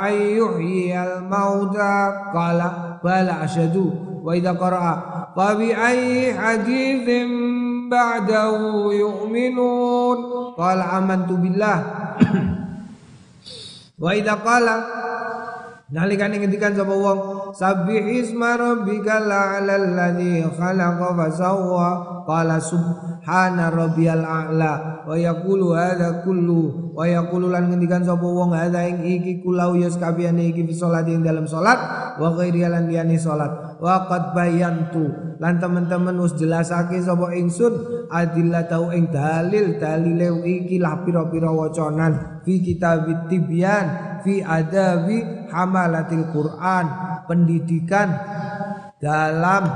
ayyuhyal 0.00 1.26
mauta 1.26 2.30
qala 2.32 3.02
bala 3.02 3.44
asyadu 3.44 4.22
wa 4.22 4.32
idza 4.32 4.54
qara'a 4.54 4.94
fa 5.34 5.58
bi 5.58 5.74
ayyi 5.74 6.32
haditsin 6.32 7.28
ba'dahu 7.90 8.94
yu'minun 8.94 10.18
qala 10.56 10.96
amantu 11.02 11.36
billah 11.36 11.78
Wa 14.02 14.10
idza 14.18 14.34
qala 14.42 14.74
nalikane 15.94 16.42
ngendikan 16.42 16.74
sapa 16.74 16.90
wong 16.90 17.20
sabbih 17.52 18.20
isma 18.20 18.56
rabbikal 18.56 19.28
a'lal 19.28 19.92
ladzi 19.92 20.44
khalaqa 20.56 21.08
fasawwa 21.16 21.88
qala 22.24 22.58
subhana 22.58 23.70
rabbiyal 23.72 24.24
a'la. 24.24 25.04
Wa 25.06 25.18
yaqulu 25.18 25.74
hadza 25.74 26.22
kullu. 26.22 26.94
Wa 26.94 27.08
yaqulu 27.08 27.50
lan 27.50 27.72
ngendikan 27.72 28.06
sapa 28.06 28.22
wong 28.22 28.54
hadza 28.54 28.86
ing 28.86 29.02
iki 29.02 29.42
kulau 29.42 29.74
yas 29.74 29.98
kabehane 29.98 30.54
iki 30.54 30.62
fi 30.68 30.74
salat 30.74 31.08
ing 31.10 31.26
dalam 31.26 31.44
salat. 31.44 31.78
Wa 32.18 32.32
ghairi 32.38 32.62
lan 32.64 32.86
liyane 32.86 33.18
salat. 33.18 33.78
Wa 33.82 34.06
qad 34.06 34.30
bayantu. 34.32 35.36
Lan 35.42 35.58
teman-teman 35.58 36.14
wis 36.22 36.38
jelasake 36.38 37.02
sapa 37.02 37.34
ingsun 37.34 38.06
adillah 38.14 38.70
tau 38.70 38.94
ing 38.94 39.10
dalil 39.10 39.80
dalile 39.80 40.30
iki 40.46 40.78
lah 40.78 41.02
pira-pira 41.02 41.50
wacanan 41.50 42.44
fi 42.46 42.62
kitabit 42.62 43.26
tibyan 43.26 44.11
fi 44.22 44.42
adabi 44.42 45.50
hamalatil 45.50 46.30
Quran 46.32 46.84
pendidikan 47.28 48.08
dalam 49.02 49.66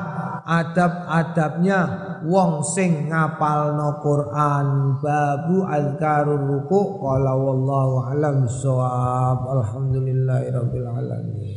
adab-adabnya. 0.47 1.81
Wong 2.27 2.65
sing 2.65 3.13
ngapalno 3.13 4.03
Quran 4.03 4.99
babu 4.99 5.63
azkarur 5.63 6.43
ruku 6.43 6.99
qala 6.99 7.39
wallahu 7.39 8.03
alam 8.09 8.49
bisawab 8.49 9.47
alhamdulillahirabbil 9.47 10.89
alamin 10.91 11.56